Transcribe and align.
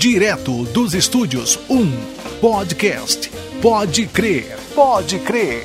Direto 0.00 0.64
dos 0.64 0.94
estúdios 0.94 1.58
1 1.68 2.40
Podcast. 2.40 3.30
Pode 3.60 4.06
crer, 4.06 4.56
pode 4.74 5.18
crer. 5.18 5.64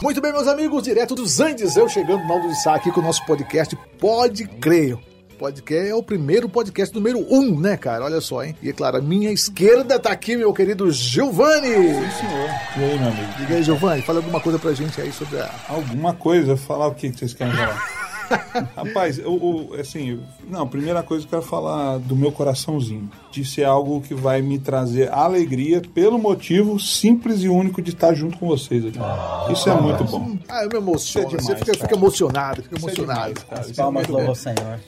Muito 0.00 0.20
bem, 0.20 0.32
meus 0.32 0.46
amigos, 0.46 0.84
direto 0.84 1.16
dos 1.16 1.40
Andes, 1.40 1.76
eu 1.76 1.88
chegando 1.88 2.24
no 2.24 2.32
Aldo 2.32 2.46
de 2.46 2.62
Sá 2.62 2.76
aqui 2.76 2.92
com 2.92 3.00
o 3.00 3.02
nosso 3.02 3.26
podcast 3.26 3.76
Pode 3.98 4.46
Crer. 4.46 4.96
Podcast 5.34 5.88
é 5.90 5.94
o 5.94 6.02
primeiro 6.02 6.48
podcast 6.48 6.94
número 6.94 7.18
um, 7.30 7.58
né, 7.58 7.76
cara? 7.76 8.04
Olha 8.04 8.20
só, 8.20 8.42
hein? 8.42 8.56
E 8.62 8.70
é 8.70 8.72
claro, 8.72 8.98
a 8.98 9.00
minha 9.00 9.30
esquerda 9.30 9.98
tá 9.98 10.10
aqui, 10.10 10.36
meu 10.36 10.52
querido 10.52 10.90
Giovanni. 10.90 11.68
Sim, 11.68 12.10
senhor. 12.20 12.50
E 12.76 12.84
aí, 12.84 12.98
meu 12.98 13.08
amigo? 13.08 13.32
Diga 13.38 13.54
aí, 13.54 13.62
Giovanni, 13.62 14.02
fala 14.02 14.18
alguma 14.20 14.40
coisa 14.40 14.58
pra 14.58 14.72
gente 14.72 15.00
aí 15.00 15.12
sobre 15.12 15.40
a. 15.40 15.50
Alguma 15.68 16.14
coisa? 16.14 16.56
Falar 16.56 16.86
o 16.86 16.94
que 16.94 17.10
vocês 17.10 17.34
querem 17.34 17.52
falar? 17.52 18.04
Rapaz, 18.76 19.18
eu, 19.18 19.68
eu, 19.72 19.80
assim, 19.80 20.20
não, 20.48 20.66
primeira 20.66 21.02
coisa 21.02 21.24
eu 21.24 21.28
quero 21.28 21.42
falar 21.42 21.98
do 21.98 22.16
meu 22.16 22.32
coraçãozinho. 22.32 23.10
De 23.30 23.44
ser 23.44 23.64
algo 23.64 24.00
que 24.00 24.14
vai 24.14 24.40
me 24.40 24.58
trazer 24.58 25.12
alegria 25.12 25.82
pelo 25.94 26.18
motivo 26.18 26.78
simples 26.78 27.42
e 27.42 27.48
único 27.48 27.82
de 27.82 27.90
estar 27.90 28.14
junto 28.14 28.38
com 28.38 28.46
vocês 28.46 28.84
aqui. 28.86 28.98
Ah, 29.00 29.48
Isso 29.50 29.68
é 29.68 29.80
muito 29.80 30.04
bom. 30.04 30.38
Ah, 30.48 30.64
eu 30.64 30.68
me 30.68 30.76
emociono. 30.76 31.26
É 31.26 31.30
demais, 31.30 31.46
você 31.46 31.56
fica, 31.56 31.74
fica, 31.74 31.94
emocionado, 31.94 32.62
fica 32.62 32.76
Isso 32.76 32.86
emocionado. 32.86 33.20
É 33.20 33.34
demais, 33.34 33.48
cara. 33.48 33.60
As 33.60 33.72
palmas 33.72 34.06
louvam 34.08 34.28
ao 34.28 34.34
Senhor. 34.34 34.80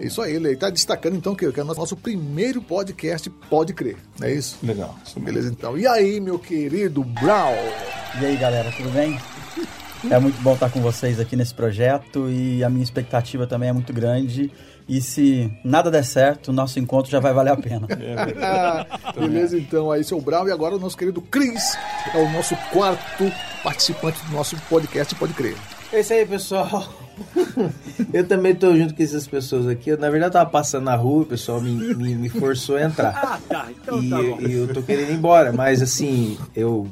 Isso 0.00 0.20
aí, 0.22 0.34
ele 0.34 0.52
está 0.52 0.70
destacando 0.70 1.16
então 1.16 1.34
que, 1.34 1.50
que 1.50 1.60
é 1.60 1.62
o 1.62 1.66
nosso 1.66 1.96
primeiro 1.96 2.60
podcast 2.62 3.28
Pode 3.50 3.72
Crer, 3.72 3.96
não 4.18 4.26
é 4.26 4.32
isso? 4.32 4.58
Legal. 4.62 4.94
Isso 5.04 5.20
Beleza, 5.20 5.50
então. 5.50 5.78
E 5.78 5.86
aí, 5.86 6.20
meu 6.20 6.38
querido 6.38 7.02
Brown? 7.04 7.54
E 8.20 8.26
aí, 8.26 8.36
galera, 8.36 8.70
tudo 8.76 8.90
bem? 8.90 9.18
É 10.10 10.18
muito 10.18 10.40
bom 10.42 10.54
estar 10.54 10.70
com 10.70 10.80
vocês 10.80 11.18
aqui 11.18 11.34
nesse 11.34 11.54
projeto 11.54 12.28
e 12.28 12.62
a 12.62 12.68
minha 12.68 12.84
expectativa 12.84 13.46
também 13.46 13.70
é 13.70 13.72
muito 13.72 13.92
grande. 13.92 14.52
E 14.86 15.00
se 15.00 15.50
nada 15.64 15.90
der 15.90 16.04
certo, 16.04 16.48
o 16.48 16.52
nosso 16.52 16.78
encontro 16.78 17.10
já 17.10 17.18
vai 17.18 17.32
valer 17.32 17.52
a 17.52 17.56
pena. 17.56 17.86
É, 17.94 19.14
Beleza, 19.18 19.56
então. 19.56 19.90
Aí, 19.90 20.04
seu 20.04 20.20
Brown. 20.20 20.46
E 20.46 20.52
agora 20.52 20.76
o 20.76 20.78
nosso 20.78 20.96
querido 20.96 21.22
Cris 21.22 21.76
é 22.12 22.18
o 22.18 22.30
nosso 22.30 22.54
quarto 22.70 23.32
participante 23.62 24.22
do 24.26 24.32
nosso 24.32 24.56
podcast 24.68 25.14
Pode 25.14 25.32
Crer. 25.32 25.56
É 25.94 26.00
isso 26.00 26.12
aí, 26.12 26.26
pessoal. 26.26 26.92
eu 28.12 28.26
também 28.26 28.50
estou 28.50 28.76
junto 28.76 28.92
com 28.96 29.00
essas 29.00 29.28
pessoas 29.28 29.68
aqui. 29.68 29.90
Eu, 29.90 29.96
na 29.96 30.10
verdade, 30.10 30.30
eu 30.30 30.40
tava 30.40 30.50
passando 30.50 30.86
na 30.86 30.96
rua, 30.96 31.22
o 31.22 31.26
pessoal 31.26 31.60
me, 31.60 31.94
me, 31.94 32.16
me 32.16 32.28
forçou 32.28 32.74
a 32.76 32.82
entrar. 32.82 33.14
Ah, 33.24 33.38
tá. 33.48 33.68
Então 33.70 34.02
e, 34.02 34.10
tá 34.10 34.16
bom. 34.16 34.40
E 34.40 34.52
eu 34.54 34.74
tô 34.74 34.82
querendo 34.82 35.12
ir 35.12 35.14
embora, 35.14 35.52
mas 35.52 35.80
assim, 35.80 36.36
eu 36.54 36.88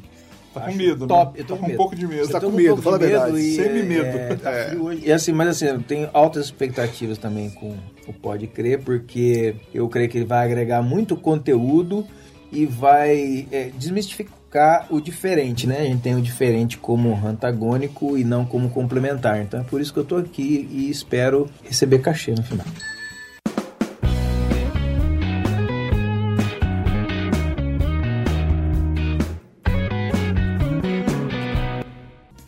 Tá 0.53 0.61
com 0.61 0.73
medo, 0.73 1.05
top. 1.05 1.33
Né? 1.37 1.43
Eu 1.43 1.47
tô 1.47 1.55
tá 1.57 1.65
com, 1.65 1.71
um 1.71 1.75
pouco 1.75 1.95
de 1.97 2.07
medo. 2.07 2.25
Você 2.25 2.31
tá 2.31 2.39
com 2.39 2.51
medo, 2.51 2.81
fala 2.81 2.95
a 2.95 2.99
verdade. 2.99 3.55
Semi-medo. 3.55 4.05
É, 4.05 4.35
tá 4.35 4.51
é. 4.51 4.69
frio 4.69 4.85
hoje. 4.85 5.01
E 5.05 5.11
assim, 5.11 5.33
mas 5.33 5.49
assim, 5.49 5.65
eu 5.65 5.81
tenho 5.81 6.09
altas 6.13 6.45
expectativas 6.45 7.17
também 7.17 7.49
com 7.49 7.75
o 8.07 8.13
Pode 8.13 8.47
Crer, 8.47 8.81
porque 8.83 9.55
eu 9.73 9.89
creio 9.89 10.07
que 10.07 10.19
ele 10.19 10.25
vai 10.25 10.45
agregar 10.45 10.81
muito 10.81 11.17
conteúdo 11.17 12.07
e 12.53 12.65
vai 12.65 13.47
é, 13.51 13.69
desmistificar 13.75 14.42
o 14.89 15.01
diferente, 15.01 15.65
né? 15.65 15.79
A 15.79 15.83
gente 15.83 16.01
tem 16.01 16.15
o 16.15 16.21
diferente 16.21 16.77
como 16.77 17.15
antagônico 17.25 18.17
e 18.17 18.23
não 18.23 18.45
como 18.45 18.69
complementar. 18.69 19.41
Então 19.41 19.61
é 19.61 19.63
por 19.63 19.81
isso 19.81 19.91
que 19.91 19.99
eu 19.99 20.05
tô 20.05 20.17
aqui 20.17 20.67
e 20.71 20.89
espero 20.89 21.49
receber 21.63 21.99
cachê 21.99 22.31
no 22.31 22.43
final. 22.43 22.65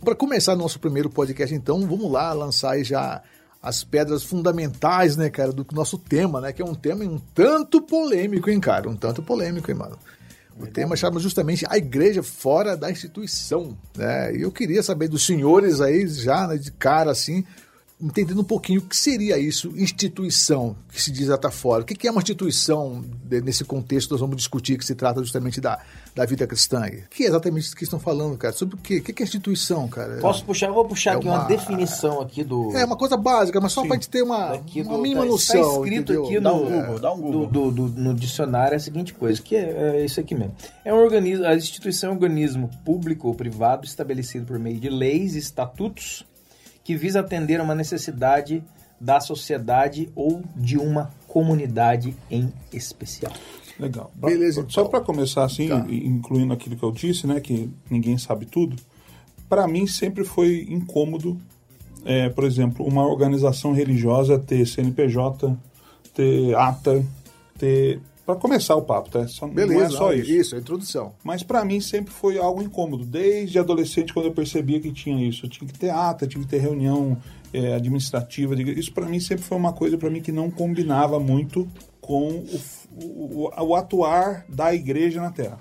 Para 0.03 0.13
começar 0.13 0.55
nosso 0.55 0.79
primeiro 0.79 1.09
podcast, 1.09 1.53
então, 1.55 1.81
vamos 1.87 2.11
lá 2.11 2.31
lançar 2.31 2.77
já 2.83 3.23
as 3.59 3.83
pedras 3.83 4.23
fundamentais, 4.23 5.17
né, 5.17 5.31
cara, 5.31 5.51
do 5.51 5.65
nosso 5.71 5.97
tema, 5.97 6.39
né? 6.39 6.53
Que 6.53 6.61
é 6.61 6.65
um 6.65 6.75
tema 6.75 7.03
um 7.03 7.17
tanto 7.33 7.81
polêmico, 7.81 8.51
hein, 8.51 8.59
cara? 8.59 8.87
Um 8.87 8.95
tanto 8.95 9.23
polêmico, 9.23 9.71
hein, 9.71 9.77
mano? 9.77 9.97
O 10.57 10.65
tema 10.65 10.95
chama 10.95 11.19
justamente 11.19 11.65
a 11.69 11.77
igreja 11.77 12.23
fora 12.23 12.77
da 12.77 12.89
instituição, 12.89 13.77
né? 13.95 14.33
E 14.35 14.41
eu 14.41 14.51
queria 14.51 14.81
saber 14.81 15.09
dos 15.09 15.25
senhores 15.25 15.81
aí, 15.81 16.07
já 16.07 16.47
né, 16.47 16.57
de 16.57 16.71
cara 16.71 17.11
assim, 17.11 17.45
entendendo 17.99 18.41
um 18.41 18.45
pouquinho 18.45 18.81
o 18.81 18.83
que 18.83 18.95
seria 18.95 19.37
isso, 19.37 19.73
instituição, 19.77 20.75
que 20.91 21.01
se 21.01 21.11
diz 21.11 21.29
até 21.29 21.49
fora. 21.49 21.83
O 21.83 21.85
que 21.85 22.07
é 22.07 22.11
uma 22.11 22.21
instituição 22.21 23.03
nesse 23.29 23.63
contexto? 23.63 24.11
Nós 24.11 24.19
vamos 24.19 24.35
discutir 24.35 24.77
que 24.77 24.85
se 24.85 24.95
trata 24.95 25.21
justamente 25.21 25.61
da, 25.61 25.79
da 26.13 26.25
vida 26.25 26.45
cristã. 26.45 26.81
O 26.81 27.09
que 27.09 27.23
é 27.23 27.27
exatamente 27.27 27.65
isso 27.65 27.75
que 27.75 27.83
estão 27.85 27.99
falando, 27.99 28.37
cara? 28.37 28.53
Sobre 28.53 28.75
o 28.75 28.77
quê? 28.77 28.97
O 28.97 29.01
que 29.01 29.23
é 29.23 29.25
instituição, 29.25 29.87
cara? 29.87 30.17
Posso 30.17 30.43
puxar? 30.43 30.71
vou 30.71 30.85
puxar 30.85 31.13
é 31.13 31.15
aqui 31.15 31.27
uma, 31.27 31.39
uma, 31.39 31.47
definição 31.47 32.19
aqui 32.19 32.43
do... 32.43 32.75
É 32.75 32.83
uma 32.83 32.97
coisa 32.97 33.15
básica, 33.15 33.61
mas 33.61 33.71
só 33.71 33.81
para 33.81 33.91
a 33.91 33.95
gente 33.95 34.09
ter 34.09 34.23
uma, 34.23 34.53
uma 34.53 34.97
mínima 34.97 35.21
tá, 35.21 35.27
noção. 35.27 35.61
Está 35.61 35.71
escrito 35.71 36.13
entendeu? 36.13 36.25
aqui 36.25 36.39
no, 36.39 36.53
um 36.53 36.81
Google, 36.81 36.99
dá 36.99 37.13
um 37.13 37.21
Google. 37.21 37.47
Do, 37.47 37.71
do, 37.71 37.89
do, 37.89 38.01
no 38.01 38.13
dicionário 38.13 38.73
é 38.73 38.77
a 38.77 38.79
seguinte 38.79 39.13
coisa, 39.13 39.41
que 39.41 39.55
é, 39.55 39.99
é 39.99 40.05
isso 40.05 40.19
aqui 40.19 40.35
mesmo. 40.35 40.53
É 40.83 40.93
um 40.93 40.97
organismo, 40.97 41.45
a 41.45 41.55
instituição 41.55 42.09
é 42.09 42.11
um 42.11 42.15
organismo 42.15 42.69
público 42.83 43.29
ou 43.29 43.35
privado 43.35 43.85
estabelecido 43.85 44.45
por 44.45 44.59
meio 44.59 44.79
de 44.79 44.89
leis 44.89 45.35
e 45.35 45.39
estatutos 45.39 46.25
que 46.85 46.95
visa 46.95 47.19
atender 47.19 47.59
a 47.59 47.63
uma 47.63 47.73
necessidade 47.73 48.63
da 49.01 49.19
sociedade 49.19 50.07
ou 50.15 50.43
de 50.55 50.77
uma 50.77 51.11
comunidade 51.27 52.15
em 52.29 52.53
especial. 52.71 53.33
Legal. 53.77 54.11
Beleza. 54.15 54.63
Só 54.69 54.85
para 54.85 55.01
começar 55.01 55.43
assim, 55.43 55.67
tá. 55.67 55.85
incluindo 55.89 56.53
aquilo 56.53 56.77
que 56.77 56.83
eu 56.83 56.91
disse, 56.91 57.25
né, 57.25 57.41
que 57.41 57.69
ninguém 57.89 58.17
sabe 58.19 58.45
tudo. 58.45 58.75
Para 59.49 59.67
mim 59.67 59.87
sempre 59.87 60.23
foi 60.23 60.67
incômodo, 60.69 61.37
é, 62.05 62.29
por 62.29 62.43
exemplo, 62.43 62.85
uma 62.85 63.05
organização 63.05 63.73
religiosa 63.73 64.37
ter 64.37 64.65
CNPJ, 64.65 65.57
ter 66.13 66.55
ata, 66.55 67.03
ter 67.57 67.99
para 68.25 68.35
começar 68.35 68.75
o 68.75 68.81
papo, 68.81 69.09
tá? 69.09 69.27
Só, 69.27 69.47
Beleza, 69.47 69.73
não 69.73 69.85
é 69.85 69.89
só 69.89 70.13
isso. 70.13 70.31
Isso, 70.31 70.55
a 70.55 70.59
introdução. 70.59 71.13
Mas 71.23 71.43
para 71.43 71.63
mim 71.63 71.79
sempre 71.79 72.11
foi 72.11 72.39
algo 72.39 72.61
incômodo. 72.61 73.05
Desde 73.05 73.59
adolescente, 73.59 74.13
quando 74.13 74.25
eu 74.25 74.31
percebia 74.31 74.79
que 74.79 74.91
tinha 74.91 75.27
isso. 75.27 75.45
Eu 75.45 75.49
tinha 75.49 75.67
que 75.67 75.77
ter 75.77 75.91
ata, 75.91 76.25
tinha 76.25 76.43
que 76.43 76.49
ter 76.49 76.57
reunião 76.57 77.17
é, 77.53 77.75
administrativa. 77.75 78.55
Isso 78.55 78.91
para 78.91 79.05
mim 79.05 79.19
sempre 79.19 79.43
foi 79.43 79.57
uma 79.57 79.73
coisa 79.73 79.97
para 79.97 80.09
mim 80.09 80.21
que 80.21 80.31
não 80.31 80.49
combinava 80.49 81.19
muito 81.19 81.67
com 82.01 82.29
o, 82.29 82.61
o, 83.03 83.63
o, 83.63 83.75
atuar 83.75 84.45
da 84.49 84.73
igreja 84.73 85.21
na 85.21 85.31
Terra. 85.31 85.59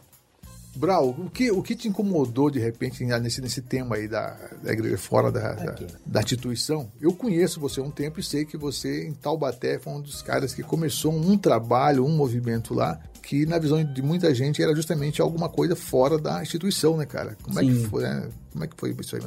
Brau, 0.76 1.10
o 1.10 1.30
que, 1.30 1.50
o 1.50 1.62
que 1.62 1.76
te 1.76 1.88
incomodou 1.88 2.50
de 2.50 2.58
repente 2.58 3.04
nesse, 3.04 3.40
nesse 3.40 3.62
tema 3.62 3.96
aí 3.96 4.08
da, 4.08 4.36
da 4.62 4.72
igreja 4.72 4.98
fora 4.98 5.30
da, 5.30 5.52
da, 5.52 5.76
da, 6.04 6.20
instituição? 6.20 6.90
Eu 7.00 7.12
conheço 7.12 7.60
você 7.60 7.80
há 7.80 7.82
um 7.84 7.90
tempo 7.90 8.18
e 8.18 8.22
sei 8.22 8.44
que 8.44 8.56
você 8.56 9.06
em 9.06 9.12
Taubaté 9.12 9.78
foi 9.78 9.92
um 9.92 10.00
dos 10.00 10.20
caras 10.20 10.52
que 10.52 10.62
começou 10.62 11.12
um 11.12 11.38
trabalho, 11.38 12.04
um 12.04 12.16
movimento 12.16 12.74
lá 12.74 13.00
que 13.22 13.46
na 13.46 13.58
visão 13.58 13.82
de 13.82 14.02
muita 14.02 14.34
gente 14.34 14.62
era 14.62 14.74
justamente 14.74 15.22
alguma 15.22 15.48
coisa 15.48 15.74
fora 15.74 16.18
da 16.18 16.42
instituição, 16.42 16.96
né, 16.96 17.06
cara? 17.06 17.36
Como 17.42 17.58
Sim. 17.58 17.70
é 17.70 17.72
que 17.72 17.88
foi, 17.88 18.02
né? 18.02 18.28
Como 18.52 18.64
é 18.64 18.66
que 18.66 18.76
foi 18.76 18.96
isso 19.00 19.16
aí? 19.16 19.22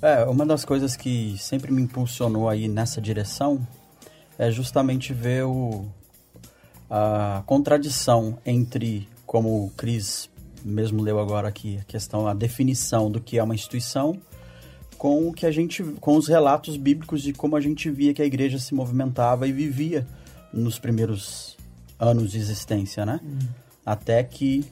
É, 0.00 0.24
uma 0.24 0.46
das 0.46 0.64
coisas 0.64 0.96
que 0.96 1.36
sempre 1.38 1.70
me 1.70 1.82
impulsionou 1.82 2.48
aí 2.48 2.66
nessa 2.66 3.00
direção 3.00 3.66
é 4.38 4.50
justamente 4.50 5.12
ver 5.12 5.44
o, 5.44 5.84
a 6.88 7.42
contradição 7.44 8.38
entre, 8.46 9.06
como 9.26 9.66
o 9.66 9.70
Cris 9.76 10.30
mesmo 10.64 11.02
leu 11.02 11.18
agora 11.18 11.48
aqui 11.48 11.78
a 11.78 11.84
questão, 11.84 12.26
a 12.26 12.34
definição 12.34 13.10
do 13.10 13.20
que 13.20 13.38
é 13.38 13.42
uma 13.42 13.54
instituição, 13.54 14.20
com 14.98 15.28
o 15.28 15.32
que 15.32 15.46
a 15.46 15.50
gente, 15.50 15.82
com 15.82 16.16
os 16.16 16.28
relatos 16.28 16.76
bíblicos 16.76 17.22
de 17.22 17.32
como 17.32 17.56
a 17.56 17.60
gente 17.60 17.90
via 17.90 18.12
que 18.12 18.20
a 18.20 18.24
igreja 18.24 18.58
se 18.58 18.74
movimentava 18.74 19.46
e 19.46 19.52
vivia 19.52 20.06
nos 20.52 20.78
primeiros 20.78 21.56
anos 21.98 22.32
de 22.32 22.38
existência, 22.38 23.06
né? 23.06 23.20
Hum. 23.22 23.38
Até 23.84 24.22
que 24.22 24.64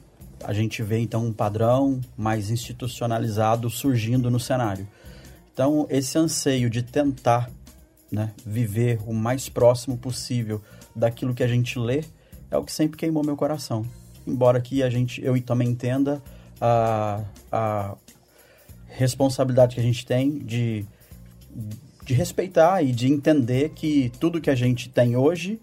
a 0.43 0.53
gente 0.53 0.83
vê 0.83 0.99
então 0.99 1.25
um 1.25 1.33
padrão 1.33 1.99
mais 2.15 2.49
institucionalizado 2.49 3.69
surgindo 3.69 4.29
no 4.29 4.39
cenário. 4.39 4.87
Então 5.53 5.85
esse 5.89 6.17
anseio 6.17 6.69
de 6.69 6.83
tentar, 6.83 7.49
né, 8.11 8.31
viver 8.45 8.99
o 9.05 9.13
mais 9.13 9.49
próximo 9.49 9.97
possível 9.97 10.61
daquilo 10.95 11.33
que 11.33 11.43
a 11.43 11.47
gente 11.47 11.77
lê 11.77 12.03
é 12.49 12.57
o 12.57 12.63
que 12.63 12.71
sempre 12.71 12.97
queimou 12.97 13.23
meu 13.23 13.35
coração 13.35 13.85
embora 14.29 14.61
que 14.61 14.83
a 14.83 14.89
gente, 14.89 15.23
eu 15.23 15.39
também 15.41 15.69
entenda 15.69 16.21
a, 16.59 17.23
a 17.51 17.95
responsabilidade 18.87 19.75
que 19.75 19.81
a 19.81 19.83
gente 19.83 20.05
tem 20.05 20.39
de, 20.39 20.85
de 22.05 22.13
respeitar 22.13 22.81
e 22.83 22.91
de 22.91 23.07
entender 23.07 23.69
que 23.69 24.11
tudo 24.19 24.41
que 24.41 24.49
a 24.49 24.55
gente 24.55 24.89
tem 24.89 25.15
hoje 25.15 25.59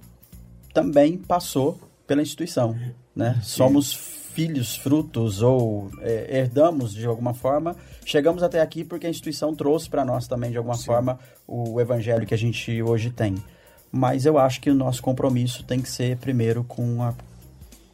também 0.73 1.17
passou 1.17 1.79
pela 2.07 2.23
instituição, 2.23 2.77
né? 3.15 3.41
Somos 3.43 3.93
filhos, 3.93 4.77
frutos 4.77 5.41
ou 5.41 5.91
é, 6.03 6.39
herdamos 6.39 6.93
de 6.93 7.07
alguma 7.07 7.33
forma, 7.33 7.75
chegamos 8.05 8.43
até 8.43 8.61
aqui 8.61 8.85
porque 8.85 9.07
a 9.07 9.11
instituição 9.11 9.55
trouxe 9.55 9.89
para 9.89 10.05
nós 10.05 10.29
também 10.29 10.51
de 10.51 10.59
alguma 10.59 10.77
Sim. 10.77 10.85
forma 10.85 11.19
o 11.49 11.81
evangelho 11.81 12.27
que 12.27 12.35
a 12.35 12.39
gente 12.39 12.83
hoje 12.83 13.11
tem. 13.11 13.43
Mas 13.91 14.27
eu 14.27 14.39
acho 14.39 14.61
que 14.61 14.69
o 14.69 14.75
nosso 14.75 15.03
compromisso 15.03 15.65
tem 15.65 15.81
que 15.81 15.89
ser 15.89 16.19
primeiro 16.19 16.63
com 16.65 17.03
a 17.03 17.15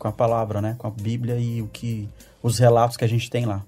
com 0.02 0.08
a 0.08 0.12
palavra, 0.12 0.60
né? 0.60 0.74
Com 0.76 0.88
a 0.88 0.90
Bíblia 0.90 1.38
e 1.38 1.62
o 1.62 1.68
que 1.68 2.08
os 2.42 2.58
relatos 2.58 2.96
que 2.96 3.04
a 3.04 3.08
gente 3.08 3.30
tem 3.30 3.46
lá. 3.46 3.62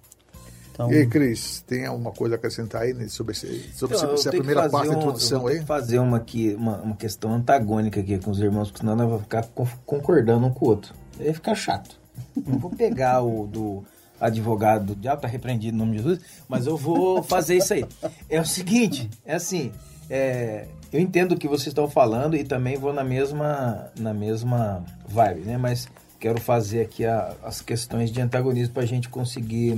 Então... 0.73 0.93
E 0.93 0.97
aí, 0.97 1.07
Cris, 1.07 1.63
tem 1.65 1.87
alguma 1.87 2.11
coisa 2.11 2.35
a 2.35 2.37
acrescentar 2.37 2.83
aí 2.83 3.09
sobre, 3.09 3.31
esse, 3.31 3.71
sobre 3.73 3.97
então, 3.97 4.15
essa 4.15 4.31
primeira 4.31 4.69
parte 4.69 4.89
da 4.89 4.97
introdução 4.97 5.47
aí? 5.47 5.61
fazer 5.61 6.01
uma, 6.01 6.17
aqui, 6.17 6.53
uma, 6.59 6.79
uma 6.79 6.97
questão 6.97 7.33
antagônica 7.33 8.01
aqui 8.01 8.19
com 8.19 8.33
os 8.33 8.41
irmãos, 8.41 8.67
porque 8.67 8.81
senão 8.81 8.97
nós 8.97 9.07
vamos 9.07 9.23
ficar 9.23 9.47
concordando 9.87 10.45
um 10.45 10.51
com 10.51 10.65
o 10.65 10.69
outro. 10.71 10.93
Aí 11.21 11.33
fica 11.33 11.55
chato. 11.55 11.97
Não 12.45 12.59
vou 12.59 12.71
pegar 12.73 13.23
o 13.23 13.47
do 13.47 13.85
advogado 14.21 14.87
do 14.87 14.97
diabo, 14.97 15.23
tá 15.23 15.29
repreendido 15.29 15.77
no 15.77 15.85
nome 15.85 15.99
de 15.99 16.03
Jesus, 16.03 16.21
mas 16.49 16.67
eu 16.67 16.77
vou 16.77 17.23
fazer 17.23 17.59
isso 17.59 17.75
aí. 17.75 17.85
É 18.29 18.41
o 18.41 18.45
seguinte, 18.45 19.09
é 19.25 19.37
assim, 19.37 19.71
é, 20.11 20.67
eu 20.93 20.99
entendo 20.99 21.33
o 21.33 21.39
que 21.39 21.47
vocês 21.47 21.69
estão 21.69 21.89
falando 21.89 22.35
e 22.35 22.43
também 22.43 22.77
vou 22.77 22.93
na 22.93 23.05
mesma, 23.05 23.93
na 23.97 24.13
mesma 24.13 24.85
vibe, 25.07 25.43
né? 25.43 25.57
Mas 25.57 25.87
quero 26.25 26.41
fazer 26.41 26.81
aqui 26.81 27.05
a, 27.05 27.37
as 27.43 27.61
questões 27.61 28.11
de 28.11 28.19
antagonismo 28.19 28.73
para 28.73 28.83
a 28.83 28.87
gente 28.87 29.11
conseguir 29.11 29.77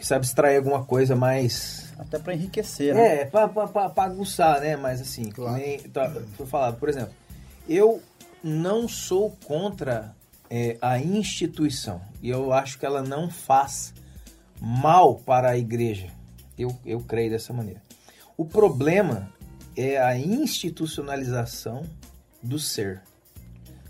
sabe 0.00 0.26
extrair 0.26 0.56
alguma 0.56 0.84
coisa 0.84 1.14
mais. 1.14 1.94
Até 1.96 2.18
para 2.18 2.34
enriquecer, 2.34 2.92
né? 2.92 3.20
É, 3.20 3.24
para 3.24 3.48
aguçar, 3.98 4.60
né? 4.60 4.74
Mas 4.74 5.00
assim, 5.00 5.30
claro. 5.30 5.56
nem, 5.56 5.78
tá, 5.78 6.10
foi 6.36 6.46
falado, 6.46 6.80
por 6.80 6.88
exemplo, 6.88 7.14
eu 7.68 8.02
não 8.42 8.88
sou 8.88 9.38
contra 9.44 10.12
é, 10.50 10.76
a 10.82 10.98
instituição 10.98 12.00
e 12.20 12.28
eu 12.28 12.52
acho 12.52 12.76
que 12.76 12.84
ela 12.84 13.00
não 13.00 13.30
faz 13.30 13.94
mal 14.60 15.14
para 15.14 15.50
a 15.50 15.56
igreja. 15.56 16.08
Eu, 16.58 16.76
eu 16.84 16.98
creio 17.02 17.30
dessa 17.30 17.52
maneira. 17.52 17.80
O 18.36 18.44
problema 18.44 19.32
é 19.76 19.96
a 19.96 20.18
institucionalização 20.18 21.84
do 22.42 22.58
ser. 22.58 23.00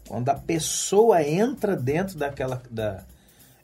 Quando 0.06 0.28
a 0.28 0.34
pessoa 0.34 1.22
entra 1.22 1.76
dentro 1.76 2.18
daquela 2.18 2.62
da, 2.70 3.04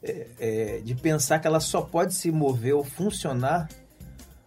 é, 0.03 0.27
é, 0.39 0.81
de 0.83 0.95
pensar 0.95 1.39
que 1.39 1.47
ela 1.47 1.59
só 1.59 1.81
pode 1.81 2.13
se 2.15 2.31
mover 2.31 2.73
ou 2.73 2.83
funcionar 2.83 3.69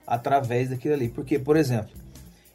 através 0.07 0.71
daquilo 0.71 0.95
ali. 0.95 1.09
Porque, 1.09 1.39
por 1.39 1.57
exemplo, 1.57 1.93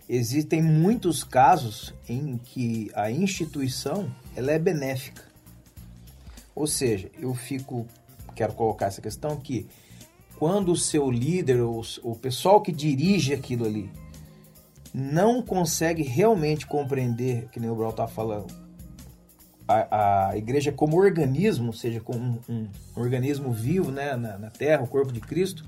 existem 0.08 0.62
muitos 0.62 1.24
casos 1.24 1.94
em 2.08 2.38
que 2.38 2.92
a 2.94 3.10
instituição 3.10 4.14
ela 4.36 4.52
é 4.52 4.60
benéfica. 4.60 5.24
Ou 6.54 6.68
seja, 6.68 7.10
eu 7.18 7.34
fico, 7.34 7.88
quero 8.36 8.54
colocar 8.54 8.88
essa 8.88 9.02
questão 9.02 9.38
que 9.38 9.68
quando 10.38 10.72
o 10.72 10.76
seu 10.76 11.10
líder, 11.10 11.62
ou 11.62 11.82
o 12.04 12.16
pessoal 12.16 12.62
que 12.62 12.72
dirige 12.72 13.34
aquilo 13.34 13.66
ali, 13.66 13.90
não 14.94 15.42
consegue 15.42 16.04
realmente 16.04 16.66
compreender, 16.66 17.48
que 17.52 17.60
nem 17.60 17.70
o 17.70 17.76
Brau 17.76 17.92
está 17.92 18.08
falando, 18.08 18.48
a, 19.70 20.30
a 20.30 20.38
igreja 20.38 20.72
como 20.72 20.98
organismo, 20.98 21.72
seja 21.72 22.00
como 22.00 22.42
um, 22.50 22.54
um, 22.54 22.68
organismo 22.96 23.52
vivo 23.52 23.92
né, 23.92 24.16
na, 24.16 24.36
na, 24.40 24.50
Terra, 24.50 24.82
o 24.82 24.88
corpo 24.88 25.14
de 25.14 25.20
Cristo, 25.20 25.64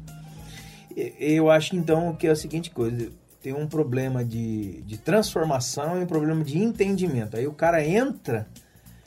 eu 1.19 1.51
acho 1.51 1.75
então 1.75 2.13
que 2.15 2.25
é 2.25 2.31
a 2.31 2.35
seguinte 2.35 2.71
coisa, 2.71 3.11
tem 3.43 3.53
um 3.53 3.67
problema 3.67 4.25
de, 4.25 4.81
de 4.81 4.97
transformação 4.97 5.99
e 5.99 6.03
um 6.03 6.07
problema 6.07 6.43
de 6.43 6.57
entendimento. 6.57 7.37
Aí 7.37 7.47
o 7.47 7.53
cara 7.53 7.85
entra 7.85 8.47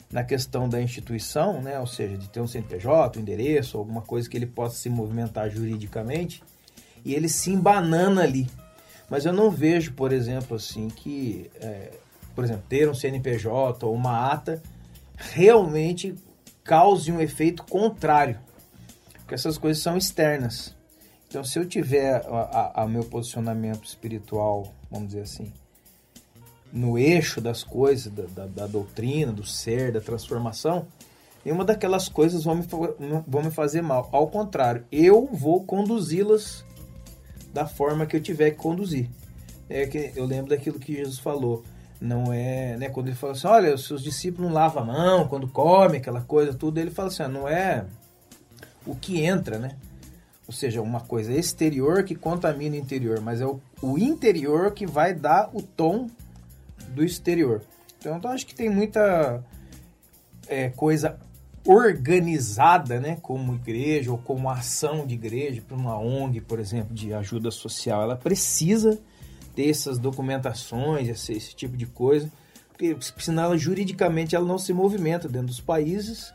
na 0.09 0.23
questão 0.23 0.69
da 0.69 0.81
instituição, 0.81 1.61
né, 1.61 1.77
ou 1.77 1.87
seja, 1.87 2.17
de 2.17 2.29
ter 2.29 2.39
um 2.39 2.47
CNPJ, 2.47 3.19
um 3.19 3.21
endereço, 3.21 3.77
alguma 3.77 4.01
coisa 4.01 4.29
que 4.29 4.37
ele 4.37 4.45
possa 4.45 4.77
se 4.77 4.89
movimentar 4.89 5.49
juridicamente, 5.49 6.41
e 7.03 7.13
ele 7.13 7.27
se 7.27 7.51
embanana 7.51 8.23
ali. 8.23 8.47
Mas 9.09 9.25
eu 9.25 9.33
não 9.33 9.51
vejo, 9.51 9.93
por 9.93 10.13
exemplo, 10.13 10.55
assim, 10.55 10.87
que, 10.87 11.51
é, 11.59 11.91
por 12.33 12.45
exemplo, 12.45 12.63
ter 12.67 12.89
um 12.89 12.93
CNPJ 12.93 13.85
ou 13.85 13.93
uma 13.93 14.31
ata 14.31 14.61
realmente 15.17 16.15
cause 16.63 17.11
um 17.11 17.21
efeito 17.21 17.63
contrário. 17.63 18.39
Porque 19.19 19.35
essas 19.35 19.57
coisas 19.57 19.81
são 19.81 19.97
externas. 19.97 20.75
Então, 21.27 21.43
se 21.43 21.57
eu 21.59 21.65
tiver 21.65 22.25
a, 22.27 22.83
a, 22.83 22.87
meu 22.87 23.03
posicionamento 23.03 23.83
espiritual, 23.83 24.73
vamos 24.89 25.09
dizer 25.09 25.21
assim, 25.21 25.51
no 26.71 26.97
eixo 26.97 27.41
das 27.41 27.63
coisas, 27.63 28.11
da, 28.11 28.23
da, 28.23 28.45
da, 28.45 28.67
doutrina, 28.67 29.31
do 29.31 29.45
ser, 29.45 29.91
da 29.91 29.99
transformação, 29.99 30.87
nenhuma 31.43 31.65
daquelas 31.65 32.07
coisas 32.07 32.43
vão 32.43 32.55
me, 32.55 32.63
vão 33.27 33.43
me 33.43 33.51
fazer 33.51 33.81
mal. 33.81 34.09
Ao 34.11 34.27
contrário, 34.27 34.85
eu 34.91 35.27
vou 35.31 35.63
conduzi-las 35.63 36.63
da 37.53 37.65
forma 37.65 38.05
que 38.05 38.15
eu 38.15 38.21
tiver 38.21 38.51
que 38.51 38.57
conduzir. 38.57 39.09
É 39.67 39.87
que 39.87 40.13
eu 40.15 40.25
lembro 40.25 40.49
daquilo 40.49 40.79
que 40.79 40.93
Jesus 40.93 41.17
falou 41.17 41.63
não 42.05 42.31
é, 42.31 42.77
né, 42.77 42.89
quando 42.89 43.07
ele 43.07 43.15
fala 43.15 43.33
assim, 43.33 43.47
olha, 43.47 43.73
os 43.73 43.85
seus 43.85 44.01
discípulos 44.01 44.47
não 44.47 44.53
lavam 44.53 44.83
a 44.83 44.85
mão 44.85 45.27
quando 45.27 45.47
come, 45.47 45.97
aquela 45.97 46.21
coisa, 46.21 46.53
tudo, 46.53 46.77
ele 46.77 46.91
fala 46.91 47.09
assim, 47.09 47.23
ah, 47.23 47.27
não 47.27 47.47
é 47.47 47.85
o 48.85 48.95
que 48.95 49.23
entra, 49.23 49.57
né? 49.57 49.75
Ou 50.47 50.53
seja, 50.53 50.81
uma 50.81 51.01
coisa 51.01 51.33
exterior 51.33 52.03
que 52.03 52.13
contamina 52.13 52.75
o 52.75 52.79
interior, 52.79 53.19
mas 53.19 53.41
é 53.41 53.45
o, 53.45 53.59
o 53.81 53.97
interior 53.97 54.71
que 54.71 54.85
vai 54.85 55.13
dar 55.13 55.49
o 55.53 55.61
tom 55.61 56.07
do 56.89 57.03
exterior. 57.03 57.63
Então, 57.99 58.19
eu 58.23 58.29
acho 58.29 58.45
que 58.45 58.53
tem 58.53 58.69
muita 58.69 59.43
é, 60.47 60.69
coisa 60.69 61.17
organizada, 61.65 62.99
né, 62.99 63.17
como 63.21 63.55
igreja 63.55 64.11
ou 64.11 64.19
como 64.19 64.49
ação 64.49 65.07
de 65.07 65.15
igreja, 65.15 65.63
para 65.67 65.75
uma 65.75 65.97
ONG, 65.97 66.39
por 66.41 66.59
exemplo, 66.59 66.93
de 66.93 67.11
ajuda 67.11 67.49
social, 67.49 68.03
ela 68.03 68.15
precisa 68.15 68.99
ter 69.55 69.69
essas 69.69 69.97
documentações, 69.97 71.07
esse, 71.07 71.33
esse 71.33 71.55
tipo 71.55 71.77
de 71.77 71.85
coisa, 71.85 72.31
porque 72.69 72.95
senão 73.19 73.43
ela, 73.43 73.57
juridicamente 73.57 74.35
ela 74.35 74.45
não 74.45 74.57
se 74.57 74.73
movimenta 74.73 75.29
dentro 75.29 75.47
dos 75.47 75.61
países, 75.61 76.33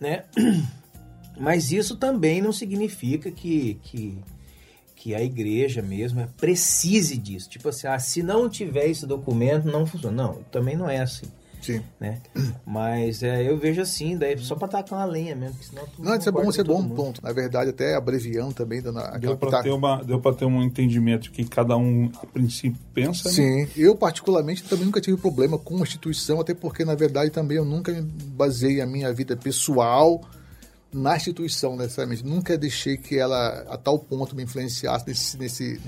né? 0.00 0.24
Mas 1.38 1.70
isso 1.70 1.96
também 1.96 2.42
não 2.42 2.52
significa 2.52 3.30
que, 3.30 3.78
que, 3.82 4.18
que 4.96 5.14
a 5.14 5.22
igreja 5.22 5.80
mesmo 5.80 6.26
precise 6.36 7.16
disso. 7.16 7.48
Tipo 7.48 7.68
assim, 7.68 7.86
ah, 7.86 7.98
se 7.98 8.22
não 8.22 8.48
tiver 8.48 8.88
esse 8.88 9.06
documento, 9.06 9.66
não 9.66 9.86
funciona. 9.86 10.24
Não, 10.24 10.42
também 10.50 10.76
não 10.76 10.90
é 10.90 11.00
assim. 11.00 11.26
Sim. 11.60 11.82
Né? 11.98 12.20
Mas 12.66 13.22
é, 13.22 13.48
eu 13.48 13.58
vejo 13.58 13.80
assim, 13.80 14.16
daí 14.16 14.38
só 14.38 14.54
para 14.54 14.68
tacar 14.68 14.98
uma 14.98 15.04
lenha 15.04 15.34
mesmo, 15.34 15.56
senão 15.62 15.84
Não, 15.98 16.14
isso 16.16 16.28
é 16.28 16.32
bom, 16.32 16.48
isso 16.48 16.60
é 16.60 16.64
bom, 16.64 16.88
ponto. 16.88 17.22
Na 17.22 17.32
verdade, 17.32 17.70
até 17.70 17.94
abreviando 17.94 18.54
também, 18.54 18.80
dando 18.80 19.00
deu 19.18 19.36
para 19.36 19.62
ter, 19.62 19.70
uma, 19.70 20.02
deu 20.02 20.20
ter 20.34 20.44
um 20.44 20.62
entendimento 20.62 21.30
que 21.30 21.44
cada 21.44 21.76
um, 21.76 22.10
a 22.22 22.26
princípio, 22.26 22.78
pensa. 22.94 23.28
Né? 23.28 23.34
Sim, 23.34 23.62
né? 23.62 23.68
eu 23.76 23.94
particularmente 23.96 24.62
também 24.64 24.84
nunca 24.84 25.00
tive 25.00 25.16
problema 25.16 25.58
com 25.58 25.82
instituição, 25.82 26.40
até 26.40 26.54
porque, 26.54 26.84
na 26.84 26.94
verdade, 26.94 27.30
também 27.30 27.56
eu 27.56 27.64
nunca 27.64 27.92
baseei 28.34 28.80
a 28.80 28.86
minha 28.86 29.12
vida 29.12 29.36
pessoal 29.36 30.20
na 30.92 31.16
instituição, 31.16 31.76
necessariamente. 31.76 32.24
Nunca 32.24 32.56
deixei 32.56 32.96
que 32.96 33.18
ela, 33.18 33.66
a 33.68 33.76
tal 33.76 33.98
ponto, 33.98 34.34
me 34.34 34.42
influenciasse 34.42 35.06
nesse, 35.06 35.36
nesse 35.36 35.80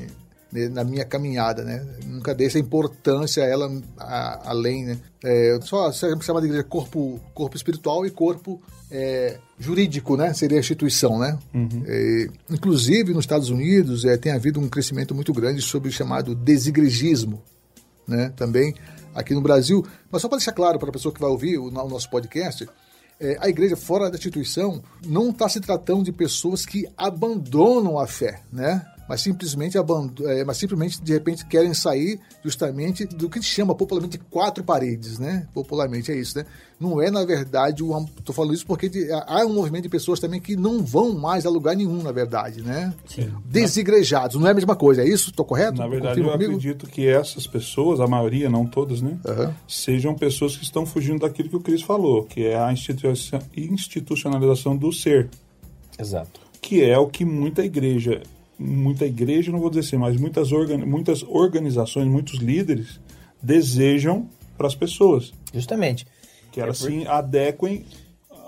na 0.70 0.82
minha 0.84 1.04
caminhada, 1.04 1.64
né? 1.64 1.86
Nunca 2.04 2.34
dei 2.34 2.46
essa 2.46 2.58
importância 2.58 3.44
a 3.44 3.46
ela 3.46 3.70
a, 3.96 4.50
além, 4.50 4.84
né? 4.84 4.98
É, 5.22 5.58
só 5.62 5.92
chama 5.92 6.40
de 6.40 6.46
igreja 6.46 6.64
corpo, 6.64 7.20
corpo 7.32 7.56
espiritual 7.56 8.04
e 8.04 8.10
corpo 8.10 8.60
é, 8.90 9.38
jurídico, 9.58 10.16
né? 10.16 10.32
Seria 10.34 10.58
a 10.58 10.60
instituição, 10.60 11.18
né? 11.18 11.38
Uhum. 11.54 11.84
É, 11.86 12.28
inclusive, 12.50 13.12
nos 13.12 13.24
Estados 13.24 13.50
Unidos, 13.50 14.04
é, 14.04 14.16
tem 14.16 14.32
havido 14.32 14.58
um 14.58 14.68
crescimento 14.68 15.14
muito 15.14 15.32
grande 15.32 15.62
sobre 15.62 15.88
o 15.88 15.92
chamado 15.92 16.34
desigregismo, 16.34 17.42
né? 18.06 18.32
Também 18.36 18.74
aqui 19.14 19.34
no 19.34 19.40
Brasil. 19.40 19.86
Mas 20.10 20.22
só 20.22 20.28
para 20.28 20.38
deixar 20.38 20.52
claro 20.52 20.78
para 20.78 20.88
a 20.88 20.92
pessoa 20.92 21.14
que 21.14 21.20
vai 21.20 21.30
ouvir 21.30 21.58
o, 21.58 21.66
o 21.66 21.70
nosso 21.70 22.10
podcast, 22.10 22.68
é, 23.20 23.36
a 23.38 23.48
igreja 23.48 23.76
fora 23.76 24.10
da 24.10 24.16
instituição 24.16 24.82
não 25.06 25.30
está 25.30 25.48
se 25.48 25.60
tratando 25.60 26.02
de 26.02 26.12
pessoas 26.12 26.64
que 26.64 26.88
abandonam 26.96 27.98
a 27.98 28.06
fé, 28.06 28.40
né? 28.50 28.84
Mas 29.10 29.22
simplesmente 29.22 29.76
é, 29.76 29.82
mas 30.44 30.56
simplesmente 30.56 31.02
de 31.02 31.12
repente 31.12 31.44
querem 31.44 31.74
sair 31.74 32.20
justamente 32.44 33.04
do 33.04 33.28
que 33.28 33.42
se 33.42 33.48
chama 33.48 33.74
popularmente 33.74 34.16
de 34.16 34.22
quatro 34.30 34.62
paredes, 34.62 35.18
né? 35.18 35.48
Popularmente 35.52 36.12
é 36.12 36.16
isso, 36.16 36.38
né? 36.38 36.46
Não 36.78 37.02
é 37.02 37.10
na 37.10 37.24
verdade, 37.24 37.82
estou 37.82 38.32
falando 38.32 38.54
isso 38.54 38.64
porque 38.64 38.88
há 39.26 39.44
um 39.44 39.52
movimento 39.52 39.82
de 39.82 39.88
pessoas 39.88 40.20
também 40.20 40.40
que 40.40 40.54
não 40.54 40.84
vão 40.84 41.18
mais 41.18 41.44
a 41.44 41.50
lugar 41.50 41.74
nenhum, 41.74 42.04
na 42.04 42.12
verdade, 42.12 42.62
né? 42.62 42.94
Sim. 43.04 43.32
Desigrejados, 43.44 44.36
não 44.36 44.46
é 44.46 44.52
a 44.52 44.54
mesma 44.54 44.76
coisa, 44.76 45.02
é 45.02 45.08
isso? 45.08 45.30
Estou 45.30 45.44
correto? 45.44 45.78
Na 45.78 45.88
verdade, 45.88 46.20
eu 46.20 46.30
comigo? 46.30 46.52
acredito 46.52 46.86
que 46.86 47.08
essas 47.08 47.48
pessoas, 47.48 47.98
a 47.98 48.06
maioria, 48.06 48.48
não 48.48 48.64
todas, 48.64 49.02
né? 49.02 49.18
Uhum. 49.26 49.52
Sejam 49.66 50.14
pessoas 50.14 50.56
que 50.56 50.62
estão 50.62 50.86
fugindo 50.86 51.22
daquilo 51.22 51.48
que 51.48 51.56
o 51.56 51.60
Cris 51.60 51.82
falou, 51.82 52.22
que 52.22 52.46
é 52.46 52.56
a 52.56 52.72
institucionalização 52.72 54.76
do 54.76 54.92
ser. 54.92 55.28
Exato. 55.98 56.40
Que 56.62 56.84
é 56.84 56.96
o 56.96 57.08
que 57.08 57.24
muita 57.24 57.64
igreja 57.64 58.22
muita 58.60 59.06
igreja, 59.06 59.50
não 59.50 59.58
vou 59.58 59.70
dizer 59.70 59.80
assim, 59.80 59.96
mas 59.96 60.20
muitas, 60.20 60.52
organ, 60.52 60.78
muitas 60.78 61.22
organizações, 61.22 62.06
muitos 62.06 62.38
líderes 62.38 63.00
desejam 63.42 64.28
para 64.58 64.66
as 64.66 64.74
pessoas. 64.74 65.32
Justamente. 65.52 66.06
Que 66.52 66.60
elas 66.60 66.84
é 66.84 66.90
se 66.90 67.06
adequem 67.06 67.86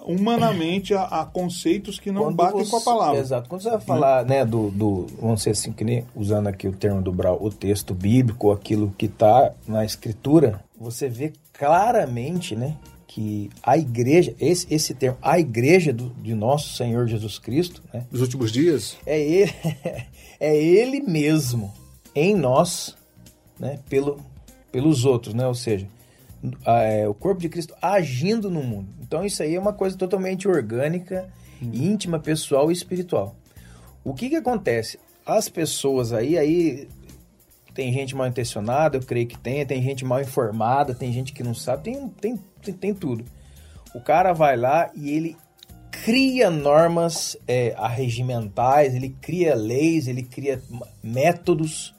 humanamente 0.04 0.92
a, 0.95 1.04
a, 1.04 1.25
conceitos 1.25 1.99
que 1.99 2.11
não 2.11 2.25
Quando 2.25 2.37
batem 2.37 2.64
você, 2.64 2.71
com 2.71 2.76
a 2.76 2.81
palavra. 2.81 3.21
Exato. 3.21 3.49
Quando 3.49 3.62
você 3.62 3.71
vai 3.71 3.81
falar, 3.81 4.25
né, 4.25 4.45
do, 4.45 4.71
do, 4.71 5.07
vamos 5.21 5.38
dizer 5.38 5.50
assim, 5.50 5.73
que 5.73 5.85
nem 5.85 6.04
usando 6.14 6.49
aqui 6.49 6.69
o 6.69 6.73
termo 6.73 7.00
do 7.00 7.12
Brau, 7.12 7.38
o 7.40 7.50
texto 7.50 7.95
bíblico, 7.95 8.50
aquilo 8.50 8.92
que 8.99 9.07
está 9.07 9.52
na 9.66 9.85
escritura, 9.85 10.62
você 10.78 11.09
vê 11.09 11.33
claramente, 11.52 12.57
né, 12.57 12.76
que 13.14 13.50
a 13.62 13.76
igreja, 13.76 14.35
esse, 14.40 14.66
esse 14.73 14.95
termo, 14.95 15.19
a 15.21 15.38
igreja 15.38 15.92
do, 15.92 16.09
de 16.23 16.35
nosso 16.35 16.75
Senhor 16.75 17.07
Jesus 17.07 17.38
Cristo, 17.38 17.83
né? 17.92 18.07
Dos 18.11 18.23
últimos 18.23 18.50
dias? 18.50 18.97
É 19.04 19.21
ele, 19.21 19.52
é 20.40 20.57
ele 20.57 21.02
mesmo 21.02 21.71
em 22.14 22.35
nós, 22.35 22.97
né? 23.61 23.81
Pelo, 23.87 24.19
pelos 24.71 25.04
outros, 25.04 25.35
né? 25.35 25.47
Ou 25.47 25.54
seja, 25.54 25.87
é, 26.64 27.07
o 27.07 27.12
corpo 27.12 27.42
de 27.42 27.50
Cristo 27.50 27.75
agindo 27.83 28.50
no 28.50 28.62
mundo. 28.62 28.88
Então 29.02 29.23
isso 29.26 29.42
aí 29.42 29.57
é 29.57 29.61
uma 29.61 29.75
coisa 29.75 29.95
totalmente 29.95 30.49
orgânica, 30.49 31.28
hum. 31.62 31.71
íntima, 31.71 32.19
pessoal 32.19 32.71
e 32.71 32.73
espiritual. 32.73 33.37
O 34.02 34.14
que 34.14 34.31
que 34.31 34.37
acontece? 34.37 34.99
As 35.26 35.50
pessoas 35.50 36.14
aí, 36.14 36.38
aí 36.38 36.88
tem 37.75 37.92
gente 37.92 38.16
mal 38.16 38.26
intencionada, 38.26 38.97
eu 38.97 39.02
creio 39.02 39.26
que 39.26 39.38
tem, 39.38 39.66
tem 39.66 39.83
gente 39.83 40.02
mal 40.02 40.23
informada, 40.23 40.95
tem 40.95 41.12
gente 41.12 41.35
que 41.35 41.42
não 41.42 41.54
sabe, 41.54 41.85
tem, 41.85 42.09
tem, 42.09 42.40
tem, 42.62 42.75
tem 42.75 42.95
tudo. 42.95 43.25
O 43.95 44.00
cara 44.00 44.33
vai 44.33 44.57
lá 44.57 44.90
e 44.95 45.11
ele 45.11 45.37
cria 45.90 46.50
normas 46.50 47.37
é, 47.47 47.75
arregimentais, 47.76 48.95
ele 48.95 49.11
cria 49.21 49.54
leis, 49.54 50.09
ele 50.09 50.23
cria 50.23 50.61
métodos. 51.02 51.95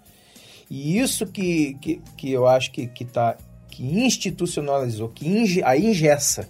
E 0.70 0.98
isso 0.98 1.28
que, 1.28 1.76
que, 1.76 2.02
que 2.18 2.32
eu 2.32 2.48
acho 2.48 2.72
que, 2.72 2.88
que, 2.88 3.06
tá, 3.06 3.38
que 3.70 3.84
institucionalizou, 3.84 5.10
que 5.10 5.28
inge, 5.28 5.64
a 5.64 5.78
ingessa. 5.78 6.50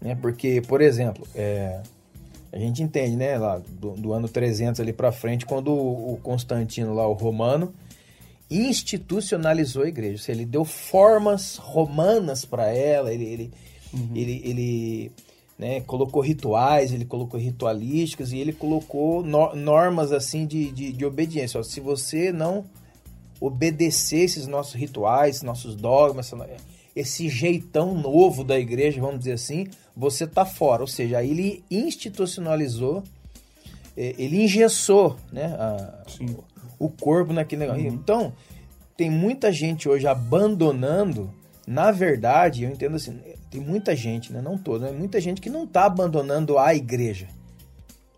Né? 0.00 0.14
Porque, 0.14 0.62
por 0.68 0.80
exemplo, 0.80 1.26
é, 1.34 1.80
a 2.52 2.58
gente 2.58 2.82
entende, 2.82 3.16
né, 3.16 3.36
lá 3.36 3.60
do, 3.68 3.90
do 3.92 4.12
ano 4.12 4.28
300 4.28 4.80
ali 4.80 4.92
para 4.92 5.10
frente, 5.10 5.44
quando 5.44 5.72
o, 5.72 6.14
o 6.14 6.16
Constantino 6.22 6.94
lá, 6.94 7.06
o 7.06 7.12
romano, 7.12 7.74
institucionalizou 8.50 9.82
a 9.82 9.88
igreja. 9.88 10.22
Seja, 10.22 10.38
ele 10.38 10.46
deu 10.46 10.64
formas 10.64 11.56
romanas 11.56 12.44
para 12.44 12.66
ela, 12.66 13.12
ele, 13.12 13.24
ele, 13.24 13.50
uhum. 13.92 14.10
ele, 14.14 14.42
ele 14.44 15.12
né, 15.58 15.80
colocou 15.80 16.22
rituais, 16.22 16.92
ele 16.92 17.04
colocou 17.04 17.38
ritualísticas 17.38 18.32
e 18.32 18.38
ele 18.38 18.52
colocou 18.52 19.22
no, 19.22 19.54
normas 19.54 20.12
assim 20.12 20.46
de, 20.46 20.70
de, 20.70 20.92
de 20.92 21.04
obediência. 21.04 21.58
Ó, 21.58 21.62
se 21.62 21.80
você 21.80 22.32
não 22.32 22.64
obedecer 23.40 24.20
esses 24.20 24.46
nossos 24.46 24.74
rituais, 24.74 25.42
nossos 25.42 25.74
dogmas, 25.74 26.32
esse 26.94 27.28
jeitão 27.28 27.94
novo 27.94 28.44
da 28.44 28.58
igreja, 28.58 29.00
vamos 29.00 29.18
dizer 29.18 29.32
assim, 29.32 29.66
você 29.96 30.26
tá 30.26 30.44
fora. 30.44 30.82
Ou 30.82 30.88
seja, 30.88 31.18
aí 31.18 31.30
ele 31.30 31.64
institucionalizou, 31.70 33.02
é, 33.96 34.14
ele 34.18 34.42
engessou 34.42 35.16
né, 35.32 35.46
a, 35.46 36.04
o 36.84 36.90
corpo 36.90 37.32
naquele 37.32 37.60
negócio. 37.60 37.88
Uhum. 37.88 37.94
Então, 37.94 38.32
tem 38.96 39.10
muita 39.10 39.50
gente 39.50 39.88
hoje 39.88 40.06
abandonando. 40.06 41.32
Na 41.66 41.90
verdade, 41.90 42.64
eu 42.64 42.70
entendo 42.70 42.96
assim, 42.96 43.18
tem 43.50 43.60
muita 43.60 43.96
gente, 43.96 44.32
né, 44.32 44.42
não 44.42 44.58
toda, 44.58 44.90
né, 44.90 44.98
muita 44.98 45.18
gente 45.20 45.40
que 45.40 45.48
não 45.48 45.64
está 45.64 45.86
abandonando 45.86 46.58
a 46.58 46.74
igreja 46.74 47.26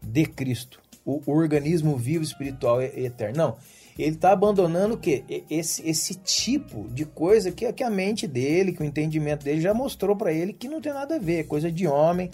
de 0.03 0.27
Cristo, 0.27 0.81
o, 1.05 1.23
o 1.25 1.33
organismo 1.33 1.97
vivo, 1.97 2.25
espiritual 2.25 2.83
e 2.83 3.05
eterno. 3.05 3.37
Não, 3.37 3.57
ele 3.97 4.17
está 4.17 4.33
abandonando 4.33 4.95
o 4.95 4.99
quê? 4.99 5.23
Esse, 5.49 5.89
esse 5.89 6.15
tipo 6.17 6.89
de 6.91 7.05
coisa 7.05 7.53
que, 7.53 7.73
que 7.73 7.85
a 7.85 7.91
mente 7.91 8.27
dele, 8.27 8.73
que 8.73 8.83
o 8.83 8.85
entendimento 8.85 9.45
dele 9.45 9.61
já 9.61 9.73
mostrou 9.73 10.17
para 10.17 10.33
ele 10.33 10.53
que 10.53 10.69
não 10.69 10.81
tem 10.81 10.93
nada 10.93 11.15
a 11.15 11.19
ver, 11.19 11.41
é 11.41 11.45
coisa 11.45 11.71
de 11.71 11.87
homem, 11.87 12.31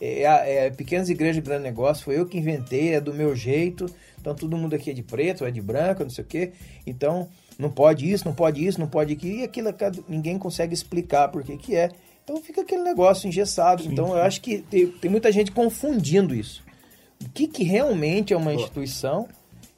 é, 0.00 0.22
é, 0.22 0.66
é 0.66 0.70
pequenas 0.70 1.08
igrejas 1.08 1.36
de 1.36 1.42
grande 1.42 1.62
negócio, 1.62 2.04
foi 2.04 2.18
eu 2.18 2.26
que 2.26 2.38
inventei, 2.38 2.94
é 2.94 3.00
do 3.00 3.14
meu 3.14 3.34
jeito, 3.36 3.86
então 4.26 4.34
todo 4.34 4.56
mundo 4.56 4.74
aqui 4.74 4.90
é 4.90 4.92
de 4.92 5.04
preto, 5.04 5.44
é 5.44 5.52
de 5.52 5.60
branco, 5.60 6.02
não 6.02 6.10
sei 6.10 6.24
o 6.24 6.26
quê. 6.26 6.52
Então 6.84 7.28
não 7.56 7.70
pode 7.70 8.10
isso, 8.10 8.24
não 8.24 8.34
pode 8.34 8.66
isso, 8.66 8.80
não 8.80 8.88
pode 8.88 9.12
aquilo. 9.12 9.38
E 9.38 9.44
aquilo 9.44 9.72
ninguém 10.08 10.36
consegue 10.36 10.74
explicar 10.74 11.28
por 11.28 11.44
que, 11.44 11.56
que 11.56 11.76
é. 11.76 11.92
Então 12.24 12.42
fica 12.42 12.62
aquele 12.62 12.82
negócio 12.82 13.28
engessado. 13.28 13.84
Sim, 13.84 13.92
então 13.92 14.06
sim. 14.06 14.12
eu 14.12 14.22
acho 14.22 14.40
que 14.40 14.58
tem, 14.62 14.88
tem, 14.88 15.08
muita 15.08 15.30
gente 15.30 15.52
confundindo 15.52 16.34
isso. 16.34 16.64
O 17.24 17.28
que, 17.28 17.46
que 17.46 17.62
realmente 17.62 18.34
é 18.34 18.36
uma 18.36 18.52
instituição 18.52 19.28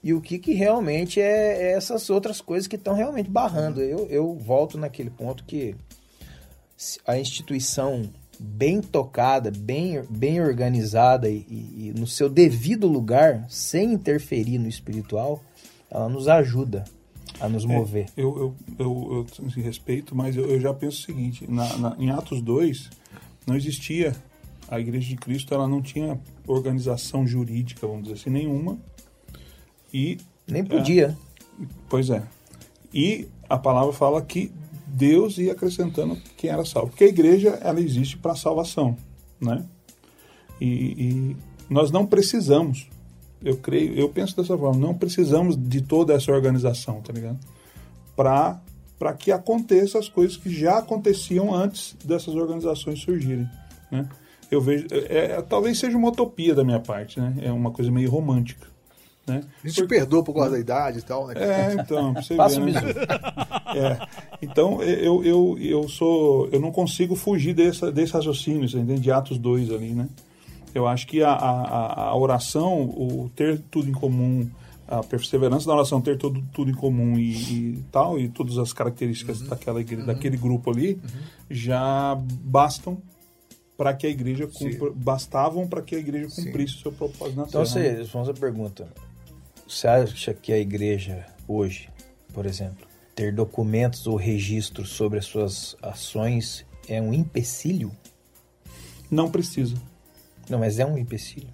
e 0.02 0.14
o 0.14 0.20
que, 0.20 0.38
que 0.38 0.54
realmente 0.54 1.20
é, 1.20 1.64
é 1.64 1.72
essas 1.72 2.08
outras 2.08 2.40
coisas 2.40 2.66
que 2.66 2.76
estão 2.76 2.94
realmente 2.94 3.28
barrando. 3.28 3.82
Eu, 3.82 4.06
eu 4.08 4.32
volto 4.34 4.78
naquele 4.78 5.10
ponto 5.10 5.44
que 5.44 5.74
a 7.06 7.18
instituição 7.18 8.08
bem 8.38 8.80
tocada, 8.80 9.50
bem, 9.50 10.02
bem 10.08 10.40
organizada 10.40 11.28
e, 11.28 11.44
e, 11.48 11.94
no 11.96 12.06
seu 12.06 12.28
devido 12.28 12.86
lugar, 12.86 13.46
sem 13.48 13.92
interferir 13.92 14.58
no 14.58 14.68
espiritual, 14.68 15.42
ela 15.90 16.08
nos 16.08 16.28
ajuda 16.28 16.84
a 17.40 17.48
nos 17.48 17.64
é, 17.64 17.66
mover. 17.66 18.06
Eu, 18.16 18.36
eu, 18.36 18.56
eu, 18.78 19.26
eu 19.40 19.46
assim, 19.46 19.60
respeito, 19.60 20.14
mas 20.14 20.36
eu, 20.36 20.48
eu, 20.48 20.60
já 20.60 20.72
penso 20.72 20.98
o 20.98 21.06
seguinte: 21.06 21.50
na, 21.50 21.76
na, 21.78 21.96
em 21.98 22.10
Atos 22.10 22.40
2, 22.40 22.90
não 23.46 23.56
existia. 23.56 24.14
A 24.70 24.78
Igreja 24.78 25.08
de 25.08 25.16
Cristo 25.16 25.54
ela 25.54 25.66
não 25.66 25.80
tinha 25.80 26.20
organização 26.46 27.26
jurídica, 27.26 27.86
vamos 27.86 28.02
dizer 28.02 28.16
assim, 28.16 28.30
nenhuma. 28.30 28.78
E. 29.92 30.18
Nem 30.46 30.62
podia. 30.62 31.16
É, 31.58 31.64
pois 31.88 32.10
é. 32.10 32.22
E 32.92 33.28
a 33.48 33.56
palavra 33.56 33.92
fala 33.92 34.20
que 34.20 34.52
Deus 34.88 35.38
ia 35.38 35.52
acrescentando 35.52 36.16
quem 36.36 36.50
era 36.50 36.64
salvo. 36.64 36.88
Porque 36.88 37.04
a 37.04 37.08
igreja, 37.08 37.58
ela 37.62 37.80
existe 37.80 38.16
para 38.16 38.34
salvação, 38.34 38.96
né? 39.40 39.64
E, 40.60 40.66
e, 40.66 41.36
nós 41.68 41.90
não 41.90 42.06
precisamos, 42.06 42.88
eu 43.42 43.56
creio, 43.58 43.94
eu 43.94 44.08
penso 44.08 44.36
dessa 44.36 44.56
forma, 44.56 44.78
não 44.78 44.94
precisamos 44.94 45.56
de 45.56 45.82
toda 45.82 46.14
essa 46.14 46.32
organização, 46.32 47.00
tá 47.00 47.12
ligado? 47.12 47.38
Para 48.16 48.60
para 48.98 49.12
que 49.12 49.30
aconteça 49.30 49.96
as 49.96 50.08
coisas 50.08 50.36
que 50.36 50.50
já 50.50 50.78
aconteciam 50.78 51.54
antes 51.54 51.94
dessas 52.04 52.34
organizações 52.34 52.98
surgirem, 52.98 53.48
né? 53.92 54.08
Eu 54.50 54.60
vejo, 54.60 54.86
é, 54.90 55.36
é, 55.36 55.42
talvez 55.42 55.78
seja 55.78 55.96
uma 55.96 56.08
utopia 56.08 56.52
da 56.52 56.64
minha 56.64 56.80
parte, 56.80 57.20
né? 57.20 57.34
É 57.42 57.52
uma 57.52 57.70
coisa 57.70 57.92
meio 57.92 58.10
romântica. 58.10 58.66
Né? 59.28 59.42
A 59.64 59.68
gente 59.68 59.76
Porque... 59.80 59.94
perdoa 59.94 60.22
por 60.22 60.34
causa 60.34 60.50
da 60.50 60.58
idade 60.58 60.98
e 60.98 61.02
tal, 61.02 61.26
né? 61.26 61.34
É, 61.36 61.74
então, 61.74 62.14
você 62.14 62.34
vê, 62.34 62.72
né? 62.72 62.80
é. 63.76 64.08
Então, 64.42 64.82
eu, 64.82 65.24
eu, 65.24 65.58
eu 65.60 65.88
sou. 65.88 66.48
Eu 66.50 66.60
não 66.60 66.72
consigo 66.72 67.14
fugir 67.14 67.54
desse, 67.54 67.90
desse 67.92 68.12
raciocínio? 68.12 68.66
De 68.68 69.10
Atos 69.10 69.38
2 69.38 69.72
ali, 69.72 69.90
né? 69.90 70.08
Eu 70.74 70.86
acho 70.86 71.06
que 71.06 71.22
a, 71.22 71.32
a, 71.32 72.08
a 72.08 72.16
oração, 72.16 72.82
o 72.82 73.30
ter 73.34 73.60
tudo 73.70 73.88
em 73.88 73.92
comum, 73.92 74.48
a 74.86 75.02
perseverança 75.02 75.66
da 75.66 75.74
oração, 75.74 76.00
ter 76.00 76.16
tudo, 76.16 76.42
tudo 76.52 76.70
em 76.70 76.74
comum 76.74 77.18
e, 77.18 77.32
e 77.32 77.84
tal, 77.92 78.18
e 78.18 78.28
todas 78.28 78.58
as 78.58 78.72
características 78.72 79.40
uhum. 79.40 79.48
daquela 79.48 79.80
igreja, 79.80 80.02
uhum. 80.02 80.06
daquele 80.06 80.36
grupo 80.36 80.70
ali, 80.70 80.94
uhum. 80.94 81.20
já 81.50 82.16
bastam 82.16 82.98
para 83.76 83.94
que 83.94 84.06
a 84.06 84.10
igreja 84.10 84.48
cumpra, 84.48 84.90
bastavam 84.94 85.68
para 85.68 85.82
que 85.82 85.94
a 85.94 85.98
igreja 85.98 86.28
cumprisse 86.34 86.72
Sim. 86.72 86.78
o 86.78 86.82
seu 86.82 86.92
propósito 86.92 87.36
na 87.36 87.44
então, 87.46 87.62
terra. 87.62 87.86
Então, 87.86 88.04
você, 88.04 88.10
vamos 88.12 88.28
a 88.28 88.34
pergunta. 88.34 88.88
Você 89.68 89.86
acha 89.86 90.32
que 90.32 90.50
a 90.50 90.58
igreja 90.58 91.26
hoje, 91.46 91.90
por 92.32 92.46
exemplo, 92.46 92.88
ter 93.14 93.34
documentos 93.34 94.06
ou 94.06 94.16
registros 94.16 94.88
sobre 94.88 95.18
as 95.18 95.26
suas 95.26 95.76
ações 95.82 96.64
é 96.88 97.02
um 97.02 97.12
empecilho? 97.12 97.92
Não 99.10 99.30
precisa. 99.30 99.76
Não, 100.48 100.58
mas 100.58 100.78
é 100.78 100.86
um 100.86 100.96
empecilho. 100.96 101.48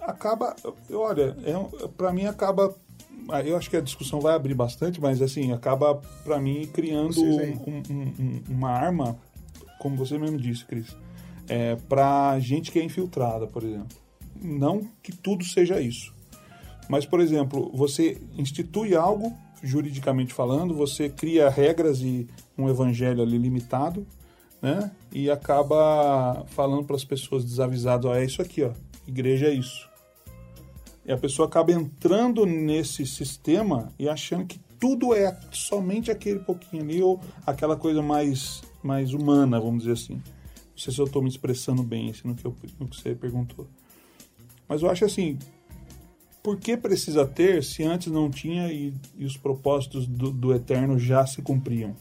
Acaba, 0.00 0.56
olha, 0.90 1.36
é, 1.44 1.88
para 1.88 2.10
mim 2.10 2.24
acaba 2.24 2.74
eu 3.44 3.56
acho 3.56 3.68
que 3.68 3.76
a 3.76 3.80
discussão 3.80 4.20
vai 4.20 4.34
abrir 4.34 4.54
bastante, 4.54 5.00
mas 5.00 5.20
assim, 5.20 5.52
acaba 5.52 6.00
para 6.22 6.38
mim 6.38 6.68
criando 6.72 7.20
um, 7.20 7.40
um, 7.66 8.14
um, 8.20 8.42
uma 8.48 8.70
arma, 8.70 9.18
como 9.80 9.96
você 9.96 10.16
mesmo 10.16 10.38
disse, 10.38 10.64
Cris, 10.64 10.96
é, 11.48 11.74
para 11.88 12.38
gente 12.38 12.70
que 12.70 12.78
é 12.78 12.84
infiltrada, 12.84 13.46
por 13.46 13.64
exemplo. 13.64 13.96
Não 14.40 14.88
que 15.02 15.10
tudo 15.10 15.44
seja 15.44 15.80
isso, 15.80 16.14
mas, 16.88 17.04
por 17.04 17.20
exemplo, 17.20 17.70
você 17.74 18.20
institui 18.36 18.94
algo, 18.94 19.32
juridicamente 19.62 20.32
falando, 20.32 20.74
você 20.74 21.08
cria 21.08 21.48
regras 21.48 22.00
e 22.00 22.26
um 22.56 22.68
evangelho 22.68 23.22
ali 23.22 23.38
limitado, 23.38 24.06
né? 24.62 24.90
E 25.12 25.30
acaba 25.30 26.44
falando 26.48 26.84
para 26.84 26.96
as 26.96 27.04
pessoas 27.04 27.44
desavisadas, 27.44 28.04
ó, 28.04 28.14
é 28.14 28.24
isso 28.24 28.40
aqui, 28.40 28.62
ó, 28.62 28.72
igreja 29.06 29.46
é 29.46 29.54
isso. 29.54 29.88
E 31.04 31.12
a 31.12 31.16
pessoa 31.16 31.46
acaba 31.46 31.72
entrando 31.72 32.44
nesse 32.44 33.06
sistema 33.06 33.92
e 33.98 34.08
achando 34.08 34.44
que 34.44 34.58
tudo 34.78 35.14
é 35.14 35.38
somente 35.52 36.10
aquele 36.10 36.40
pouquinho 36.40 36.82
ali 36.82 37.02
ou 37.02 37.20
aquela 37.46 37.76
coisa 37.76 38.02
mais, 38.02 38.62
mais 38.82 39.12
humana, 39.12 39.60
vamos 39.60 39.84
dizer 39.84 39.92
assim. 39.92 40.14
Não 40.14 40.76
sei 40.76 40.92
se 40.92 41.00
eu 41.00 41.06
estou 41.06 41.22
me 41.22 41.28
expressando 41.28 41.82
bem 41.82 42.10
assim, 42.10 42.28
no, 42.28 42.34
que 42.34 42.44
eu, 42.44 42.54
no 42.78 42.88
que 42.88 42.96
você 42.96 43.14
perguntou. 43.14 43.66
Mas 44.68 44.82
eu 44.82 44.90
acho 44.90 45.04
assim, 45.04 45.38
por 46.46 46.56
que 46.60 46.76
precisa 46.76 47.26
ter 47.26 47.64
se 47.64 47.82
antes 47.82 48.06
não 48.06 48.30
tinha 48.30 48.72
e, 48.72 48.94
e 49.18 49.24
os 49.24 49.36
propósitos 49.36 50.06
do, 50.06 50.30
do, 50.30 50.54
eterno 50.54 50.96
já 50.96 51.26
se 51.26 51.42
cumpriam? 51.42 51.96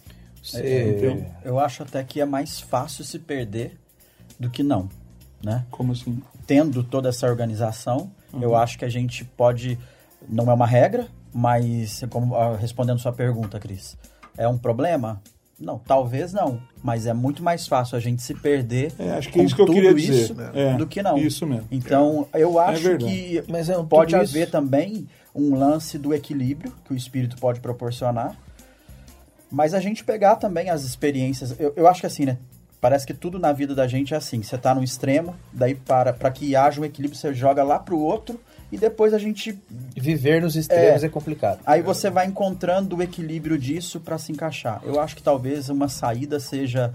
É, 0.54 1.32
eu 1.44 1.60
acho 1.60 1.82
até 1.82 2.04
que 2.04 2.22
é 2.22 2.26
mais 2.26 2.62
fácil 2.62 3.04
se 3.04 3.18
perder 3.18 3.76
do 4.40 4.48
que 4.48 4.62
não, 4.62 4.88
né? 5.44 5.66
Como 5.72 5.94
assim? 5.94 6.22
Tendo 6.46 6.84
toda 6.84 7.10
essa 7.10 7.26
organização, 7.26 8.12
uhum. 8.32 8.44
eu 8.44 8.56
acho 8.56 8.78
que 8.78 8.86
a 8.86 8.90
gente 8.90 9.26
pode, 9.26 9.80
não 10.30 10.52
é 10.52 10.54
uma 10.54 10.68
regra, 10.68 11.08
mas 11.34 12.04
como 12.12 12.36
ah, 12.36 12.56
respondendo 12.56 13.00
sua 13.00 13.14
pergunta, 13.14 13.60
Cris, 13.60 13.98
é 14.38 14.48
um 14.48 14.60
problema? 14.60 15.24
Não, 15.60 15.80
talvez 15.80 16.34
não. 16.34 16.60
Mas 16.84 17.06
é 17.06 17.14
muito 17.14 17.42
mais 17.42 17.68
fácil 17.68 17.98
a 17.98 18.00
gente 18.00 18.22
se 18.22 18.34
perder. 18.34 18.92
É, 19.00 19.12
acho 19.12 19.30
que 19.30 19.40
é 19.40 19.44
isso 19.44 19.56
que 19.56 19.62
eu 19.62 19.66
queria 19.66 19.94
dizer. 19.94 20.36
É, 20.54 20.74
do 20.74 20.86
que 20.86 21.02
não. 21.02 21.18
Isso 21.18 21.48
mesmo. 21.48 21.68
Então, 21.72 22.28
eu 22.34 22.60
é 22.60 22.66
acho 22.66 22.98
que 22.98 23.44
mas 23.48 23.70
é 23.70 23.82
pode 23.84 24.16
haver 24.16 24.44
isso. 24.44 24.52
também 24.52 25.08
um 25.34 25.56
lance 25.56 25.98
do 25.98 26.14
equilíbrio 26.14 26.74
que 26.86 26.94
o 26.94 26.96
espírito 26.96 27.38
pode 27.38 27.60
proporcionar. 27.60 28.36
Mas 29.50 29.74
a 29.74 29.80
gente 29.80 30.04
pegar 30.04 30.36
também 30.36 30.70
as 30.70 30.84
experiências. 30.84 31.58
Eu, 31.60 31.74
eu 31.76 31.88
acho 31.88 32.02
que 32.02 32.08
assim, 32.08 32.26
né? 32.26 32.38
Parece 32.86 33.08
que 33.08 33.16
tudo 33.16 33.40
na 33.40 33.52
vida 33.52 33.74
da 33.74 33.88
gente 33.88 34.14
é 34.14 34.18
assim. 34.18 34.44
Você 34.44 34.60
tá 34.60 34.76
no 34.76 34.84
extremo, 34.84 35.36
daí 35.52 35.74
para 35.74 36.14
para 36.14 36.30
que 36.30 36.56
haja 36.56 36.80
um 36.80 36.86
equilíbrio, 36.86 37.20
você 37.20 37.34
joga 37.34 37.64
lá 37.64 37.80
pro 37.80 37.98
outro 37.98 38.40
e 38.72 38.78
depois 38.78 39.12
a 39.12 39.18
gente 39.18 39.60
viver 39.98 40.40
nos 40.40 40.56
extremos 40.56 41.02
é, 41.02 41.08
é 41.08 41.10
complicado. 41.10 41.62
Aí 41.66 41.82
você 41.82 42.12
vai 42.12 42.28
encontrando 42.28 42.96
o 42.96 43.02
equilíbrio 43.02 43.58
disso 43.58 44.00
para 44.00 44.20
se 44.20 44.32
encaixar. 44.32 44.82
Eu 44.84 45.00
acho 45.00 45.16
que 45.16 45.24
talvez 45.24 45.68
uma 45.68 45.90
saída 45.90 46.40
seja 46.40 46.94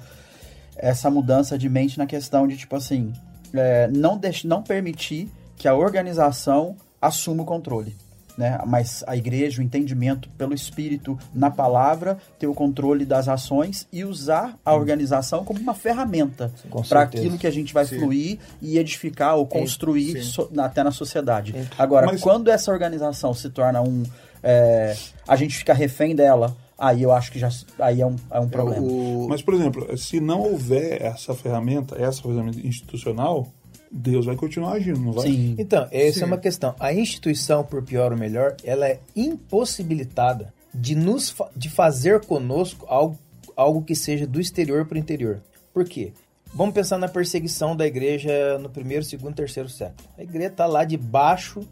essa 0.77 1.11
mudança 1.11 1.59
de 1.59 1.69
mente 1.69 1.99
na 1.99 2.07
questão 2.07 2.47
de 2.47 2.57
tipo 2.57 2.77
assim, 2.77 3.13
é, 3.53 3.89
não 3.89 4.21
não 4.45 4.63
permitir 4.63 5.29
que 5.57 5.67
a 5.67 5.75
organização 5.75 6.77
assuma 7.03 7.43
o 7.43 7.47
controle 7.47 7.97
né? 8.41 8.59
Mas 8.67 9.05
a 9.07 9.15
igreja, 9.15 9.61
o 9.61 9.65
entendimento 9.65 10.31
pelo 10.31 10.55
Espírito 10.55 11.19
na 11.35 11.51
palavra, 11.51 12.17
ter 12.39 12.47
o 12.47 12.55
controle 12.55 13.05
das 13.05 13.29
ações 13.29 13.87
e 13.93 14.03
usar 14.03 14.59
a 14.65 14.75
organização 14.75 15.45
como 15.45 15.61
uma 15.61 15.75
ferramenta 15.75 16.51
para 16.89 17.03
aquilo 17.03 17.37
que 17.37 17.47
a 17.47 17.51
gente 17.51 17.75
vai 17.75 17.85
Sim. 17.85 17.99
fluir 17.99 18.39
e 18.63 18.79
edificar 18.79 19.37
ou 19.37 19.47
construir 19.47 20.25
so, 20.25 20.51
até 20.59 20.83
na 20.83 20.91
sociedade. 20.91 21.53
Sim. 21.53 21.69
Agora, 21.79 22.07
Mas... 22.07 22.23
quando 22.23 22.49
essa 22.49 22.73
organização 22.73 23.35
se 23.35 23.51
torna 23.51 23.83
um. 23.83 24.03
É, 24.43 24.97
a 25.29 25.37
gente 25.37 25.55
fica 25.55 25.75
refém 25.75 26.17
dela 26.17 26.57
aí 26.79 27.03
eu 27.03 27.13
acho 27.13 27.31
que 27.31 27.39
já 27.39 27.51
aí 27.79 28.01
é 28.01 28.07
um, 28.07 28.17
é 28.31 28.41
um 28.41 28.49
problema. 28.49 28.81
O... 28.81 29.27
Mas, 29.29 29.43
por 29.43 29.53
exemplo, 29.53 29.99
se 29.99 30.19
não 30.19 30.41
houver 30.41 31.03
essa 31.03 31.35
ferramenta, 31.35 31.95
essa 32.03 32.23
ferramenta 32.23 32.59
institucional, 32.67 33.47
Deus 33.91 34.25
vai 34.25 34.37
continuar 34.37 34.73
agindo, 34.73 35.01
não 35.01 35.13
vai? 35.13 35.27
Sim. 35.27 35.57
Então, 35.59 35.89
essa 35.91 36.19
Sim. 36.19 36.23
é 36.23 36.27
uma 36.27 36.39
questão. 36.39 36.75
A 36.79 36.93
instituição, 36.93 37.65
por 37.65 37.83
pior 37.83 38.13
ou 38.13 38.19
melhor, 38.19 38.57
ela 38.63 38.87
é 38.87 39.01
impossibilitada 39.17 40.55
de 40.73 40.95
nos 40.95 41.35
de 41.57 41.69
fazer 41.69 42.25
conosco 42.25 42.87
algo, 42.89 43.19
algo 43.57 43.83
que 43.83 43.97
seja 43.97 44.27
do 44.27 44.41
exterior 44.41 44.87
para 44.87 44.95
o 44.95 44.99
interior. 44.99 45.43
Por 45.75 45.85
quê? 45.85 46.13
Vamos 46.55 46.75
pensar 46.75 46.99
na 46.99 47.09
perseguição 47.09 47.77
da 47.77 47.87
igreja 47.87 48.59
no 48.59 48.69
primeiro, 48.69 49.05
segundo, 49.05 49.35
terceiro 49.35 49.69
século. 49.69 50.09
A 50.17 50.23
igreja 50.23 50.49
está 50.49 50.67
lá 50.67 50.85
debaixo 50.85 51.67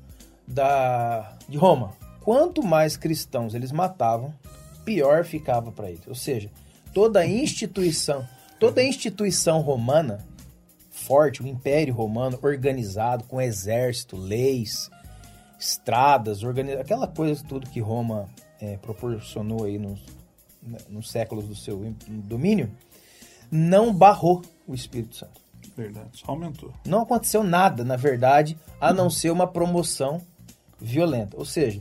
da 0.47 1.37
de 1.49 1.57
Roma. 1.57 1.93
Quanto 2.21 2.63
mais 2.63 2.97
cristãos 2.97 3.55
eles 3.55 3.73
matavam, 3.73 4.35
pior 4.85 5.25
ficava 5.25 5.71
para 5.71 5.89
eles. 5.89 6.07
Ou 6.07 6.15
seja, 6.15 6.51
toda 6.93 7.27
instituição, 7.27 8.27
toda 8.59 8.83
instituição 8.83 9.61
romana 9.61 10.25
forte, 11.09 11.43
o 11.43 11.49
Império 11.49 11.95
Romano 11.95 12.39
organizado, 12.43 13.25
com 13.25 13.41
exército, 13.41 14.15
leis, 14.15 14.91
estradas, 15.59 16.43
organiz... 16.43 16.79
aquela 16.79 17.09
coisa 17.09 17.43
tudo 17.43 17.71
que 17.71 17.81
Roma 17.81 18.29
é, 18.61 18.77
proporcionou 18.77 19.65
aí 19.65 19.79
nos, 19.79 20.01
né, 20.63 20.77
nos 20.91 21.11
séculos 21.11 21.49
do 21.49 21.55
seu 21.55 21.81
domínio, 22.09 22.71
não 23.51 23.93
barrou 23.93 24.43
o 24.67 24.75
Espírito 24.75 25.17
Santo. 25.17 25.41
Verdade, 25.75 26.11
só 26.13 26.33
aumentou. 26.33 26.75
Não 26.85 27.03
aconteceu 27.03 27.43
nada, 27.43 27.85
na 27.85 27.97
verdade, 27.97 28.59
a 28.79 28.93
não 28.93 29.09
ser 29.09 29.31
uma 29.31 29.47
promoção 29.47 30.21
violenta. 30.79 31.39
Ou 31.39 31.45
seja, 31.45 31.81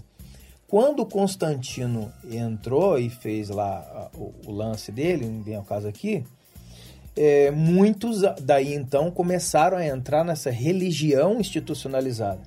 quando 0.67 1.05
Constantino 1.05 2.13
entrou 2.24 2.98
e 2.98 3.10
fez 3.10 3.50
lá 3.50 4.10
o, 4.13 4.34
o 4.46 4.51
lance 4.51 4.91
dele, 4.91 5.25
não 5.25 5.43
vem 5.43 5.55
ao 5.55 5.63
caso 5.63 5.88
aqui, 5.88 6.24
é, 7.17 7.50
muitos 7.50 8.21
daí 8.41 8.74
então 8.74 9.09
começaram 9.09 9.77
a 9.77 9.86
entrar 9.86 10.24
nessa 10.24 10.51
religião 10.51 11.39
institucionalizada. 11.39 12.41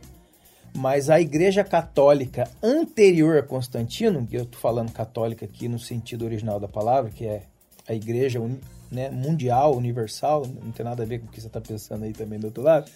Mas 0.73 1.11
a 1.11 1.21
Igreja 1.21 1.65
Católica 1.65 2.49
anterior 2.63 3.39
a 3.39 3.43
Constantino, 3.43 4.25
que 4.25 4.37
eu 4.37 4.45
estou 4.45 4.61
falando 4.61 4.93
católica 4.93 5.45
aqui 5.45 5.69
no 5.69 5.81
sentido 5.81 6.25
original 6.25 6.61
da 6.61 6.69
palavra, 6.69 7.11
que 7.11 7.27
é 7.27 7.43
a 7.89 7.93
Igreja 7.93 8.41
né, 8.89 9.11
mundial, 9.11 9.77
universal, 9.77 10.47
não 10.63 10.71
tem 10.71 10.85
nada 10.85 11.03
a 11.03 11.07
ver 11.07 11.19
com 11.19 11.27
o 11.27 11.29
que 11.29 11.41
você 11.41 11.49
está 11.49 11.61
pensando 11.61 12.05
aí 12.05 12.13
também 12.13 12.39
do 12.39 12.47
outro 12.47 12.63
lado, 12.63 12.89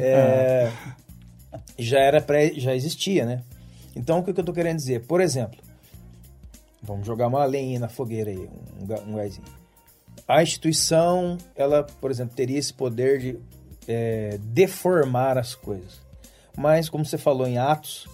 é, 0.00 0.72
já 1.78 2.00
era 2.00 2.20
pré, 2.20 2.52
já 2.54 2.74
existia, 2.74 3.24
né? 3.24 3.44
Então 3.94 4.18
o 4.18 4.24
que, 4.24 4.32
que 4.32 4.40
eu 4.40 4.42
estou 4.42 4.54
querendo 4.54 4.76
dizer? 4.76 5.06
Por 5.06 5.20
exemplo, 5.20 5.60
vamos 6.82 7.06
jogar 7.06 7.28
uma 7.28 7.44
lenha 7.44 7.78
na 7.78 7.88
fogueira 7.88 8.32
aí, 8.32 8.48
um, 8.80 9.12
um 9.12 9.14
gásinho 9.14 9.44
a 10.28 10.42
instituição, 10.42 11.38
ela, 11.54 11.84
por 11.84 12.10
exemplo, 12.10 12.34
teria 12.34 12.58
esse 12.58 12.72
poder 12.72 13.18
de 13.18 13.38
é, 13.86 14.38
deformar 14.42 15.38
as 15.38 15.54
coisas. 15.54 16.00
Mas, 16.56 16.88
como 16.88 17.04
você 17.04 17.16
falou 17.16 17.46
em 17.46 17.58
Atos, 17.58 18.08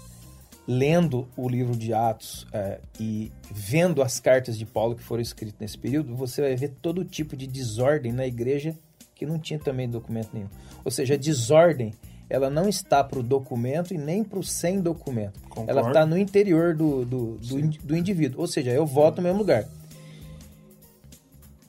lendo 0.66 1.26
o 1.36 1.48
livro 1.48 1.74
de 1.74 1.94
Atos 1.94 2.46
é, 2.52 2.80
e 3.00 3.32
vendo 3.50 4.02
as 4.02 4.20
cartas 4.20 4.58
de 4.58 4.66
Paulo 4.66 4.94
que 4.94 5.02
foram 5.02 5.22
escritas 5.22 5.58
nesse 5.58 5.78
período, 5.78 6.14
você 6.14 6.42
vai 6.42 6.56
ver 6.56 6.74
todo 6.82 7.04
tipo 7.04 7.36
de 7.36 7.46
desordem 7.46 8.12
na 8.12 8.26
igreja 8.26 8.76
que 9.14 9.24
não 9.24 9.38
tinha 9.38 9.58
também 9.58 9.88
documento 9.88 10.30
nenhum. 10.32 10.48
Ou 10.84 10.90
seja, 10.90 11.14
a 11.14 11.16
desordem 11.16 11.94
ela 12.28 12.48
não 12.48 12.66
está 12.66 13.04
para 13.04 13.18
o 13.18 13.22
documento 13.22 13.92
e 13.92 13.98
nem 13.98 14.24
para 14.24 14.38
o 14.38 14.42
sem 14.42 14.80
documento. 14.80 15.38
Concordo. 15.48 15.70
Ela 15.70 15.88
está 15.88 16.06
no 16.06 16.16
interior 16.16 16.74
do, 16.74 17.04
do, 17.04 17.36
do, 17.36 17.68
do, 17.84 17.96
indivíduo. 17.96 18.40
Ou 18.40 18.46
seja, 18.46 18.70
eu 18.70 18.86
voto 18.86 19.18
no 19.18 19.24
mesmo 19.24 19.38
lugar 19.38 19.68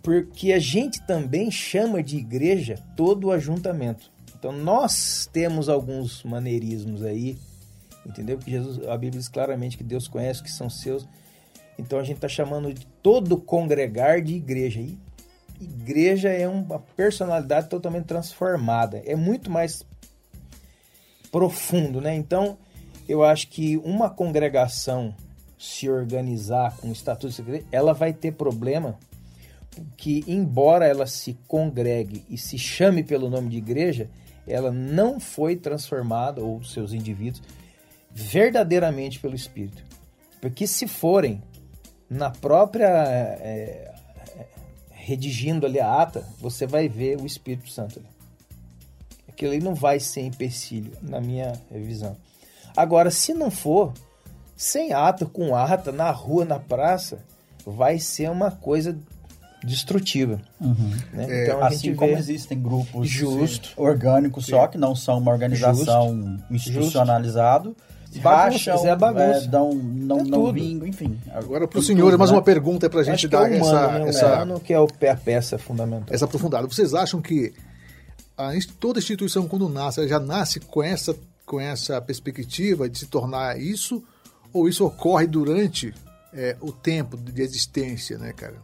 porque 0.04 0.52
a 0.52 0.60
gente 0.60 1.02
também 1.08 1.50
chama 1.50 2.04
de 2.04 2.18
igreja 2.18 2.78
todo 2.96 3.28
o 3.28 3.32
ajuntamento. 3.32 4.12
Então 4.38 4.52
nós 4.52 5.28
temos 5.32 5.70
alguns 5.70 6.22
maneirismos 6.24 7.02
aí, 7.02 7.38
entendeu? 8.06 8.38
Que 8.38 8.52
Jesus, 8.52 8.86
a 8.86 8.98
Bíblia 8.98 9.22
diz 9.22 9.30
claramente 9.30 9.78
que 9.78 9.84
Deus 9.84 10.06
conhece 10.10 10.44
que 10.44 10.52
são 10.52 10.70
seus. 10.70 11.08
Então 11.80 11.98
a 11.98 12.04
gente 12.04 12.18
está 12.18 12.28
chamando 12.28 12.74
de 12.74 12.86
todo 13.02 13.38
congregar 13.38 14.22
de 14.22 14.36
igreja. 14.36 14.82
E 14.82 15.00
igreja 15.62 16.28
é 16.28 16.46
uma 16.46 16.80
personalidade 16.80 17.70
totalmente 17.70 18.06
transformada. 18.06 19.02
É 19.06 19.16
muito 19.16 19.50
mais 19.50 19.86
profundo, 21.32 22.02
né? 22.02 22.14
Então 22.14 22.58
eu 23.08 23.24
acho 23.24 23.48
que 23.48 23.78
uma 23.78 24.10
congregação 24.10 25.16
se 25.58 25.90
organizar 25.90 26.76
com 26.76 26.90
o 26.90 26.92
estatuto 26.92 27.34
de 27.34 27.42
igreja, 27.42 27.66
ela 27.72 27.94
vai 27.94 28.12
ter 28.12 28.34
problema 28.34 29.00
que, 29.98 30.24
embora 30.28 30.88
ela 30.88 31.06
se 31.06 31.38
congregue 31.48 32.24
e 32.30 32.38
se 32.38 32.58
chame 32.58 33.04
pelo 33.04 33.30
nome 33.30 33.50
de 33.50 33.58
igreja, 33.58 34.10
ela 34.48 34.72
não 34.72 35.20
foi 35.20 35.56
transformada, 35.56 36.42
ou 36.42 36.64
seus 36.64 36.94
indivíduos, 36.94 37.42
verdadeiramente 38.12 39.20
pelo 39.20 39.36
Espírito. 39.36 39.84
Porque 40.42 40.68
se 40.68 40.88
forem 40.88 41.42
na 42.10 42.30
própria. 42.30 42.88
É, 42.88 43.94
redigindo 44.90 45.66
ali 45.66 45.82
a 45.82 46.02
ata, 46.02 46.26
você 46.40 46.66
vai 46.66 46.88
ver 46.88 47.20
o 47.20 47.26
Espírito 47.26 47.70
Santo 47.70 48.00
ali. 48.00 48.08
Aquilo 49.28 49.52
ali 49.52 49.62
não 49.62 49.76
vai 49.76 50.00
ser 50.00 50.22
empecilho, 50.22 50.94
na 51.02 51.20
minha 51.20 51.60
visão. 51.70 52.16
Agora, 52.76 53.12
se 53.12 53.34
não 53.34 53.52
for, 53.52 53.94
sem 54.56 54.94
ata, 54.94 55.26
com 55.26 55.56
ata, 55.56 55.92
na 55.92 56.10
rua, 56.10 56.46
na 56.46 56.58
praça, 56.58 57.20
vai 57.66 58.00
ser 58.00 58.30
uma 58.30 58.50
coisa 58.50 58.98
destrutiva. 59.66 60.40
Uhum. 60.60 60.92
Né? 61.14 61.28
É, 61.30 61.44
então, 61.44 61.64
assim 61.64 61.96
como 61.96 62.18
existem 62.18 62.62
grupos 62.62 63.10
justo, 63.10 63.70
orgânicos 63.78 64.46
só, 64.46 64.68
que 64.68 64.78
não 64.78 64.96
são 64.96 65.18
uma 65.18 65.32
organização 65.32 66.16
justo, 66.16 66.54
institucionalizada, 66.54 67.74
baixam, 68.22 68.86
é 68.86 68.96
bagunça. 68.96 69.46
É, 69.46 69.48
dão, 69.48 69.74
não, 69.74 70.20
é 70.20 70.24
não 70.24 70.52
bingo, 70.52 70.86
enfim. 70.86 71.18
Agora 71.32 71.68
para 71.68 71.80
o 71.80 71.84
senhor, 71.84 72.12
né? 72.12 72.18
mais 72.18 72.32
uma 72.32 72.42
pergunta 72.42 72.90
para 72.90 73.00
a 73.00 73.04
gente 73.04 73.28
dar 73.28 73.52
é 73.52 73.58
humano, 73.58 74.08
essa, 74.08 74.46
né? 74.46 74.54
essa... 74.54 74.60
que 74.60 74.74
é 74.74 74.80
o, 74.80 74.86
a 74.86 75.16
peça 75.16 75.58
fundamental. 75.58 76.14
Essa 76.14 76.26
aprofundada. 76.26 76.68
Vocês 76.68 76.94
acham 76.94 77.22
que 77.22 77.54
a, 78.38 78.52
toda 78.80 79.00
instituição, 79.00 79.48
quando 79.48 79.70
nasce, 79.70 80.08
já 80.08 80.20
nasce 80.20 80.60
com 80.60 80.84
essa, 80.84 81.16
com 81.46 81.60
essa 81.60 82.02
perspectiva 82.02 82.90
de 82.90 83.00
se 83.00 83.08
tornar 83.08 83.60
isso, 83.60 84.04
ou 84.52 84.68
isso 84.68 84.86
ocorre 84.86 85.28
durante 85.28 85.94
é, 86.34 86.56
o 86.62 86.72
tempo 86.72 87.18
de 87.18 87.42
existência, 87.42 88.18
né, 88.18 88.34
cara? 88.34 88.56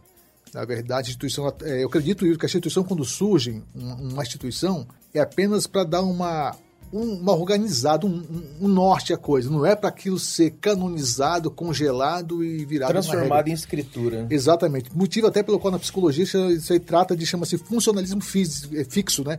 Na 0.52 0.64
verdade, 0.64 1.08
a 1.08 1.10
instituição, 1.10 1.52
é, 1.62 1.82
eu 1.82 1.88
acredito 1.88 2.24
que 2.36 2.44
a 2.44 2.46
instituição, 2.46 2.82
quando 2.82 3.04
surge, 3.04 3.62
uma 3.74 4.22
instituição, 4.22 4.86
é 5.14 5.20
apenas 5.20 5.66
para 5.66 5.84
dar 5.84 6.02
uma, 6.02 6.56
uma 6.92 7.32
organizada, 7.32 8.04
um, 8.04 8.44
um, 8.60 8.68
norte 8.68 9.12
à 9.12 9.16
coisa. 9.16 9.48
Não 9.48 9.64
é 9.64 9.76
para 9.76 9.88
aquilo 9.88 10.18
ser 10.18 10.50
canonizado, 10.60 11.50
congelado 11.50 12.44
e 12.44 12.64
virado 12.64 12.90
Transformado 12.90 13.48
em 13.48 13.52
escritura. 13.52 14.26
Exatamente. 14.28 14.90
Motivo 14.96 15.28
até 15.28 15.42
pelo 15.42 15.60
qual 15.60 15.70
na 15.70 15.78
psicologia 15.78 16.24
isso 16.24 16.72
aí 16.72 16.80
trata 16.80 17.16
de, 17.16 17.24
chama-se 17.24 17.56
funcionalismo 17.56 18.20
é, 18.20 18.84
fixo, 18.84 19.22
né? 19.24 19.38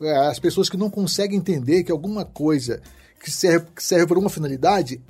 É, 0.00 0.28
as 0.28 0.38
pessoas 0.38 0.68
que 0.68 0.76
não 0.76 0.90
conseguem 0.90 1.38
entender 1.38 1.82
que 1.82 1.90
alguma 1.90 2.24
coisa 2.24 2.80
que 3.20 3.30
serve, 3.30 3.66
que 3.74 3.82
serve 3.82 4.06
por 4.06 4.18
uma 4.18 4.30
finalidade 4.30 5.00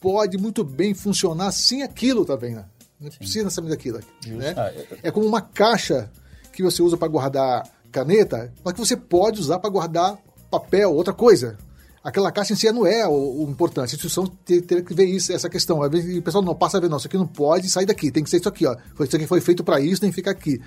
pode 0.00 0.36
muito 0.36 0.64
bem 0.64 0.92
funcionar 0.94 1.52
sem 1.52 1.82
aquilo 1.82 2.24
também, 2.24 2.54
né? 2.54 2.64
Não 3.02 3.10
precisa 3.10 3.44
necessariamente 3.44 3.76
daquilo. 3.76 4.00
Né? 4.38 4.54
Ah, 4.56 4.72
é 5.02 5.10
como 5.10 5.26
uma 5.26 5.40
caixa 5.40 6.10
que 6.52 6.62
você 6.62 6.82
usa 6.82 6.96
para 6.96 7.08
guardar 7.08 7.68
caneta, 7.90 8.52
mas 8.64 8.74
que 8.74 8.80
você 8.80 8.96
pode 8.96 9.40
usar 9.40 9.58
para 9.58 9.70
guardar 9.70 10.18
papel, 10.50 10.94
outra 10.94 11.12
coisa. 11.12 11.58
Aquela 12.04 12.32
caixa 12.32 12.52
em 12.52 12.56
si 12.56 12.70
não 12.72 12.86
é 12.86 13.06
o, 13.06 13.44
o 13.44 13.50
importante. 13.50 13.92
A 13.92 13.94
instituição 13.94 14.26
teria 14.26 14.82
que 14.82 14.94
ver 14.94 15.04
isso, 15.04 15.32
essa 15.32 15.48
questão. 15.48 15.82
Às 15.82 15.90
vezes 15.90 16.18
o 16.18 16.22
pessoal 16.22 16.42
não 16.42 16.54
passa 16.54 16.78
a 16.78 16.80
ver, 16.80 16.88
não, 16.88 16.96
isso 16.96 17.06
aqui 17.06 17.16
não 17.16 17.26
pode 17.26 17.68
sair 17.68 17.86
daqui, 17.86 18.10
tem 18.10 18.24
que 18.24 18.30
ser 18.30 18.38
isso 18.38 18.48
aqui, 18.48 18.66
ó. 18.66 18.76
Isso 19.00 19.16
aqui 19.16 19.26
foi 19.26 19.40
feito 19.40 19.62
para 19.62 19.80
isso, 19.80 20.00
tem 20.00 20.10
que 20.10 20.16
ficar 20.16 20.32
aqui. 20.32 20.60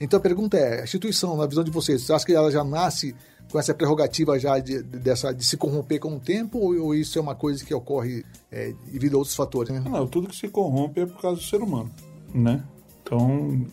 Então 0.00 0.18
a 0.18 0.22
pergunta 0.22 0.56
é, 0.56 0.80
a 0.80 0.84
instituição, 0.84 1.36
na 1.36 1.46
visão 1.46 1.62
de 1.62 1.70
vocês, 1.70 2.02
você 2.02 2.12
acha 2.12 2.24
que 2.24 2.32
ela 2.32 2.50
já 2.50 2.64
nasce 2.64 3.14
com 3.50 3.58
essa 3.58 3.74
prerrogativa 3.74 4.38
já 4.38 4.58
de, 4.58 4.82
de, 4.82 4.98
dessa, 4.98 5.32
de 5.34 5.44
se 5.44 5.56
corromper 5.56 5.98
com 5.98 6.16
o 6.16 6.20
tempo 6.20 6.58
ou, 6.58 6.86
ou 6.86 6.94
isso 6.94 7.18
é 7.18 7.22
uma 7.22 7.34
coisa 7.34 7.64
que 7.64 7.74
ocorre 7.74 8.24
é, 8.50 8.72
devido 8.90 9.14
a 9.14 9.18
outros 9.18 9.34
fatores? 9.34 9.70
Né? 9.70 9.82
Não, 9.84 10.06
tudo 10.06 10.28
que 10.28 10.36
se 10.36 10.48
corrompe 10.48 11.00
é 11.00 11.06
por 11.06 11.20
causa 11.20 11.40
do 11.40 11.46
ser 11.46 11.60
humano, 11.62 11.90
né? 12.32 12.62
Então, 13.02 13.66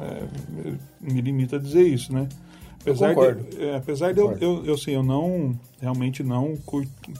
é, 0.00 0.28
me 1.00 1.20
limita 1.20 1.56
a 1.56 1.58
dizer 1.58 1.86
isso, 1.86 2.12
né? 2.12 2.28
Apesar 2.80 3.14
de, 3.14 3.62
é, 3.62 3.76
apesar 3.76 4.12
de 4.12 4.20
eu, 4.20 4.32
eu, 4.40 4.64
eu, 4.64 4.74
assim, 4.74 4.92
eu 4.92 5.02
não, 5.02 5.58
realmente 5.80 6.22
não, 6.22 6.56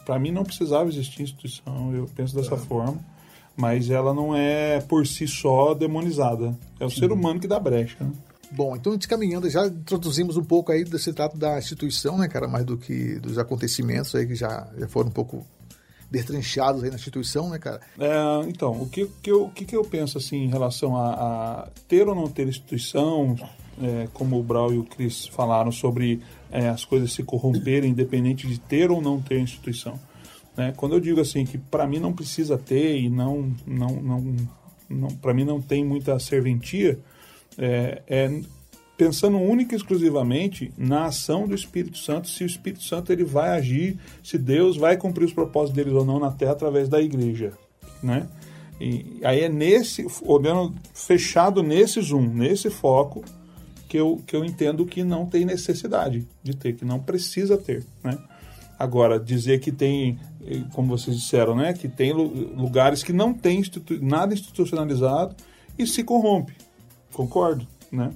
para 0.04 0.18
mim 0.18 0.30
não 0.30 0.44
precisava 0.44 0.88
existir 0.88 1.22
instituição, 1.22 1.94
eu 1.94 2.08
penso 2.14 2.34
dessa 2.34 2.54
é. 2.54 2.58
forma, 2.58 2.98
mas 3.56 3.90
ela 3.90 4.14
não 4.14 4.34
é 4.34 4.80
por 4.80 5.06
si 5.06 5.28
só 5.28 5.74
demonizada, 5.74 6.56
é 6.80 6.86
o 6.86 6.90
Sim. 6.90 7.00
ser 7.00 7.12
humano 7.12 7.38
que 7.38 7.48
dá 7.48 7.58
brecha, 7.60 7.96
né? 8.00 8.12
Bom, 8.50 8.74
então 8.76 8.98
caminhando, 9.06 9.48
já 9.50 9.66
introduzimos 9.66 10.36
um 10.36 10.44
pouco 10.44 10.72
aí 10.72 10.84
desse 10.84 11.12
trato 11.12 11.36
da 11.36 11.58
instituição, 11.58 12.16
né, 12.16 12.28
cara, 12.28 12.48
mais 12.48 12.64
do 12.64 12.78
que 12.78 13.18
dos 13.18 13.38
acontecimentos 13.38 14.14
aí 14.14 14.26
que 14.26 14.34
já, 14.34 14.66
já 14.76 14.88
foram 14.88 15.10
um 15.10 15.12
pouco 15.12 15.46
detranchados 16.10 16.82
aí 16.82 16.90
na 16.90 16.96
instituição, 16.96 17.50
né, 17.50 17.58
cara? 17.58 17.80
É, 17.98 18.48
então, 18.48 18.72
o 18.72 18.88
que, 18.88 19.06
que, 19.22 19.30
eu, 19.30 19.44
o 19.44 19.50
que, 19.50 19.64
que 19.64 19.76
eu 19.76 19.84
penso, 19.84 20.16
assim, 20.16 20.44
em 20.44 20.48
relação 20.48 20.96
a, 20.96 21.10
a 21.10 21.68
ter 21.86 22.08
ou 22.08 22.14
não 22.14 22.28
ter 22.28 22.48
instituição, 22.48 23.36
é, 23.82 24.08
como 24.14 24.38
o 24.38 24.42
Brau 24.42 24.72
e 24.72 24.78
o 24.78 24.84
Cris 24.84 25.26
falaram 25.26 25.70
sobre 25.70 26.22
é, 26.50 26.68
as 26.68 26.84
coisas 26.84 27.12
se 27.12 27.22
corromperem, 27.22 27.90
independente 27.90 28.46
de 28.46 28.58
ter 28.58 28.90
ou 28.90 29.02
não 29.02 29.20
ter 29.20 29.38
instituição. 29.38 30.00
Né? 30.56 30.72
Quando 30.76 30.94
eu 30.94 31.00
digo 31.00 31.20
assim 31.20 31.44
que 31.44 31.58
para 31.58 31.86
mim 31.86 31.98
não 31.98 32.12
precisa 32.12 32.56
ter 32.58 32.98
e 32.98 33.08
não, 33.08 33.54
não, 33.66 34.02
não, 34.02 34.36
não 34.88 35.08
para 35.08 35.34
mim 35.34 35.44
não 35.44 35.60
tem 35.60 35.84
muita 35.84 36.18
serventia, 36.18 36.98
é, 37.58 38.02
é 38.06 38.40
pensando 38.96 39.38
única 39.38 39.74
e 39.74 39.76
exclusivamente 39.76 40.72
na 40.76 41.06
ação 41.06 41.46
do 41.46 41.54
Espírito 41.54 41.96
Santo, 41.98 42.28
se 42.28 42.42
o 42.42 42.46
Espírito 42.46 42.82
Santo 42.82 43.12
ele 43.12 43.24
vai 43.24 43.50
agir, 43.50 43.96
se 44.24 44.36
Deus 44.36 44.76
vai 44.76 44.96
cumprir 44.96 45.24
os 45.24 45.32
propósitos 45.32 45.76
deles 45.76 45.92
ou 45.92 46.04
não 46.04 46.18
na 46.18 46.32
Terra 46.32 46.52
através 46.52 46.88
da 46.88 47.00
igreja, 47.00 47.52
né? 48.02 48.26
E 48.80 49.20
aí 49.24 49.40
é 49.40 49.48
nesse, 49.48 50.06
olhando 50.22 50.74
fechado 50.92 51.62
nesse 51.62 52.00
zoom, 52.00 52.28
nesse 52.28 52.70
foco, 52.70 53.24
que 53.88 53.96
eu, 53.96 54.20
que 54.26 54.36
eu 54.36 54.44
entendo 54.44 54.84
que 54.84 55.02
não 55.02 55.26
tem 55.26 55.44
necessidade 55.44 56.26
de 56.42 56.54
ter, 56.54 56.74
que 56.74 56.84
não 56.84 56.98
precisa 56.98 57.56
ter, 57.56 57.84
né? 58.02 58.18
Agora, 58.78 59.18
dizer 59.18 59.58
que 59.58 59.72
tem, 59.72 60.18
como 60.72 60.96
vocês 60.96 61.16
disseram, 61.16 61.56
né, 61.56 61.72
que 61.72 61.88
tem 61.88 62.12
lugares 62.12 63.02
que 63.02 63.12
não 63.12 63.34
tem 63.34 63.58
institu 63.58 64.00
nada 64.00 64.32
institucionalizado 64.32 65.34
e 65.76 65.84
se 65.84 66.04
corrompe. 66.04 66.52
Concordo, 67.18 67.66
né? 67.90 68.12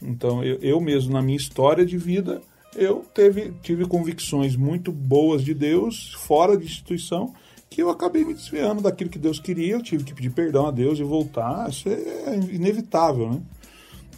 Então, 0.00 0.44
eu, 0.44 0.56
eu 0.60 0.80
mesmo, 0.80 1.12
na 1.12 1.20
minha 1.20 1.36
história 1.36 1.84
de 1.84 1.98
vida, 1.98 2.40
eu 2.76 3.04
teve, 3.12 3.52
tive 3.60 3.84
convicções 3.86 4.54
muito 4.54 4.92
boas 4.92 5.42
de 5.42 5.52
Deus, 5.52 6.14
fora 6.14 6.56
de 6.56 6.64
instituição, 6.64 7.34
que 7.68 7.82
eu 7.82 7.90
acabei 7.90 8.24
me 8.24 8.32
desviando 8.32 8.80
daquilo 8.80 9.10
que 9.10 9.18
Deus 9.18 9.40
queria, 9.40 9.74
eu 9.74 9.82
tive 9.82 10.04
que 10.04 10.14
pedir 10.14 10.30
perdão 10.30 10.68
a 10.68 10.70
Deus 10.70 11.00
e 11.00 11.02
voltar, 11.02 11.68
isso 11.68 11.88
é 11.88 12.36
inevitável, 12.52 13.32
né? 13.32 13.42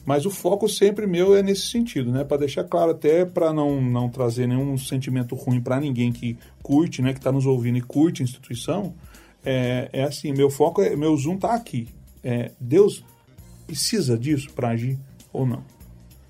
Mas 0.05 0.27
o 0.27 0.31
foco 0.31 0.69
sempre 0.69 1.07
meu 1.07 1.35
é 1.35 1.43
nesse 1.43 1.71
sentido, 1.71 2.13
né? 2.13 2.23
Para 2.23 2.37
deixar 2.37 2.65
claro 2.65 2.91
até 2.91 3.25
para 3.25 3.51
não, 3.51 3.81
não 3.81 4.11
trazer 4.11 4.47
nenhum 4.47 4.77
sentimento 4.77 5.35
ruim 5.35 5.59
para 5.59 5.81
ninguém 5.81 6.13
que 6.13 6.37
curte, 6.63 7.01
né? 7.01 7.15
Que 7.15 7.19
está 7.19 7.33
nos 7.33 7.47
ouvindo 7.47 7.79
e 7.79 7.83
curte 7.83 8.21
a 8.21 8.25
instituição, 8.25 8.95
é, 9.43 9.89
é 9.91 10.03
assim, 10.03 10.33
meu 10.33 10.51
foco, 10.51 10.83
é, 10.83 10.95
meu 10.95 11.17
zoom 11.17 11.39
tá 11.39 11.55
aqui. 11.55 11.89
É, 12.23 12.53
Deus 12.61 13.03
precisa 13.69 14.17
disso 14.17 14.51
para 14.55 14.71
agir 14.71 14.99
ou 15.31 15.47
não? 15.47 15.63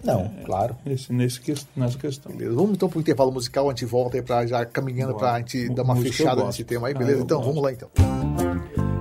Não, 0.03 0.21
é, 0.21 0.45
claro. 0.45 0.77
Esse, 0.85 1.13
nesse, 1.13 1.41
nessa 1.77 1.99
questão. 1.99 2.33
Beleza. 2.33 2.57
Vamos 2.57 2.73
então 2.73 2.89
para 2.89 2.99
o 2.99 3.01
intervalo 3.01 3.33
musical, 3.33 3.67
a 3.67 3.71
gente 3.71 3.85
volta 3.85 4.17
aí 4.17 4.23
para 4.23 4.47
já 4.47 4.65
caminhando 4.67 5.15
para 5.15 5.33
a 5.33 5.39
gente 5.39 5.69
dar 5.71 5.83
uma 5.83 5.97
fechada 5.97 6.45
nesse 6.45 6.65
tema 6.65 6.89
aí, 6.89 6.95
beleza? 6.95 7.21
Ah, 7.21 7.25
então, 7.25 7.39
gosto. 7.39 7.49
vamos 7.49 7.63
lá 7.63 7.73
então. 7.73 7.89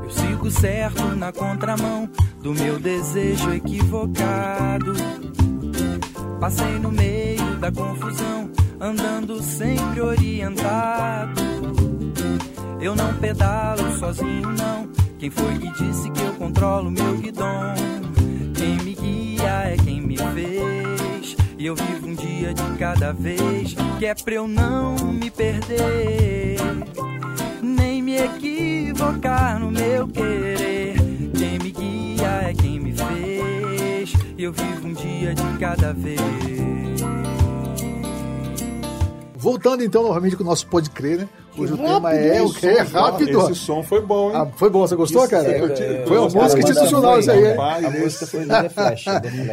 Eu 0.03 0.09
sigo 0.11 0.51
certo 0.51 1.03
na 1.15 1.31
contramão 1.31 2.09
do 2.41 2.53
meu 2.53 2.79
desejo 2.79 3.53
equivocado. 3.53 4.93
Passei 6.39 6.79
no 6.79 6.91
meio 6.91 7.57
da 7.59 7.71
confusão, 7.71 8.51
andando 8.79 9.41
sempre 9.41 10.01
orientado. 10.01 11.41
Eu 12.79 12.95
não 12.95 13.13
pedalo 13.15 13.97
sozinho, 13.99 14.49
não. 14.53 14.87
Quem 15.19 15.31
foi 15.31 15.57
que 15.57 15.71
disse 15.71 16.11
que 16.11 16.21
eu 16.21 16.33
controlo 16.35 16.91
meu 16.91 17.17
guidão? 17.17 17.96
Quem 18.67 18.77
me 18.83 18.95
guia 18.95 19.71
é 19.71 19.77
quem 19.77 20.01
me 20.01 20.17
fez. 20.17 21.37
E 21.57 21.65
eu 21.65 21.73
vivo 21.73 22.07
um 22.07 22.13
dia 22.13 22.53
de 22.53 22.77
cada 22.77 23.13
vez, 23.13 23.73
que 23.97 24.05
é 24.05 24.13
pra 24.13 24.33
eu 24.33 24.45
não 24.45 24.97
me 25.13 25.31
perder 25.31 26.57
me 28.07 28.15
equivocar 28.19 29.59
no 29.59 29.69
meu 29.69 30.07
querer. 30.07 30.95
Quem 31.37 31.59
me 31.59 31.71
guia 31.71 32.49
é 32.49 32.53
quem 32.53 32.79
me 32.79 32.93
fez. 32.93 34.13
Eu 34.37 34.53
vivo 34.53 34.87
um 34.87 34.93
dia 34.93 35.35
de 35.35 35.57
cada 35.59 35.91
vez. 35.91 36.17
Voltando 39.37 39.83
então 39.83 40.01
novamente 40.01 40.35
com 40.35 40.43
o 40.43 40.45
nosso 40.45 40.65
Pode 40.65 40.89
Crer, 40.89 41.19
né? 41.19 41.29
Hoje 41.55 41.73
o 41.73 41.77
tema 41.77 42.13
é 42.13 42.41
o 42.41 42.51
que? 42.51 42.65
É 42.65 42.81
rápido. 42.81 43.41
Esse 43.51 43.55
som 43.55 43.83
foi 43.83 44.01
bom, 44.01 44.31
hein? 44.31 44.35
Ah, 44.35 44.45
foi 44.57 44.69
bom, 44.69 44.79
você 44.79 44.95
gostou, 44.95 45.21
isso, 45.21 45.29
cara? 45.29 45.47
É, 45.47 46.05
foi 46.07 46.17
uma 46.17 46.29
música 46.29 46.59
institucional 46.59 47.19
isso 47.19 47.31
aí, 47.31 47.45
hein? 47.45 47.55
A 47.57 47.89
música 47.89 48.25
foi 48.25 48.45
da 48.45 48.69
Flash. 48.69 49.05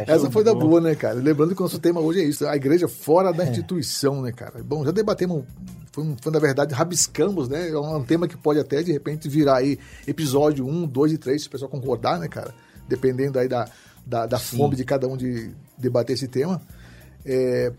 Essa 0.07 0.31
foi 0.31 0.43
da 0.43 0.55
boa, 0.55 0.81
né, 0.81 0.95
cara? 0.95 1.15
Lembrando 1.15 1.53
que 1.53 1.61
o 1.61 1.63
nosso 1.63 1.79
tema 1.79 1.99
hoje 1.99 2.21
é 2.21 2.23
isso, 2.23 2.47
a 2.47 2.55
igreja 2.55 2.87
fora 2.87 3.31
da 3.31 3.43
é. 3.43 3.49
instituição, 3.49 4.21
né, 4.21 4.31
cara? 4.31 4.63
Bom, 4.63 4.83
já 4.83 4.91
debatemos 4.91 5.43
foi, 5.91 6.15
foi, 6.21 6.31
na 6.31 6.39
verdade, 6.39 6.73
rabiscamos, 6.73 7.47
né? 7.47 7.69
É 7.69 7.77
um 7.77 8.03
tema 8.03 8.27
que 8.27 8.35
pode 8.35 8.59
até, 8.59 8.83
de 8.83 8.91
repente, 8.91 9.29
virar 9.29 9.57
aí 9.57 9.79
episódio 10.07 10.67
1, 10.67 10.87
2 10.87 11.13
e 11.13 11.17
3, 11.17 11.41
se 11.41 11.47
o 11.47 11.51
pessoal 11.51 11.69
concordar, 11.69 12.19
né, 12.19 12.27
cara? 12.27 12.53
Dependendo 12.87 13.39
aí 13.39 13.47
da, 13.47 13.69
da, 14.05 14.25
da 14.25 14.39
fome 14.39 14.75
de 14.75 14.83
cada 14.83 15.07
um 15.07 15.15
de 15.15 15.51
debater 15.77 16.13
esse 16.13 16.27
tema. 16.27 16.61
É, 17.25 17.71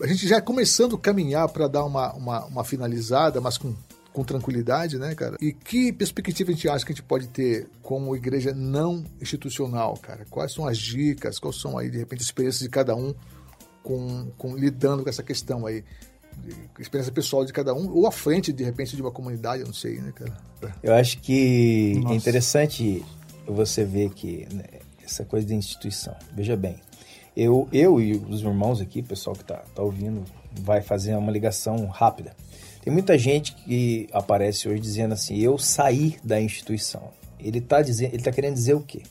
a 0.00 0.06
gente 0.06 0.26
já 0.26 0.40
começando 0.40 0.96
a 0.96 0.98
caminhar 0.98 1.48
para 1.48 1.68
dar 1.68 1.84
uma, 1.84 2.12
uma, 2.14 2.44
uma, 2.46 2.64
finalizada, 2.64 3.40
mas 3.40 3.58
com, 3.58 3.74
com 4.12 4.24
tranquilidade, 4.24 4.98
né, 4.98 5.14
cara? 5.14 5.36
E 5.40 5.52
que 5.52 5.92
perspectiva 5.92 6.50
a 6.50 6.54
gente 6.54 6.68
acha 6.68 6.84
que 6.84 6.92
a 6.92 6.94
gente 6.94 7.04
pode 7.04 7.28
ter 7.28 7.68
como 7.82 8.16
igreja 8.16 8.52
não 8.54 9.04
institucional, 9.20 9.94
cara? 9.96 10.24
Quais 10.30 10.52
são 10.52 10.66
as 10.66 10.78
dicas, 10.78 11.38
quais 11.38 11.60
são 11.60 11.76
aí, 11.78 11.90
de 11.90 11.98
repente, 11.98 12.20
as 12.20 12.26
experiências 12.26 12.62
de 12.62 12.68
cada 12.68 12.94
um 12.94 13.14
com, 13.82 14.30
com 14.38 14.56
lidando 14.56 15.02
com 15.02 15.08
essa 15.08 15.22
questão 15.22 15.66
aí? 15.66 15.84
experiência 16.78 17.12
pessoal 17.12 17.44
de 17.44 17.52
cada 17.52 17.74
um, 17.74 17.90
ou 17.90 18.06
à 18.06 18.12
frente, 18.12 18.52
de 18.52 18.64
repente, 18.64 18.96
de 18.96 19.02
uma 19.02 19.10
comunidade, 19.10 19.60
eu 19.60 19.66
não 19.66 19.74
sei, 19.74 19.98
né, 20.00 20.12
cara? 20.14 20.36
Eu 20.82 20.94
acho 20.94 21.18
que 21.18 21.94
é 21.96 22.00
Nossa. 22.00 22.14
é 22.14 22.16
interessante 22.16 23.04
você 23.46 23.84
ver 23.84 24.10
que 24.10 24.46
né, 24.52 24.64
essa 25.04 25.24
coisa 25.24 25.46
de 25.46 25.54
instituição. 25.54 26.14
Veja 26.34 26.56
bem, 26.56 26.76
eu, 27.36 27.68
eu 27.72 28.00
e 28.00 28.14
os 28.16 28.42
irmãos 28.42 28.80
aqui, 28.80 29.02
pessoal 29.02 29.36
que 29.36 29.42
está 29.42 29.62
tá 29.74 29.82
ouvindo, 29.82 30.24
vai 30.62 30.82
fazer 30.82 31.14
uma 31.14 31.30
ligação 31.30 31.86
rápida. 31.86 32.34
Tem 32.82 32.92
muita 32.92 33.16
gente 33.18 33.54
que 33.54 34.08
aparece 34.12 34.68
hoje 34.68 34.80
dizendo 34.80 35.12
assim, 35.12 35.38
eu 35.38 35.58
saí 35.58 36.16
da 36.24 36.40
instituição. 36.40 37.10
Ele 37.38 37.58
está 37.58 37.82
dizendo, 37.82 38.14
ele 38.14 38.22
tá 38.22 38.32
querendo 38.32 38.54
dizer 38.54 38.74
o 38.74 38.80
quê? 38.80 39.02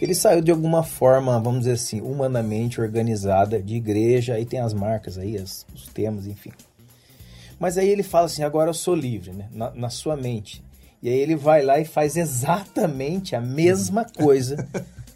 Ele 0.00 0.14
saiu 0.14 0.40
de 0.40 0.50
alguma 0.50 0.84
forma, 0.84 1.40
vamos 1.40 1.60
dizer 1.60 1.72
assim, 1.72 2.00
humanamente 2.00 2.80
organizada 2.80 3.60
de 3.60 3.74
igreja, 3.74 4.34
aí 4.34 4.44
tem 4.44 4.60
as 4.60 4.72
marcas 4.72 5.18
aí, 5.18 5.36
as, 5.36 5.66
os 5.74 5.86
temas, 5.86 6.26
enfim. 6.26 6.52
Mas 7.58 7.76
aí 7.76 7.88
ele 7.88 8.04
fala 8.04 8.26
assim, 8.26 8.44
agora 8.44 8.70
eu 8.70 8.74
sou 8.74 8.94
livre, 8.94 9.32
né? 9.32 9.48
Na, 9.50 9.70
na 9.72 9.90
sua 9.90 10.16
mente. 10.16 10.62
E 11.02 11.08
aí 11.08 11.18
ele 11.18 11.34
vai 11.34 11.62
lá 11.62 11.80
e 11.80 11.84
faz 11.84 12.16
exatamente 12.16 13.34
a 13.34 13.40
mesma 13.40 14.04
coisa 14.04 14.68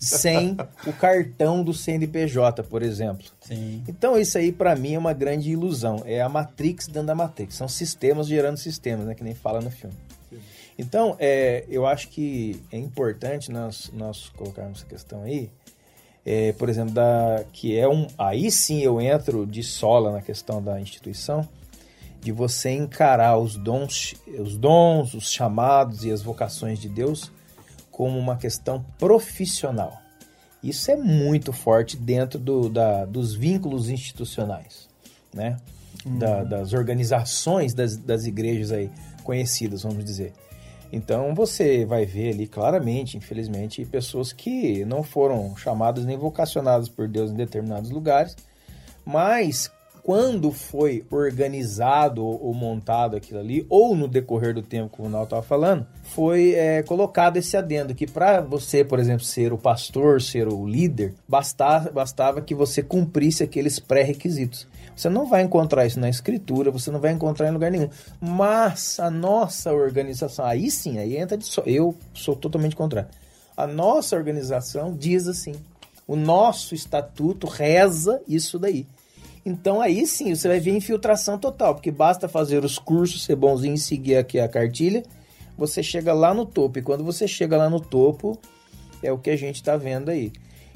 sem 0.03 0.57
o 0.85 0.93
cartão 0.93 1.63
do 1.63 1.73
CNPJ, 1.73 2.65
por 2.65 2.83
exemplo. 2.83 3.25
Sim. 3.41 3.83
Então 3.87 4.19
isso 4.19 4.37
aí 4.37 4.51
para 4.51 4.75
mim 4.75 4.95
é 4.95 4.99
uma 4.99 5.13
grande 5.13 5.51
ilusão. 5.51 6.03
É 6.05 6.21
a 6.21 6.29
Matrix 6.29 6.89
dentro 6.89 7.07
da 7.07 7.15
Matrix. 7.15 7.55
São 7.55 7.69
sistemas 7.69 8.27
gerando 8.27 8.57
sistemas, 8.57 9.07
né? 9.07 9.15
Que 9.15 9.23
nem 9.23 9.35
fala 9.35 9.61
no 9.61 9.71
filme. 9.71 9.95
Então, 10.79 11.17
é, 11.21 11.65
eu 11.69 11.87
acho 11.87 12.09
que 12.09 12.61
é 12.73 12.79
importante 12.79 13.53
nós, 13.53 13.91
nós 13.93 14.31
colocarmos 14.31 14.79
essa 14.79 14.87
questão 14.87 15.23
aí, 15.23 15.51
é, 16.25 16.53
por 16.53 16.69
exemplo, 16.69 16.93
da, 16.93 17.45
que 17.53 17.79
é 17.79 17.87
um. 17.87 18.09
Aí 18.19 18.51
sim 18.51 18.81
eu 18.81 19.01
entro 19.01 19.47
de 19.47 19.63
sola 19.63 20.11
na 20.11 20.23
questão 20.23 20.63
da 20.63 20.81
instituição, 20.81 21.47
de 22.21 22.33
você 22.33 22.71
encarar 22.71 23.37
os 23.37 23.57
dons, 23.57 24.15
os 24.39 24.57
dons, 24.57 25.15
os 25.15 25.31
chamados 25.31 26.05
e 26.05 26.11
as 26.11 26.23
vocações 26.23 26.81
de 26.81 26.89
Deus 26.89 27.31
como 28.03 28.19
uma 28.19 28.37
questão 28.37 28.85
profissional. 28.99 30.03
Isso 30.61 30.91
é 30.91 30.97
muito 30.97 31.53
forte 31.53 31.97
dentro 31.97 32.37
do, 32.37 32.69
da, 32.69 33.05
dos 33.05 33.33
vínculos 33.33 33.89
institucionais, 33.89 34.89
né? 35.33 35.57
Uhum. 36.05 36.19
Da, 36.19 36.43
das 36.43 36.73
organizações 36.73 37.73
das, 37.75 37.97
das 37.97 38.25
igrejas 38.27 38.73
aí 38.73 38.91
conhecidas, 39.23 39.85
vamos 39.85 40.05
dizer. 40.05 40.33
Então 40.93 41.33
você 41.33 41.85
vai 41.85 42.05
ver 42.05 42.35
ali 42.35 42.49
claramente, 42.49 43.17
infelizmente, 43.17 43.85
pessoas 43.85 44.33
que 44.33 44.85
não 44.85 45.05
foram 45.05 45.57
chamadas 45.57 46.05
nem 46.05 46.19
vocacionadas 46.19 46.89
por 46.89 47.07
Deus 47.07 47.31
em 47.31 47.37
determinados 47.37 47.93
lugares, 47.93 48.35
mas 49.05 49.71
quando 50.03 50.51
foi 50.51 51.05
organizado 51.11 52.25
ou 52.25 52.53
montado 52.53 53.17
aquilo 53.17 53.39
ali, 53.39 53.65
ou 53.69 53.95
no 53.95 54.09
decorrer 54.09 54.53
do 54.53 54.63
tempo, 54.63 54.91
como 54.97 55.09
o 55.09 55.11
Nal 55.11 55.25
estava 55.25 55.43
falando, 55.43 55.87
foi 56.03 56.55
é, 56.55 56.83
colocado 56.83 57.37
esse 57.37 57.57
adendo 57.57 57.95
que 57.95 58.07
para 58.07 58.41
você, 58.41 58.85
por 58.85 58.99
exemplo, 58.99 59.25
ser 59.25 59.53
o 59.53 59.59
pastor, 59.59 60.21
ser 60.21 60.49
o 60.49 60.67
líder, 60.67 61.15
bastava, 61.29 61.91
bastava 61.91 62.41
que 62.41 62.55
você 62.55 62.83
cumprisse 62.83 63.45
aqueles 63.45 63.79
pré-requisitos. 63.79 64.67
Você 64.97 65.09
não 65.09 65.27
vai 65.27 65.43
encontrar 65.43 65.87
isso 65.87 66.01
na 66.01 66.09
escritura, 66.09 66.71
você 66.71 66.91
não 66.91 67.01
vai 67.01 67.13
encontrar 67.13 67.49
em 67.49 67.53
lugar 67.53 67.71
nenhum. 67.71 67.89
Mas 68.21 68.99
a 68.99 69.11
nossa 69.11 69.73
organização, 69.73 70.45
aí 70.45 70.71
sim, 70.71 70.99
aí 70.99 71.17
entra 71.17 71.37
de 71.37 71.45
só. 71.45 71.63
Eu 71.65 71.97
sou 72.13 72.37
totalmente 72.37 72.77
contrário. 72.77 73.09
A 73.57 73.67
nossa 73.67 74.17
organização 74.17 74.95
diz 74.95 75.27
assim: 75.29 75.55
o 76.07 76.17
nosso 76.17 76.75
estatuto 76.75 77.47
reza 77.47 78.21
isso 78.29 78.59
daí. 78.59 78.87
Então 79.45 79.81
aí 79.81 80.07
sim 80.07 80.35
você 80.35 80.47
vai 80.49 80.61
ver 80.61 80.77
infiltração 80.77 81.39
total, 81.39 81.75
porque 81.75 81.91
basta 81.91 82.29
fazer 82.29 82.65
os 82.65 82.79
cursos, 82.79 83.25
ser 83.25 83.37
bonzinho 83.37 83.75
e 83.75 83.79
seguir 83.79 84.17
aqui 84.17 84.39
a 84.39 84.49
cartilha, 84.49 85.03
você 85.57 85.83
chega 85.83 86.13
lá 86.13 86.33
no 86.33 86.47
topo. 86.47 86.79
E 86.79 86.83
quando 86.83 87.03
você 87.05 87.27
chega 87.27 87.57
lá 87.57 87.69
no 87.69 87.81
topo, 87.81 88.39
é 89.03 89.11
o 89.11 89.19
que 89.19 89.31
a 89.31 89.37
gente 89.37 89.57
está 89.57 89.77
vendo 89.77 90.11
aí. 90.11 90.33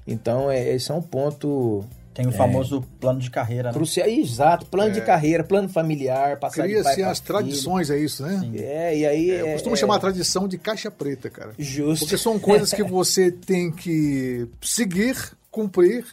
Então 0.06 0.50
é, 0.50 0.74
esse 0.74 0.90
é 0.90 0.94
um 0.94 1.02
ponto 1.02 1.84
tem 2.16 2.26
o 2.26 2.32
famoso 2.32 2.78
é. 2.78 2.98
plano 2.98 3.20
de 3.20 3.30
carreira, 3.30 3.68
né? 3.68 3.74
Crucial, 3.74 4.08
exato, 4.08 4.64
plano 4.64 4.88
é. 4.88 4.94
de 4.94 5.02
carreira, 5.02 5.44
plano 5.44 5.68
familiar, 5.68 6.38
passar 6.38 6.62
Cria-se 6.62 7.02
as 7.02 7.20
tradições, 7.20 7.90
é 7.90 7.98
isso, 7.98 8.22
né? 8.22 8.38
Sim. 8.40 8.56
É, 8.56 8.96
e 8.96 9.06
aí... 9.06 9.30
É, 9.30 9.42
eu 9.42 9.52
costumo 9.52 9.74
é, 9.74 9.78
chamar 9.78 9.96
a 9.96 9.98
tradição 9.98 10.48
de 10.48 10.56
caixa 10.56 10.90
preta, 10.90 11.28
cara. 11.28 11.52
Justo. 11.58 12.06
Porque 12.06 12.16
são 12.16 12.38
coisas 12.38 12.72
que 12.72 12.82
você 12.88 13.30
tem 13.30 13.70
que 13.70 14.48
seguir, 14.62 15.14
cumprir, 15.50 16.06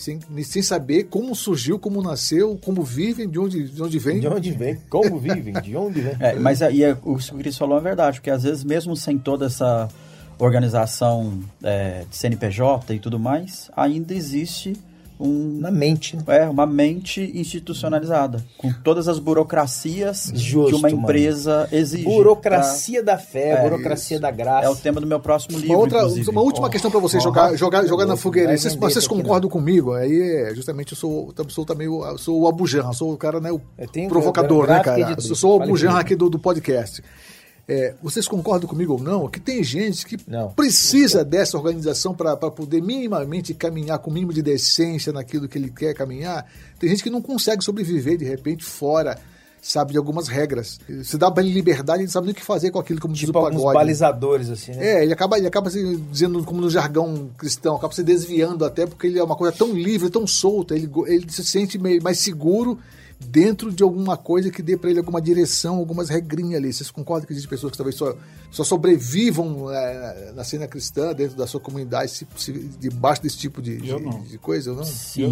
sem, 0.00 0.18
sem 0.42 0.62
saber 0.62 1.04
como 1.04 1.34
surgiu, 1.34 1.78
como 1.78 2.00
nasceu, 2.00 2.58
como 2.64 2.82
vivem, 2.82 3.28
de 3.28 3.38
onde, 3.38 3.68
de 3.68 3.82
onde 3.82 3.98
vem. 3.98 4.18
De 4.18 4.28
onde 4.28 4.50
vem, 4.50 4.78
como 4.88 5.18
vivem, 5.18 5.52
de 5.60 5.76
onde 5.76 6.00
vem. 6.00 6.16
É, 6.20 6.34
mas 6.34 6.62
aí, 6.62 6.82
é, 6.82 6.96
o 7.02 7.16
que 7.16 7.34
o 7.34 7.38
Cris 7.38 7.56
falou 7.56 7.76
é 7.76 7.80
verdade, 7.82 8.18
porque 8.18 8.30
às 8.30 8.42
vezes 8.42 8.64
mesmo 8.64 8.96
sem 8.96 9.18
toda 9.18 9.46
essa 9.46 9.88
organização 10.38 11.38
é, 11.62 12.04
de 12.08 12.16
CNPJ 12.16 12.94
e 12.94 12.98
tudo 12.98 13.18
mais, 13.18 13.70
ainda 13.76 14.14
existe 14.14 14.74
um, 15.20 15.58
na 15.60 15.70
mente. 15.70 16.16
Né? 16.16 16.22
É, 16.28 16.48
uma 16.48 16.66
mente 16.66 17.30
institucionalizada, 17.34 18.44
com 18.56 18.72
todas 18.72 19.06
as 19.06 19.18
burocracias 19.18 20.32
Justo, 20.34 20.70
que 20.70 20.74
uma 20.74 20.90
empresa 20.90 21.58
mano. 21.58 21.68
exige. 21.72 22.04
Burocracia 22.04 23.02
pra... 23.02 23.12
da 23.12 23.18
fé, 23.18 23.50
é, 23.50 23.62
burocracia 23.62 24.16
isso. 24.16 24.22
da 24.22 24.30
graça. 24.30 24.66
É 24.66 24.70
o 24.70 24.74
tema 24.74 25.00
do 25.00 25.06
meu 25.06 25.20
próximo 25.20 25.58
livro, 25.58 25.74
Uma, 25.74 25.78
outra, 25.78 26.06
uma 26.30 26.40
última 26.40 26.66
oh, 26.66 26.70
questão 26.70 26.90
para 26.90 27.00
você 27.00 27.18
oh, 27.18 27.20
jogar, 27.20 27.54
jogar, 27.56 27.86
jogar 27.86 28.06
na 28.06 28.16
fogueira. 28.16 28.56
Vocês, 28.56 28.74
vocês 28.74 29.06
concordam 29.06 29.50
comigo? 29.50 29.92
Aí, 29.92 30.20
é, 30.20 30.54
justamente, 30.54 30.92
eu 30.92 30.98
sou, 30.98 31.34
eu 31.36 31.50
sou 31.50 31.66
também 31.66 31.86
o, 31.86 32.16
sou 32.16 32.40
o 32.40 32.48
Abujan, 32.48 32.90
sou 32.92 33.12
o 33.12 33.16
cara, 33.16 33.40
né, 33.40 33.52
o 33.52 33.60
provocador, 34.08 34.66
né, 34.66 34.80
cara? 34.80 35.16
Eu 35.16 35.36
sou 35.36 35.58
o 35.58 35.62
Abujan 35.62 35.92
aqui 35.98 36.16
do, 36.16 36.30
do 36.30 36.38
podcast. 36.38 37.02
É, 37.72 37.94
vocês 38.02 38.26
concordam 38.26 38.68
comigo 38.68 38.94
ou 38.94 39.00
não? 39.00 39.28
Que 39.28 39.38
tem 39.38 39.62
gente 39.62 40.04
que 40.04 40.18
não. 40.26 40.50
precisa 40.50 41.24
dessa 41.24 41.56
organização 41.56 42.12
para 42.12 42.36
poder 42.36 42.82
minimamente 42.82 43.54
caminhar 43.54 44.00
com 44.00 44.10
o 44.10 44.12
mínimo 44.12 44.32
de 44.32 44.42
decência 44.42 45.12
naquilo 45.12 45.46
que 45.46 45.56
ele 45.56 45.70
quer 45.70 45.94
caminhar. 45.94 46.50
Tem 46.80 46.90
gente 46.90 47.04
que 47.04 47.10
não 47.10 47.22
consegue 47.22 47.62
sobreviver 47.62 48.18
de 48.18 48.24
repente 48.24 48.64
fora 48.64 49.16
sabe 49.62 49.92
de 49.92 49.98
algumas 49.98 50.26
regras. 50.26 50.80
Se 51.04 51.16
dá 51.16 51.30
para 51.30 51.44
ele 51.44 51.52
liberdade, 51.52 52.02
ele 52.02 52.10
sabe 52.10 52.26
nem 52.26 52.32
o 52.32 52.34
que 52.34 52.42
fazer 52.42 52.70
com 52.70 52.78
aquilo, 52.78 53.00
como 53.00 53.14
tipo 53.14 53.32
diz 53.32 53.42
o 53.42 53.54
pagode. 53.54 53.74
balizadores, 53.74 54.48
assim, 54.48 54.72
né? 54.72 54.84
É, 54.84 55.02
ele 55.04 55.12
acaba, 55.12 55.38
ele 55.38 55.46
acaba 55.46 55.70
se 55.70 55.96
dizendo, 56.10 56.42
como 56.44 56.60
no 56.60 56.70
jargão 56.70 57.30
cristão, 57.36 57.76
acaba 57.76 57.92
se 57.92 58.02
desviando 58.02 58.64
até 58.64 58.86
porque 58.86 59.06
ele 59.06 59.18
é 59.18 59.22
uma 59.22 59.36
coisa 59.36 59.56
tão 59.56 59.72
livre, 59.72 60.10
tão 60.10 60.26
solta, 60.26 60.74
ele, 60.74 60.90
ele 61.06 61.30
se 61.30 61.44
sente 61.44 61.78
meio 61.78 62.02
mais 62.02 62.18
seguro 62.18 62.78
dentro 63.20 63.70
de 63.70 63.82
alguma 63.82 64.16
coisa 64.16 64.50
que 64.50 64.62
dê 64.62 64.76
para 64.76 64.90
ele 64.90 64.98
alguma 64.98 65.20
direção, 65.20 65.76
algumas 65.76 66.08
regrinhas 66.08 66.56
ali. 66.56 66.72
Vocês 66.72 66.90
concordam 66.90 67.26
que 67.26 67.32
existem 67.32 67.50
pessoas 67.50 67.70
que 67.70 67.76
talvez 67.76 67.94
só, 67.94 68.16
só 68.50 68.64
sobrevivam 68.64 69.70
é, 69.70 70.32
na 70.34 70.42
cena 70.42 70.66
cristã, 70.66 71.12
dentro 71.12 71.36
da 71.36 71.46
sua 71.46 71.60
comunidade, 71.60 72.10
se, 72.10 72.26
se, 72.36 72.52
debaixo 72.52 73.22
desse 73.22 73.38
tipo 73.38 73.60
de, 73.60 73.76
de, 73.76 74.28
de, 74.28 74.38
coisa 74.38 74.70
ou 74.70 74.78
não? 74.78 74.84
Sim. 74.84 75.22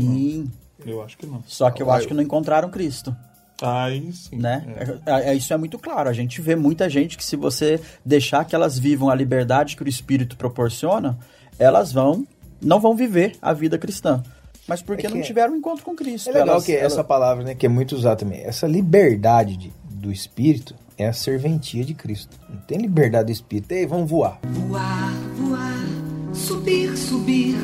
Eu, 0.78 0.86
não. 0.86 0.92
eu 0.92 1.02
acho 1.02 1.16
que 1.16 1.26
não. 1.26 1.42
Só 1.46 1.70
que 1.70 1.82
eu 1.82 1.90
ah, 1.90 1.94
acho 1.94 2.04
eu... 2.04 2.08
que 2.08 2.14
não 2.14 2.22
encontraram 2.22 2.70
Cristo. 2.70 3.16
Aí 3.60 4.12
sim. 4.12 4.36
Né? 4.36 5.00
É. 5.06 5.12
É, 5.12 5.30
é. 5.30 5.34
isso 5.34 5.52
é 5.52 5.56
muito 5.56 5.78
claro. 5.78 6.08
A 6.08 6.12
gente 6.12 6.40
vê 6.40 6.54
muita 6.54 6.88
gente 6.88 7.16
que 7.16 7.24
se 7.24 7.34
você 7.34 7.80
deixar 8.04 8.44
que 8.44 8.54
elas 8.54 8.78
vivam 8.78 9.10
a 9.10 9.14
liberdade 9.14 9.76
que 9.76 9.82
o 9.82 9.88
Espírito 9.88 10.36
proporciona, 10.36 11.18
elas 11.58 11.92
vão 11.92 12.26
não 12.60 12.80
vão 12.80 12.94
viver 12.94 13.36
a 13.40 13.52
vida 13.52 13.78
cristã 13.78 14.22
mas 14.68 14.82
porque 14.82 15.06
é 15.06 15.10
não 15.10 15.22
tiveram 15.22 15.54
um 15.54 15.56
encontro 15.56 15.82
com 15.82 15.96
Cristo. 15.96 16.28
É 16.28 16.32
legal 16.34 16.48
elas, 16.48 16.64
que 16.66 16.72
elas... 16.72 16.92
essa 16.92 17.02
palavra, 17.02 17.42
né, 17.42 17.54
que 17.54 17.64
é 17.64 17.68
muito 17.68 17.96
usada 17.96 18.16
também, 18.16 18.44
essa 18.44 18.66
liberdade 18.66 19.56
de, 19.56 19.72
do 19.90 20.12
Espírito 20.12 20.74
é 20.98 21.06
a 21.06 21.12
serventia 21.12 21.84
de 21.84 21.94
Cristo. 21.94 22.38
Não 22.48 22.58
tem 22.58 22.78
liberdade 22.78 23.26
do 23.26 23.32
Espírito. 23.32 23.72
Ei, 23.72 23.86
vamos 23.86 24.10
voar. 24.10 24.38
Voar, 24.44 25.14
voar, 25.36 26.34
subir, 26.34 26.94
subir. 26.96 27.56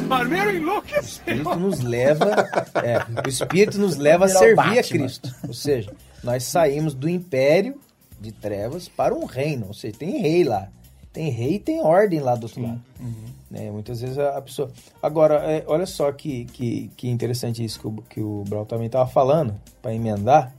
Enlouqueceu. 0.55 1.03
O 1.03 1.05
Espírito 1.05 1.57
nos 1.57 1.81
leva, 1.81 2.51
é, 2.83 3.23
o 3.25 3.29
Espírito 3.29 3.79
nos 3.79 3.97
leva 3.97 4.25
a 4.25 4.29
servir 4.29 4.79
a 4.79 4.83
Cristo. 4.83 5.35
Ou 5.47 5.53
seja, 5.53 5.93
nós 6.23 6.45
saímos 6.45 6.95
do 6.95 7.09
império 7.09 7.79
de 8.19 8.33
trevas 8.33 8.89
para 8.89 9.15
um 9.15 9.27
reino. 9.27 9.67
Ou 9.67 9.75
seja, 9.75 9.95
tem 9.99 10.23
rei 10.23 10.43
lá. 10.45 10.69
Tem 11.15 11.31
rei 11.31 11.55
e 11.55 11.59
tem 11.61 11.81
ordem 11.81 12.19
lá 12.19 12.35
do 12.35 12.43
outro 12.43 12.61
Sim. 12.61 12.67
lado. 12.67 12.83
Uhum. 13.01 13.25
Né? 13.49 13.71
Muitas 13.71 14.01
vezes 14.01 14.19
a, 14.19 14.43
pessoa. 14.43 14.69
Agora, 15.01 15.37
é, 15.49 15.63
olha 15.69 15.87
só 15.87 16.11
que, 16.11 16.45
que, 16.47 16.91
que 16.97 17.09
interessante 17.09 17.65
isso 17.65 17.79
que 17.79 17.87
o, 17.87 17.93
que 18.11 18.21
o 18.21 18.43
Brau 18.49 18.67
também 18.67 18.87
estava 18.87 19.09
falando, 19.09 19.55
para 19.81 19.95
emendar. 19.95 20.53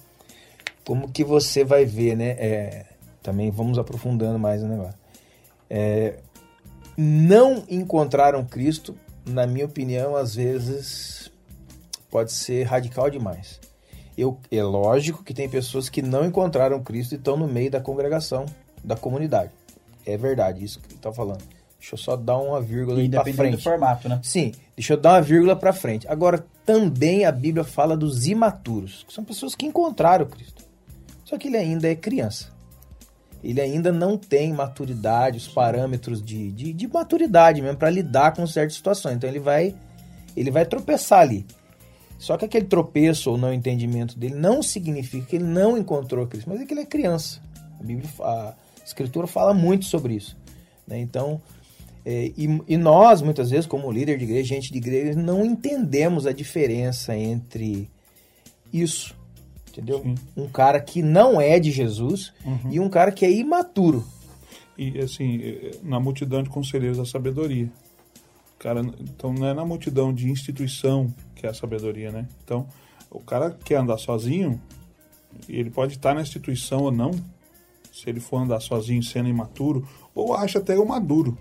Como 0.85 1.11
que 1.11 1.25
você 1.25 1.65
vai 1.65 1.83
ver, 1.83 2.15
né? 2.15 2.29
É, 2.39 2.85
também 3.21 3.51
vamos 3.51 3.77
aprofundando 3.77 4.39
mais 4.39 4.63
o 4.63 4.67
negócio. 4.67 4.97
É, 5.69 6.19
não 6.97 7.65
encontraram 7.69 8.45
Cristo, 8.45 8.95
na 9.25 9.45
minha 9.45 9.65
opinião, 9.65 10.15
às 10.15 10.35
vezes 10.35 11.29
pode 12.09 12.31
ser 12.31 12.63
radical 12.63 13.09
demais. 13.09 13.59
Eu, 14.17 14.39
é 14.49 14.63
lógico 14.63 15.21
que 15.21 15.33
tem 15.33 15.49
pessoas 15.49 15.89
que 15.89 16.01
não 16.01 16.25
encontraram 16.25 16.81
Cristo 16.81 17.11
e 17.11 17.17
estão 17.17 17.35
no 17.35 17.45
meio 17.45 17.69
da 17.69 17.81
congregação, 17.81 18.45
da 18.81 18.95
comunidade. 18.95 19.51
É 20.05 20.17
verdade 20.17 20.63
isso 20.63 20.79
que 20.79 20.87
ele 20.87 20.95
está 20.95 21.11
falando. 21.11 21.43
Deixa 21.79 21.93
eu 21.93 21.99
só 21.99 22.15
dar 22.15 22.37
uma 22.37 22.61
vírgula 22.61 22.97
para 23.09 23.33
frente. 23.33 23.57
do 23.57 23.61
formato, 23.61 24.09
né? 24.09 24.19
Sim, 24.23 24.51
deixa 24.75 24.93
eu 24.93 24.97
dar 24.97 25.13
uma 25.13 25.21
vírgula 25.21 25.55
para 25.55 25.71
frente. 25.71 26.07
Agora, 26.07 26.43
também 26.65 27.25
a 27.25 27.31
Bíblia 27.31 27.63
fala 27.63 27.95
dos 27.95 28.25
imaturos, 28.25 29.03
que 29.07 29.13
são 29.13 29.23
pessoas 29.23 29.53
que 29.53 29.67
encontraram 29.67 30.25
Cristo. 30.25 30.63
Só 31.23 31.37
que 31.37 31.47
ele 31.47 31.57
ainda 31.57 31.87
é 31.87 31.95
criança. 31.95 32.53
Ele 33.43 33.61
ainda 33.61 33.91
não 33.91 34.17
tem 34.17 34.51
maturidade, 34.51 35.37
os 35.37 35.47
parâmetros 35.47 36.23
de, 36.23 36.51
de, 36.51 36.73
de 36.73 36.87
maturidade 36.87 37.61
mesmo 37.61 37.77
para 37.77 37.91
lidar 37.91 38.33
com 38.33 38.47
certas 38.47 38.75
situações. 38.75 39.17
Então 39.17 39.29
ele 39.29 39.39
vai, 39.39 39.75
ele 40.35 40.49
vai 40.49 40.65
tropeçar 40.65 41.19
ali. 41.19 41.45
Só 42.17 42.37
que 42.37 42.45
aquele 42.45 42.65
tropeço 42.65 43.29
ou 43.29 43.37
não 43.37 43.53
entendimento 43.53 44.17
dele 44.17 44.33
não 44.33 44.63
significa 44.63 45.27
que 45.27 45.35
ele 45.35 45.45
não 45.45 45.77
encontrou 45.77 46.25
Cristo, 46.25 46.49
mas 46.49 46.61
é 46.61 46.65
que 46.65 46.73
ele 46.73 46.81
é 46.81 46.85
criança. 46.85 47.39
A 47.79 47.83
Bíblia, 47.83 48.09
a 48.21 48.53
Escritura 48.85 49.25
fala 49.27 49.53
muito 49.53 49.85
sobre 49.85 50.13
isso. 50.13 50.37
Né? 50.87 50.99
Então, 50.99 51.41
é, 52.05 52.31
e, 52.37 52.61
e, 52.67 52.77
nós, 52.77 53.21
muitas 53.21 53.49
vezes, 53.49 53.65
como 53.65 53.91
líder 53.91 54.17
de 54.17 54.25
igreja, 54.25 54.55
gente 54.55 54.71
de 54.71 54.77
igreja, 54.77 55.19
não 55.19 55.43
entendemos 55.43 56.27
a 56.27 56.31
diferença 56.31 57.17
entre 57.17 57.89
isso, 58.71 59.15
entendeu? 59.69 60.03
Sim. 60.03 60.15
Um 60.37 60.47
cara 60.47 60.79
que 60.79 61.01
não 61.01 61.41
é 61.41 61.59
de 61.59 61.71
Jesus 61.71 62.31
uhum. 62.45 62.71
e 62.71 62.79
um 62.79 62.89
cara 62.89 63.11
que 63.11 63.25
é 63.25 63.31
imaturo. 63.31 64.05
E, 64.77 64.99
assim, 64.99 65.41
é, 65.41 65.71
na 65.81 65.99
multidão 65.99 66.43
de 66.43 66.49
conselheiros 66.49 66.99
da 66.99 67.05
sabedoria. 67.05 67.71
Cara, 68.59 68.81
então 68.99 69.33
não 69.33 69.47
é 69.47 69.53
na 69.53 69.65
multidão 69.65 70.13
de 70.13 70.29
instituição 70.29 71.13
que 71.35 71.45
é 71.45 71.49
a 71.49 71.53
sabedoria, 71.53 72.11
né? 72.11 72.27
Então, 72.43 72.67
o 73.11 73.19
cara 73.19 73.51
quer 73.51 73.77
andar 73.77 73.97
sozinho, 73.97 74.61
ele 75.49 75.69
pode 75.69 75.93
estar 75.93 76.13
na 76.13 76.21
instituição 76.21 76.83
ou 76.83 76.91
não, 76.91 77.11
se 77.95 78.09
ele 78.09 78.19
for 78.19 78.37
andar 78.37 78.59
sozinho 78.59 79.01
sendo 79.01 79.29
imaturo, 79.29 79.87
ou 80.13 80.33
acha 80.33 80.59
até 80.59 80.77
o 80.77 80.85
maduro 80.85 81.37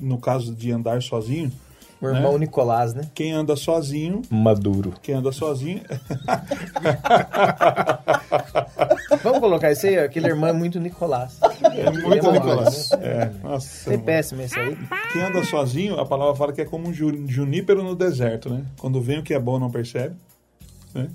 no 0.00 0.18
caso 0.18 0.52
de 0.52 0.72
andar 0.72 1.00
sozinho. 1.00 1.52
O 2.02 2.08
irmão 2.08 2.32
né? 2.32 2.40
Nicolás, 2.40 2.92
né? 2.92 3.08
Quem 3.14 3.32
anda 3.32 3.56
sozinho. 3.56 4.20
Maduro. 4.28 4.92
Quem 5.00 5.14
anda 5.14 5.32
sozinho. 5.32 5.80
Vamos 9.22 9.38
colocar 9.38 9.72
isso 9.72 9.86
aí, 9.86 9.98
aquele 9.98 10.26
irmão 10.26 10.50
é 10.50 10.52
muito 10.52 10.78
Nicolás. 10.78 11.38
É 11.62 11.90
muito 11.90 12.30
Nicolás. 12.30 12.92
É. 12.92 13.30
Nossa, 13.42 13.94
é 13.94 13.96
péssimo 13.96 14.42
esse 14.42 14.58
aí. 14.58 14.76
Quem 15.12 15.22
anda 15.22 15.42
sozinho, 15.44 15.98
a 15.98 16.04
palavra 16.04 16.34
fala 16.34 16.52
que 16.52 16.60
é 16.60 16.66
como 16.66 16.86
um 16.88 16.92
junípero 16.92 17.82
no 17.82 17.94
deserto, 17.94 18.50
né? 18.50 18.66
Quando 18.78 19.00
vem 19.00 19.20
o 19.20 19.22
que 19.22 19.32
é 19.32 19.38
bom, 19.38 19.58
não 19.58 19.70
percebe. 19.70 20.14
Né? 20.92 21.08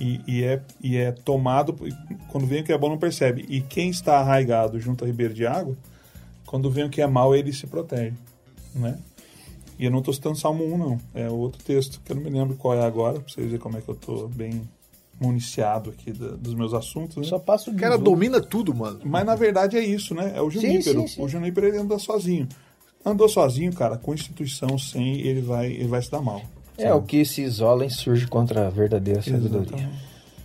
E, 0.00 0.20
e, 0.26 0.42
é, 0.42 0.60
e 0.82 0.96
é 0.96 1.12
tomado, 1.12 1.76
quando 2.28 2.46
vem 2.46 2.62
o 2.62 2.64
que 2.64 2.72
é 2.72 2.78
bom, 2.78 2.88
não 2.88 2.98
percebe. 2.98 3.46
E 3.48 3.60
quem 3.60 3.90
está 3.90 4.18
arraigado 4.18 4.80
junto 4.80 5.04
a 5.04 5.06
ribeira 5.06 5.32
de 5.32 5.46
água, 5.46 5.76
quando 6.46 6.70
vem 6.70 6.84
o 6.84 6.90
que 6.90 7.00
é 7.00 7.06
mal, 7.06 7.34
ele 7.34 7.52
se 7.52 7.66
protege. 7.66 8.14
Né? 8.74 8.98
E 9.78 9.84
eu 9.84 9.90
não 9.90 10.00
estou 10.00 10.12
citando 10.12 10.36
Salmo 10.36 10.64
1, 10.64 10.78
não. 10.78 11.00
É 11.14 11.28
outro 11.28 11.62
texto, 11.62 12.00
que 12.04 12.12
eu 12.12 12.16
não 12.16 12.22
me 12.22 12.30
lembro 12.30 12.56
qual 12.56 12.74
é 12.74 12.84
agora, 12.84 13.20
para 13.20 13.28
vocês 13.28 13.46
verem 13.46 13.60
como 13.60 13.78
é 13.78 13.80
que 13.80 13.88
eu 13.88 13.94
estou 13.94 14.28
bem 14.28 14.62
municiado 15.20 15.90
aqui 15.90 16.12
da, 16.12 16.28
dos 16.30 16.54
meus 16.54 16.74
assuntos. 16.74 17.16
Né? 17.16 17.24
Só 17.24 17.38
passa 17.38 17.70
o 17.70 17.76
cara 17.76 17.96
domina 17.96 18.40
tudo, 18.40 18.74
mano. 18.74 19.00
Mas 19.04 19.24
na 19.24 19.34
verdade 19.34 19.76
é 19.76 19.84
isso, 19.84 20.14
né? 20.14 20.32
É 20.34 20.42
o 20.42 20.50
Junípero. 20.50 21.00
Sim, 21.02 21.06
sim, 21.06 21.14
sim. 21.14 21.22
O 21.22 21.28
Junípero 21.28 21.66
ele 21.66 21.78
anda 21.78 21.98
sozinho. 21.98 22.48
Andou 23.04 23.28
sozinho, 23.28 23.72
cara, 23.72 23.98
com 23.98 24.14
instituição, 24.14 24.78
sem, 24.78 25.20
ele 25.20 25.40
vai, 25.40 25.66
ele 25.70 25.88
vai 25.88 26.00
se 26.02 26.10
dar 26.10 26.22
mal. 26.22 26.42
É, 26.76 26.92
o 26.92 27.02
que 27.02 27.24
se 27.24 27.42
isola 27.42 27.84
insurge 27.84 28.26
contra 28.26 28.66
a 28.66 28.70
verdadeira 28.70 29.22
sabedoria. 29.22 29.88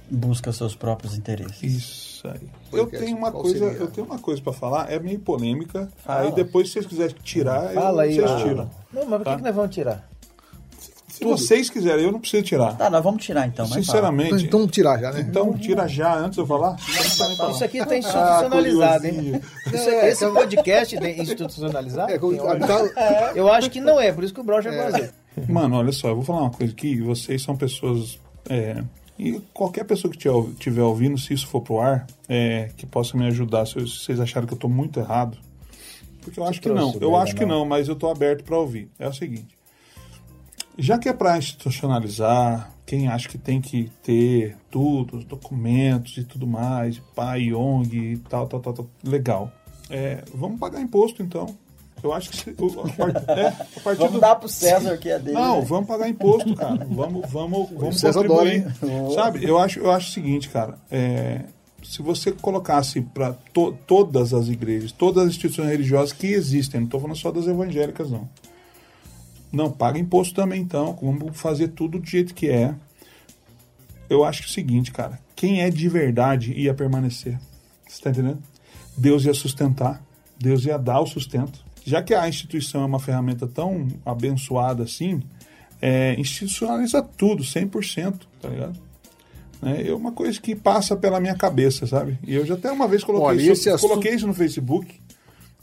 Busca 0.10 0.52
seus 0.52 0.76
próprios 0.76 1.16
interesses. 1.16 1.62
Isso 1.62 2.28
aí. 2.28 2.50
Eu 2.72 2.88
tenho 2.88 3.18
uma 3.18 3.32
coisa, 3.32 3.66
eu 3.66 3.88
tenho 3.88 4.06
uma 4.06 4.20
coisa 4.20 4.42
para 4.42 4.54
falar, 4.54 4.92
é 4.92 5.00
meio 5.00 5.20
polêmica. 5.20 5.90
Fala. 6.04 6.22
Aí 6.22 6.32
depois 6.32 6.68
se 6.68 6.74
vocês 6.74 6.86
quiserem 6.86 7.16
tirar, 7.24 7.74
Fala 7.74 8.06
eu, 8.06 8.10
aí, 8.10 8.16
vocês 8.16 8.42
tiram. 8.44 8.70
Não, 8.92 9.06
mas 9.06 9.20
por 9.20 9.26
tá? 9.26 9.36
que, 9.38 9.44
nós 9.44 9.56
vamos 9.56 9.74
tirar? 9.74 10.10
Se 11.08 11.20
Tudo. 11.22 11.38
vocês 11.38 11.70
quiserem, 11.70 12.06
eu 12.06 12.12
não 12.12 12.20
preciso 12.20 12.44
tirar. 12.44 12.78
Tá, 12.78 12.90
nós 12.90 13.04
vamos 13.04 13.24
tirar 13.24 13.46
então. 13.46 13.66
Sinceramente. 13.66 14.46
Então, 14.46 14.62
então 14.62 14.68
tirar 14.68 14.98
já, 15.00 15.12
né? 15.12 15.26
Então 15.28 15.54
tira 15.54 15.88
já 15.88 16.16
antes 16.16 16.36
de 16.36 16.40
eu 16.40 16.48
falar. 16.48 16.78
Isso 16.78 17.64
aqui 17.64 17.80
está 17.80 17.98
institucionalizado, 17.98 19.06
ah, 19.06 19.10
hein? 19.10 19.42
Isso, 19.68 19.90
é, 19.90 20.10
esse 20.10 20.26
podcast 20.28 20.98
é 20.98 21.22
institucionalizado? 21.22 22.12
É, 22.12 22.18
tá- 22.18 23.32
eu 23.36 23.52
acho 23.52 23.70
que 23.70 23.82
não 23.82 24.00
é, 24.00 24.14
por 24.14 24.24
isso 24.24 24.34
que 24.34 24.40
o 24.40 24.44
Brocha 24.44 24.70
é 24.70 24.92
fazer. 24.92 25.12
Mano, 25.48 25.78
olha 25.78 25.92
só, 25.92 26.10
eu 26.10 26.16
vou 26.16 26.24
falar 26.24 26.42
uma 26.42 26.52
coisa 26.52 26.74
aqui. 26.74 27.02
Vocês 27.02 27.42
são 27.42 27.56
pessoas. 27.56 28.20
É, 28.50 28.84
e 29.18 29.40
qualquer 29.54 29.84
pessoa 29.84 30.12
que 30.12 30.28
estiver 30.28 30.82
ouvindo, 30.82 31.18
se 31.18 31.34
isso 31.34 31.48
for 31.48 31.62
pro 31.62 31.80
ar, 31.80 32.08
é, 32.28 32.72
que 32.76 32.86
possa 32.86 33.18
me 33.18 33.26
ajudar, 33.28 33.66
se 33.66 33.76
vocês 33.76 34.20
acharem 34.20 34.48
que 34.48 34.54
eu 34.54 34.58
estou 34.58 34.70
muito 34.70 35.00
errado. 35.00 35.38
Porque 36.22 36.40
eu 36.40 36.46
acho 36.46 36.62
que 36.62 36.70
não. 36.70 36.96
Eu 37.00 37.16
acho 37.16 37.36
que 37.36 37.46
não, 37.46 37.66
mas 37.66 37.88
eu 37.88 37.94
estou 37.94 38.10
aberto 38.12 38.44
para 38.44 38.58
ouvir. 38.58 38.90
É 38.98 39.08
o 39.08 39.14
seguinte 39.14 39.60
já 40.80 40.98
que 40.98 41.10
é 41.10 41.14
para 41.14 41.38
institucionalizar, 41.38 42.72
quem 42.86 43.10
acha 43.10 43.28
que 43.28 43.38
tem 43.38 43.60
que 43.60 43.92
ter 44.02 44.56
tudo, 44.72 45.18
os 45.18 45.26
documentos 45.26 46.18
e 46.18 46.24
tudo 46.24 46.48
mais, 46.48 47.00
pai, 47.14 47.54
ONG 47.54 48.14
e 48.14 48.18
tal, 48.18 48.48
tal, 48.48 48.62
tal, 48.62 48.74
tal 48.74 48.90
legal. 49.04 49.52
É, 49.90 50.24
vamos 50.34 50.58
pagar 50.58 50.82
imposto 50.82 51.22
então. 51.22 51.56
Eu 52.02 52.14
acho 52.14 52.30
que 52.30 52.56
o, 52.62 52.82
a 52.82 52.90
part, 52.90 53.30
é, 53.30 53.48
a 53.48 53.80
partir 53.84 54.00
vamos 54.00 54.14
do... 54.14 54.20
dar 54.20 54.36
pro 54.36 54.50
César 54.50 54.98
que 54.98 55.10
é 55.10 55.20
dele. 55.20 55.38
Não, 55.38 55.60
né? 55.60 55.66
vamos 55.66 55.88
pagar 55.88 56.08
imposto, 56.08 56.56
cara. 56.56 56.86
Vamos, 56.90 57.30
vamos, 57.30 57.70
vamos 57.72 58.00
César 58.00 58.26
contribuir. 58.26 58.66
Sabe? 59.14 59.44
Eu 59.44 59.58
acho, 59.58 59.80
eu 59.80 59.92
acho 59.92 60.10
o 60.10 60.14
seguinte, 60.14 60.50
cara. 60.50 60.78
É, 60.90 61.42
se 61.84 62.02
você 62.02 62.32
colocasse 62.32 63.02
para 63.02 63.34
to, 63.54 63.78
todas 63.88 64.34
as 64.34 64.48
igrejas, 64.48 64.92
todas 64.92 65.24
as 65.24 65.30
instituições 65.30 65.70
religiosas 65.70 66.14
que 66.14 66.28
existem, 66.28 66.82
não 66.82 66.86
estou 66.86 67.00
falando 67.00 67.18
só 67.18 67.32
das 67.32 67.48
evangélicas, 67.48 68.10
não 68.10 68.28
não, 69.52 69.72
paga 69.72 69.98
imposto 69.98 70.36
também 70.36 70.62
então, 70.62 70.98
vamos 71.02 71.40
fazer 71.40 71.70
tudo 71.70 72.00
do 72.00 72.06
jeito 72.06 72.34
que 72.34 72.50
é. 72.50 72.74
Eu 74.10 74.24
acho 74.24 74.42
que 74.42 74.48
é 74.48 74.52
o 74.52 74.54
seguinte, 74.54 74.92
cara, 74.92 75.20
quem 75.36 75.62
é 75.62 75.70
de 75.70 75.90
verdade 75.90 76.54
ia 76.54 76.74
permanecer. 76.74 77.40
Você 77.88 78.02
tá 78.02 78.12
entendendo? 78.12 78.42
Deus 78.98 79.26
ia 79.26 79.34
sustentar, 79.34 80.04
Deus 80.38 80.66
ia 80.66 80.78
dar 80.78 81.00
o 81.02 81.08
sustento. 81.08 81.64
Já 81.86 82.02
que 82.02 82.14
a 82.14 82.28
instituição 82.28 82.82
é 82.84 82.86
uma 82.86 83.00
ferramenta 83.00 83.48
tão 83.48 83.88
abençoada 84.06 84.84
assim, 84.84 85.22
é, 85.82 86.16
institucionaliza 86.20 87.02
tudo, 87.02 87.44
100%, 87.44 88.22
tá 88.42 88.50
ligado? 88.50 88.80
É 89.62 89.94
uma 89.94 90.12
coisa 90.12 90.40
que 90.40 90.56
passa 90.56 90.96
pela 90.96 91.20
minha 91.20 91.36
cabeça, 91.36 91.86
sabe? 91.86 92.18
E 92.26 92.34
eu 92.34 92.46
já 92.46 92.54
até 92.54 92.72
uma 92.72 92.88
vez 92.88 93.04
coloquei, 93.04 93.28
Olha, 93.28 93.52
isso, 93.52 93.70
assunto... 93.70 93.90
coloquei 93.90 94.16
isso 94.16 94.26
no 94.26 94.34
Facebook 94.34 94.96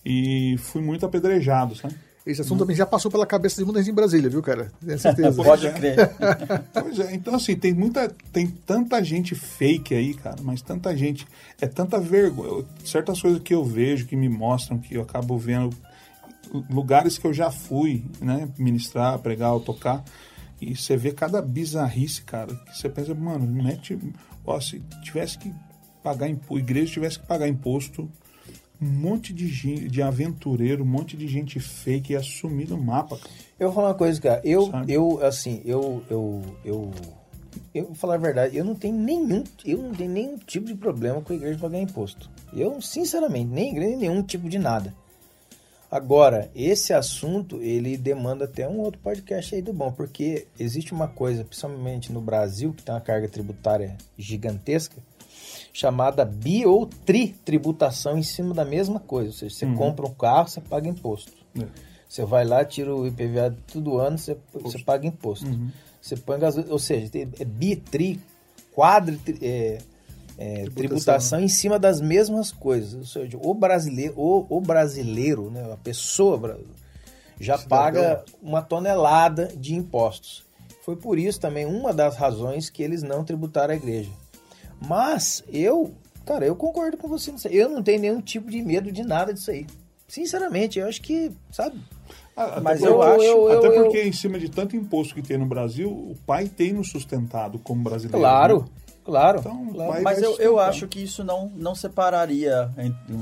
e 0.05 0.57
fui 0.59 0.83
muito 0.83 1.07
apedrejado, 1.07 1.75
sabe? 1.75 1.95
Esse 2.27 2.41
assunto 2.41 2.59
também 2.59 2.75
já 2.75 2.85
passou 2.85 3.09
pela 3.09 3.25
cabeça 3.25 3.57
de 3.57 3.65
muita 3.65 3.81
gente 3.81 3.93
em 3.93 3.95
Brasília, 3.95 4.29
viu, 4.29 4.43
cara? 4.43 4.73
Tenho 4.85 4.99
certeza. 4.99 5.31
Pode 5.45 5.71
crer. 5.71 5.97
pois 6.73 6.99
é, 6.99 7.15
então 7.15 7.37
assim, 7.37 7.55
tem 7.55 7.73
muita, 7.73 8.13
tem 8.33 8.49
tanta 8.49 9.03
gente 9.03 9.35
fake 9.37 9.95
aí, 9.95 10.13
cara, 10.13 10.37
mas 10.43 10.61
tanta 10.61 10.95
gente, 10.97 11.25
é 11.61 11.69
tanta 11.69 12.01
vergonha, 12.01 12.65
certas 12.85 13.23
coisas 13.23 13.41
que 13.41 13.55
eu 13.55 13.65
vejo, 13.65 14.07
que 14.07 14.17
me 14.17 14.29
mostram, 14.29 14.77
que 14.77 14.97
eu 14.97 15.03
acabo 15.03 15.39
vendo, 15.39 15.75
lugares 16.71 17.19
que 17.19 17.27
eu 17.27 17.33
já 17.33 17.51
fui, 17.51 18.05
né, 18.21 18.49
ministrar, 18.59 19.19
pregar 19.19 19.53
ou 19.53 19.61
tocar, 19.61 20.05
e 20.61 20.75
você 20.75 20.97
vê 20.97 21.13
cada 21.13 21.43
bizarrice, 21.43 22.23
cara, 22.23 22.55
que 22.55 22.77
você 22.77 22.89
pensa, 22.89 23.15
mano, 23.15 23.47
mete, 23.47 23.99
ó, 24.45 24.59
se 24.61 24.81
tivesse 25.03 25.39
que 25.39 25.53
pagar 26.03 26.29
imposto, 26.29 26.59
igreja 26.59 26.93
tivesse 26.93 27.19
que 27.19 27.27
pagar 27.27 27.49
imposto 27.49 28.09
um 28.81 28.87
monte 28.87 29.33
de, 29.33 29.49
gente, 29.49 29.89
de 29.89 30.03
aventureiro, 30.03 30.85
um 30.85 30.87
monte 30.87 31.17
de 31.17 31.27
gente 31.27 31.59
fake 31.59 32.13
e 32.13 32.17
assumir 32.17 32.69
no 32.69 32.77
mapa. 32.77 33.17
Cara. 33.17 33.31
Eu 33.59 33.69
vou 33.69 33.75
falar 33.75 33.89
uma 33.89 33.95
coisa, 33.95 34.21
cara. 34.21 34.41
Eu, 34.45 34.71
eu 34.87 35.25
assim, 35.25 35.63
eu, 35.65 36.03
eu, 36.11 36.43
eu, 36.65 36.91
eu 37.75 37.87
vou 37.87 37.95
falar 37.95 38.15
a 38.15 38.19
verdade. 38.19 38.57
Eu 38.57 38.65
não 38.65 38.75
tenho 38.75 38.95
nenhum, 38.95 39.43
eu 39.65 39.79
não 39.79 39.93
tenho 39.93 40.11
nenhum 40.11 40.37
tipo 40.37 40.67
de 40.67 40.75
problema 40.75 41.23
com 41.23 41.33
a 41.33 41.37
igreja 41.37 41.59
pagar 41.59 41.81
imposto. 41.81 42.31
Eu, 42.53 42.81
sinceramente, 42.83 43.51
nem 43.51 43.73
igreja, 43.73 43.97
nenhum 43.97 44.23
tipo 44.23 44.49
de 44.49 44.59
nada. 44.59 44.95
Agora, 45.97 46.51
esse 46.55 46.93
assunto, 46.93 47.63
ele 47.63 47.97
demanda 47.97 48.45
até 48.45 48.69
um 48.69 48.81
outro 48.81 49.01
podcast 49.01 49.55
aí 49.55 49.63
do 49.63 49.73
bom, 49.73 49.91
porque 49.91 50.47
existe 50.61 50.93
uma 50.93 51.09
coisa, 51.09 51.43
principalmente 51.43 52.13
no 52.13 52.21
Brasil, 52.21 52.75
que 52.75 52.83
tem 52.83 52.95
uma 52.95 53.01
carga 53.01 53.27
tributária 53.27 53.97
gigantesca, 54.19 54.97
chamada 55.73 56.23
bi 56.23 56.67
ou 56.67 56.85
tri-tributação 56.85 58.19
em 58.19 58.23
cima 58.23 58.53
da 58.53 58.63
mesma 58.63 59.01
coisa. 59.01 59.31
Ou 59.31 59.35
seja, 59.35 59.55
você 59.55 59.65
uhum. 59.65 59.75
compra 59.75 60.05
um 60.05 60.13
carro, 60.13 60.49
você 60.49 60.61
paga 60.61 60.87
imposto. 60.87 61.33
É. 61.59 61.65
Você 62.07 62.27
vai 62.27 62.45
lá, 62.45 62.63
tira 62.63 62.95
o 62.95 63.07
IPVA 63.07 63.57
todo 63.73 63.97
ano, 63.97 64.19
você, 64.19 64.37
você 64.53 64.79
paga 64.81 65.07
imposto. 65.07 65.47
Uhum. 65.47 65.71
Você 65.99 66.15
põe 66.15 66.39
gasolina, 66.39 66.75
ou 66.75 66.79
seja, 66.79 67.11
é 67.41 67.45
bi, 67.47 67.75
tri, 67.75 68.21
quadri, 68.71 69.19
é, 69.41 69.79
é, 70.39 70.55
tributação. 70.55 70.75
tributação 70.75 71.41
em 71.41 71.49
cima 71.49 71.79
das 71.79 72.01
mesmas 72.01 72.53
coisas. 72.53 72.95
Ou 72.95 73.05
seja, 73.05 73.39
o 73.41 73.55
brasileiro, 73.55 74.15
o, 74.17 74.47
o 74.49 74.61
brasileiro, 74.61 75.51
né, 75.51 75.73
a 75.73 75.77
pessoa 75.77 76.61
já 77.41 77.59
Cidadão. 77.59 77.69
paga 77.69 78.25
uma 78.43 78.63
tonelada 78.63 79.53
de 79.57 79.75
impostos. 79.75 80.45
Foi 80.83 80.97
por 80.97 81.19
isso 81.19 81.41
também 81.41 81.67
uma 81.67 81.93
das 81.93 82.17
razões 82.17 82.71
que 82.71 82.83
eles 82.83 83.03
não 83.03 83.25
tributaram 83.25 83.75
a 83.75 83.77
igreja 83.77 84.11
mas 84.81 85.43
eu, 85.53 85.95
cara, 86.25 86.47
eu 86.47 86.55
concordo 86.55 86.97
com 86.97 87.09
você. 87.09 87.33
Eu 87.51 87.69
não 87.69 87.83
tenho 87.83 88.01
nenhum 88.01 88.21
tipo 88.21 88.51
de 88.51 88.63
medo 88.63 88.93
de 88.93 89.03
nada 89.03 89.33
disso 89.33 89.51
aí. 89.51 89.67
Sinceramente, 90.09 90.79
eu 90.79 90.87
acho 90.87 91.03
que, 91.03 91.33
sabe? 91.51 91.81
Ah, 92.37 92.61
mas 92.61 92.81
eu, 92.83 92.93
eu 92.93 93.03
acho. 93.03 93.23
Eu, 93.23 93.51
eu, 93.51 93.59
até 93.59 93.71
porque, 93.71 94.03
em 94.03 94.13
cima 94.13 94.39
de 94.39 94.49
tanto 94.49 94.77
imposto 94.77 95.15
que 95.15 95.23
tem 95.23 95.39
no 95.39 95.47
Brasil, 95.47 95.89
o 95.89 96.17
pai 96.27 96.49
tem 96.49 96.73
nos 96.73 96.91
sustentado 96.91 97.59
como 97.59 97.83
brasileiro. 97.83 98.19
Claro, 98.19 98.61
né? 98.61 98.67
Claro. 99.07 99.39
Então, 99.39 99.67
claro. 99.73 100.03
Mas 100.03 100.21
eu, 100.21 100.37
eu 100.39 100.59
acho 100.59 100.87
que 100.87 101.03
isso 101.03 101.25
não, 101.25 101.51
não 101.55 101.75
separaria 101.75 102.71
entre, 102.77 103.17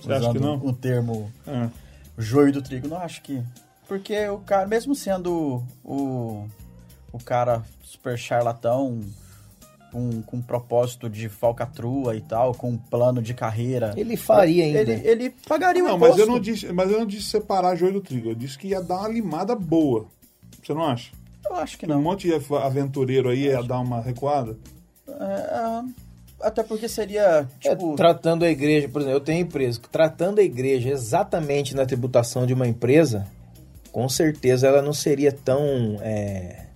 Você 0.00 0.12
acha 0.12 0.32
que 0.32 0.38
não? 0.38 0.56
o 0.56 0.72
termo 0.72 1.30
é. 1.46 1.68
joio 2.16 2.52
do 2.52 2.62
trigo. 2.62 2.88
Não 2.88 2.98
acho 2.98 3.20
que. 3.22 3.42
Porque 3.86 4.28
o 4.28 4.38
cara, 4.38 4.66
mesmo 4.66 4.94
sendo 4.94 5.62
o, 5.84 6.46
o 7.12 7.18
cara 7.18 7.62
super 7.82 8.16
charlatão 8.16 9.00
com, 9.92 10.22
com 10.22 10.42
propósito 10.42 11.08
de 11.08 11.28
falcatrua 11.28 12.16
e 12.16 12.20
tal, 12.20 12.54
com 12.54 12.70
um 12.70 12.78
plano 12.78 13.22
de 13.22 13.32
carreira. 13.34 13.94
Ele 13.96 14.16
faria 14.16 14.64
ainda. 14.64 14.80
Ele, 14.80 15.08
ele 15.08 15.34
pagaria 15.48 15.82
não, 15.82 15.92
o 15.92 15.96
imposto. 15.96 16.12
Mas 16.12 16.20
eu, 16.20 16.26
não 16.26 16.40
disse, 16.40 16.72
mas 16.72 16.90
eu 16.90 16.98
não 16.98 17.06
disse 17.06 17.30
separar 17.30 17.76
joio 17.76 17.94
do 17.94 18.00
trigo. 18.00 18.30
Eu 18.30 18.34
disse 18.34 18.58
que 18.58 18.68
ia 18.68 18.82
dar 18.82 18.98
uma 19.00 19.08
limada 19.08 19.54
boa. 19.54 20.06
Você 20.62 20.74
não 20.74 20.84
acha? 20.84 21.12
Eu 21.48 21.54
acho 21.56 21.78
que 21.78 21.86
não. 21.86 21.98
Um 21.98 22.02
monte 22.02 22.28
de 22.28 22.34
aventureiro 22.56 23.28
aí 23.28 23.44
ia 23.44 23.62
dar 23.62 23.80
uma 23.80 24.00
recuada? 24.00 24.58
É, 25.08 25.12
é, 25.12 25.82
até 26.40 26.62
porque 26.62 26.88
seria, 26.88 27.46
é, 27.64 27.70
tipo... 27.70 27.94
É, 27.94 27.96
tratando 27.96 28.44
a 28.44 28.50
igreja, 28.50 28.88
por 28.88 29.00
exemplo, 29.00 29.16
eu 29.16 29.24
tenho 29.24 29.40
empresa. 29.40 29.80
Tratando 29.90 30.38
a 30.38 30.42
igreja 30.42 30.90
exatamente 30.90 31.74
na 31.74 31.86
tributação 31.86 32.46
de 32.46 32.54
uma 32.54 32.66
empresa, 32.66 33.26
com 33.90 34.08
certeza 34.08 34.66
ela 34.66 34.82
não 34.82 34.92
seria 34.92 35.32
tão... 35.32 35.98
É 36.00 36.66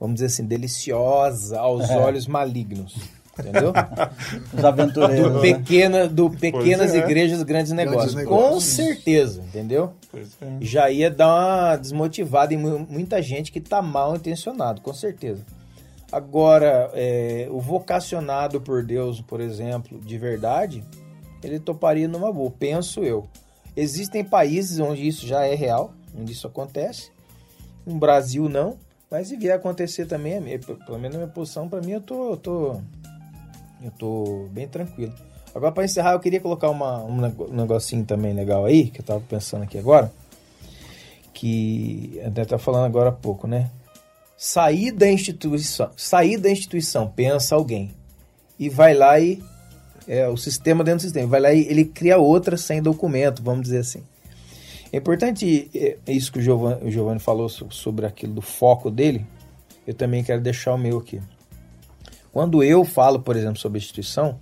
vamos 0.00 0.14
dizer 0.14 0.26
assim, 0.26 0.46
deliciosa 0.46 1.60
aos 1.60 1.90
é. 1.90 1.96
olhos 1.98 2.26
malignos. 2.26 2.96
Entendeu? 3.38 3.72
Os 4.56 4.64
aventureiros. 4.64 5.32
Do, 5.32 5.34
né? 5.34 5.40
pequena, 5.40 6.08
do 6.08 6.30
pequenas 6.30 6.94
é. 6.94 6.98
igrejas, 6.98 7.42
grandes 7.42 7.72
negócios. 7.72 8.14
grandes 8.14 8.30
negócios. 8.30 8.54
Com 8.54 8.60
certeza, 8.60 9.42
entendeu? 9.42 9.92
É. 10.14 10.24
Já 10.60 10.90
ia 10.90 11.10
dar 11.10 11.28
uma 11.28 11.76
desmotivada 11.76 12.52
em 12.52 12.56
muita 12.56 13.22
gente 13.22 13.52
que 13.52 13.58
está 13.58 13.80
mal 13.80 14.16
intencionado, 14.16 14.80
com 14.80 14.92
certeza. 14.92 15.44
Agora, 16.12 16.90
é, 16.94 17.46
o 17.50 17.60
vocacionado 17.60 18.60
por 18.60 18.84
Deus, 18.84 19.20
por 19.20 19.40
exemplo, 19.40 19.98
de 20.00 20.18
verdade, 20.18 20.82
ele 21.42 21.60
toparia 21.60 22.08
numa 22.08 22.32
boa, 22.32 22.50
penso 22.50 23.04
eu. 23.04 23.28
Existem 23.76 24.24
países 24.24 24.80
onde 24.80 25.06
isso 25.06 25.26
já 25.26 25.46
é 25.46 25.54
real, 25.54 25.92
onde 26.18 26.32
isso 26.32 26.46
acontece. 26.48 27.12
No 27.86 27.94
Brasil 27.94 28.48
não, 28.48 28.76
mas 29.10 29.28
se 29.28 29.36
vier 29.36 29.54
acontecer 29.54 30.06
também, 30.06 30.40
pelo 30.58 30.98
menos 30.98 31.16
na 31.16 31.24
minha 31.24 31.28
posição, 31.28 31.68
para 31.68 31.80
mim 31.80 31.92
eu 31.92 32.00
tô, 32.00 32.30
eu 32.30 32.36
tô, 32.36 32.80
eu 33.82 33.90
tô 33.96 34.48
bem 34.50 34.66
tranquilo. 34.66 35.14
Agora 35.54 35.72
para 35.72 35.84
encerrar, 35.84 36.12
eu 36.12 36.20
queria 36.20 36.40
colocar 36.40 36.70
uma, 36.70 37.02
um 37.04 37.20
negocinho 37.52 38.04
também 38.04 38.34
legal 38.34 38.64
aí, 38.64 38.88
que 38.90 39.00
eu 39.00 39.04
tava 39.04 39.20
pensando 39.20 39.62
aqui 39.62 39.78
agora, 39.78 40.12
que 41.32 42.20
até 42.24 42.44
tá 42.44 42.58
falando 42.58 42.84
agora 42.84 43.10
há 43.10 43.12
pouco, 43.12 43.46
né? 43.46 43.70
Sair 44.42 44.90
da 44.90 45.06
instituição, 45.06 45.90
sair 45.98 46.38
da 46.38 46.50
instituição, 46.50 47.06
pensa 47.06 47.54
alguém 47.54 47.94
e 48.58 48.70
vai 48.70 48.94
lá 48.94 49.20
e 49.20 49.38
é, 50.08 50.26
o 50.28 50.36
sistema 50.38 50.82
dentro 50.82 51.00
do 51.00 51.02
sistema. 51.02 51.26
Vai 51.26 51.40
lá 51.40 51.52
e 51.52 51.60
ele 51.68 51.84
cria 51.84 52.16
outra 52.16 52.56
sem 52.56 52.80
documento, 52.80 53.42
vamos 53.42 53.64
dizer 53.64 53.80
assim. 53.80 54.02
É 54.90 54.96
importante 54.96 55.70
é, 55.74 55.98
é 56.06 56.12
isso 56.14 56.32
que 56.32 56.38
o 56.38 56.42
Giovanni, 56.42 56.88
o 56.88 56.90
Giovanni 56.90 57.20
falou 57.20 57.50
sobre 57.50 58.06
aquilo 58.06 58.32
do 58.32 58.40
foco 58.40 58.90
dele. 58.90 59.26
Eu 59.86 59.92
também 59.92 60.24
quero 60.24 60.40
deixar 60.40 60.72
o 60.72 60.78
meu 60.78 60.96
aqui. 60.96 61.20
Quando 62.32 62.64
eu 62.64 62.82
falo, 62.82 63.20
por 63.20 63.36
exemplo, 63.36 63.58
sobre 63.58 63.76
instituição, 63.76 64.40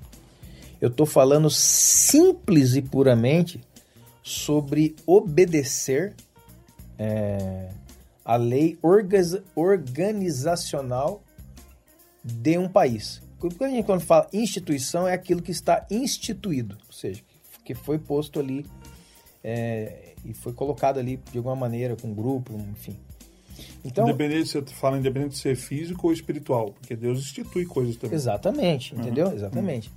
eu 0.80 0.90
estou 0.90 1.06
falando 1.06 1.50
simples 1.50 2.76
e 2.76 2.82
puramente 2.82 3.60
sobre 4.22 4.94
obedecer 5.04 6.14
é, 6.96 7.70
a 8.28 8.36
lei 8.36 8.78
organizacional 9.56 11.24
de 12.22 12.58
um 12.58 12.68
país. 12.68 13.22
Quando 13.38 13.64
a 13.64 13.68
gente 13.70 13.86
quando 13.86 14.02
fala 14.02 14.28
instituição, 14.34 15.08
é 15.08 15.14
aquilo 15.14 15.40
que 15.40 15.50
está 15.50 15.86
instituído, 15.90 16.76
ou 16.86 16.92
seja, 16.92 17.22
que 17.64 17.74
foi 17.74 17.98
posto 17.98 18.38
ali 18.38 18.66
é, 19.42 20.12
e 20.26 20.34
foi 20.34 20.52
colocado 20.52 20.98
ali 20.98 21.18
de 21.32 21.38
alguma 21.38 21.56
maneira, 21.56 21.96
com 21.96 22.08
um 22.08 22.14
grupo, 22.14 22.52
enfim. 22.70 22.98
Então, 23.82 24.06
independente 24.06 24.50
se 24.50 24.60
você 24.60 24.74
fala 24.74 24.98
independente 24.98 25.30
de 25.30 25.38
ser 25.38 25.56
físico 25.56 26.08
ou 26.08 26.12
espiritual, 26.12 26.72
porque 26.72 26.94
Deus 26.94 27.20
institui 27.20 27.64
coisas 27.64 27.96
também. 27.96 28.14
Exatamente, 28.14 28.94
uhum. 28.94 29.00
entendeu? 29.00 29.32
Exatamente. 29.32 29.88
Uhum. 29.88 29.94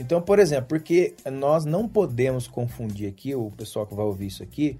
Então, 0.00 0.20
por 0.20 0.40
exemplo, 0.40 0.66
porque 0.66 1.14
nós 1.30 1.64
não 1.64 1.86
podemos 1.86 2.48
confundir 2.48 3.08
aqui, 3.08 3.36
o 3.36 3.52
pessoal 3.52 3.86
que 3.86 3.94
vai 3.94 4.04
ouvir 4.04 4.26
isso 4.26 4.42
aqui, 4.42 4.76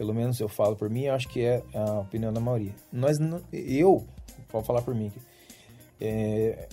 pelo 0.00 0.14
menos 0.14 0.40
eu 0.40 0.48
falo 0.48 0.74
por 0.74 0.88
mim, 0.88 1.02
eu 1.02 1.14
acho 1.14 1.28
que 1.28 1.44
é 1.44 1.62
a 1.74 1.98
opinião 1.98 2.32
da 2.32 2.40
maioria. 2.40 2.72
Nós, 2.90 3.18
eu, 3.52 4.02
vou 4.50 4.62
falar 4.62 4.80
por 4.80 4.94
mim 4.94 5.08
aqui, 5.08 5.20
é, 6.00 6.68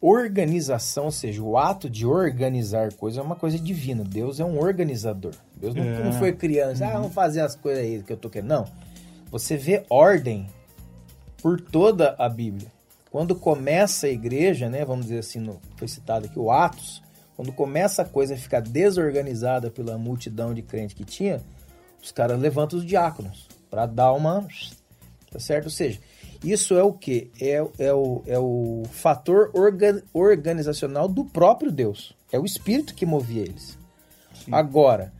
organização, 0.00 1.04
ou 1.04 1.10
seja, 1.10 1.42
o 1.42 1.58
ato 1.58 1.90
de 1.90 2.06
organizar 2.06 2.94
coisas 2.94 3.18
é 3.18 3.22
uma 3.22 3.36
coisa 3.36 3.58
divina. 3.58 4.02
Deus 4.02 4.40
é 4.40 4.44
um 4.46 4.58
organizador. 4.58 5.34
Deus 5.54 5.74
não, 5.74 5.82
é. 5.82 6.02
não 6.02 6.14
foi 6.14 6.32
criança, 6.32 6.82
uhum. 6.82 6.90
ah, 6.90 6.94
vamos 6.94 7.12
fazer 7.12 7.42
as 7.42 7.54
coisas 7.54 7.84
aí 7.84 8.02
que 8.02 8.14
eu 8.14 8.16
tô 8.16 8.30
querendo. 8.30 8.48
Não. 8.48 8.64
Você 9.30 9.54
vê 9.58 9.84
ordem 9.90 10.46
por 11.42 11.60
toda 11.60 12.16
a 12.18 12.26
Bíblia. 12.26 12.72
Quando 13.10 13.36
começa 13.36 14.06
a 14.06 14.10
igreja, 14.10 14.70
né, 14.70 14.82
vamos 14.82 15.04
dizer 15.04 15.18
assim, 15.18 15.40
no, 15.40 15.60
foi 15.76 15.88
citado 15.88 16.24
aqui 16.24 16.38
o 16.38 16.50
Atos, 16.50 17.02
quando 17.36 17.52
começa 17.52 18.00
a 18.00 18.06
coisa 18.06 18.32
a 18.32 18.38
ficar 18.38 18.60
desorganizada 18.60 19.70
pela 19.70 19.98
multidão 19.98 20.54
de 20.54 20.62
crentes 20.62 20.96
que 20.96 21.04
tinha, 21.04 21.42
os 22.06 22.12
caras 22.12 22.38
levantam 22.38 22.78
os 22.78 22.86
diáconos 22.86 23.48
para 23.68 23.84
dar 23.84 24.12
uma. 24.12 24.46
Tá 25.30 25.40
certo? 25.40 25.64
Ou 25.64 25.70
seja, 25.70 25.98
isso 26.42 26.74
é 26.74 26.82
o 26.82 26.92
que? 26.92 27.32
É, 27.40 27.66
é, 27.78 27.92
o, 27.92 28.22
é 28.26 28.38
o 28.38 28.84
fator 28.92 29.50
orga, 29.52 30.02
organizacional 30.14 31.08
do 31.08 31.24
próprio 31.24 31.72
Deus. 31.72 32.14
É 32.30 32.38
o 32.38 32.44
espírito 32.44 32.94
que 32.94 33.04
movia 33.04 33.42
eles. 33.42 33.76
Sim. 34.34 34.54
Agora, 34.54 35.12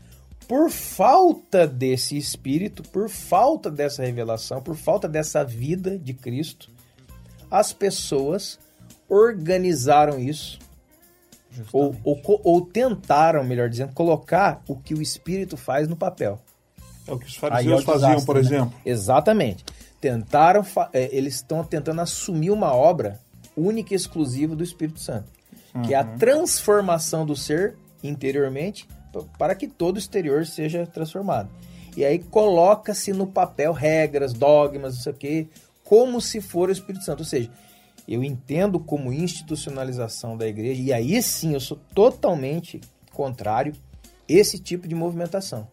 por 0.47 0.71
falta 0.71 1.67
desse 1.67 2.17
espírito, 2.17 2.85
por 2.85 3.09
falta 3.09 3.69
dessa 3.69 4.05
revelação, 4.05 4.63
por 4.63 4.77
falta 4.77 5.09
dessa 5.09 5.45
vida 5.45 5.99
de 5.99 6.15
Cristo, 6.15 6.71
as 7.51 7.73
pessoas 7.73 8.61
organizaram 9.09 10.21
isso. 10.21 10.61
Ou, 11.73 11.97
ou, 12.05 12.21
ou, 12.45 12.61
tentaram, 12.61 13.43
melhor 13.43 13.69
dizendo, 13.69 13.93
colocar 13.93 14.63
o 14.69 14.77
que 14.77 14.95
o 14.95 15.01
Espírito 15.01 15.57
faz 15.57 15.89
no 15.89 15.97
papel. 15.97 16.39
É 17.07 17.13
o 17.13 17.19
que 17.19 17.27
os 17.27 17.37
fariseus 17.37 17.83
é 17.83 17.85
faziam, 17.85 18.25
por 18.25 18.35
né? 18.35 18.41
exemplo. 18.41 18.75
Exatamente 18.85 19.65
tentaram, 20.01 20.65
é, 20.93 21.09
eles 21.13 21.37
estão 21.37 21.65
tentando 21.65 22.01
assumir 22.01 22.51
uma 22.51 22.73
obra 22.73 23.21
única 23.57 23.95
e 23.95 23.97
exclusiva 23.97 24.55
do 24.55 24.63
Espírito 24.63 25.01
Santo, 25.01 25.27
uhum. 25.75 25.83
que 25.83 25.95
é 25.95 25.99
a 25.99 26.05
uhum. 26.05 26.19
transformação 26.19 27.25
do 27.25 27.35
ser 27.35 27.77
interiormente 28.03 28.87
para 29.39 29.55
que 29.55 29.67
todo 29.67 29.97
o 29.97 29.99
exterior 29.99 30.45
seja 30.47 30.87
transformado. 30.87 31.49
E 31.97 32.05
aí 32.05 32.19
coloca-se 32.19 33.13
no 33.13 33.27
papel 33.27 33.73
regras, 33.73 34.35
dogmas, 34.35 34.95
não 34.95 35.03
sei 35.03 35.13
o 35.13 35.17
quê, 35.17 35.49
como 35.83 36.21
se 36.21 36.41
for 36.43 36.69
o 36.69 36.73
Espírito 36.73 37.05
Santo. 37.05 37.21
Ou 37.21 37.25
seja, 37.25 37.51
eu 38.07 38.23
entendo 38.23 38.79
como 38.79 39.13
institucionalização 39.13 40.37
da 40.37 40.47
igreja, 40.47 40.83
e 40.83 40.93
aí 40.93 41.23
sim 41.23 41.55
eu 41.55 41.61
sou 41.61 41.79
totalmente 41.95 42.81
contrário 43.13 43.73
esse 44.29 44.59
tipo 44.59 44.87
de 44.87 44.95
movimentação. 44.95 45.67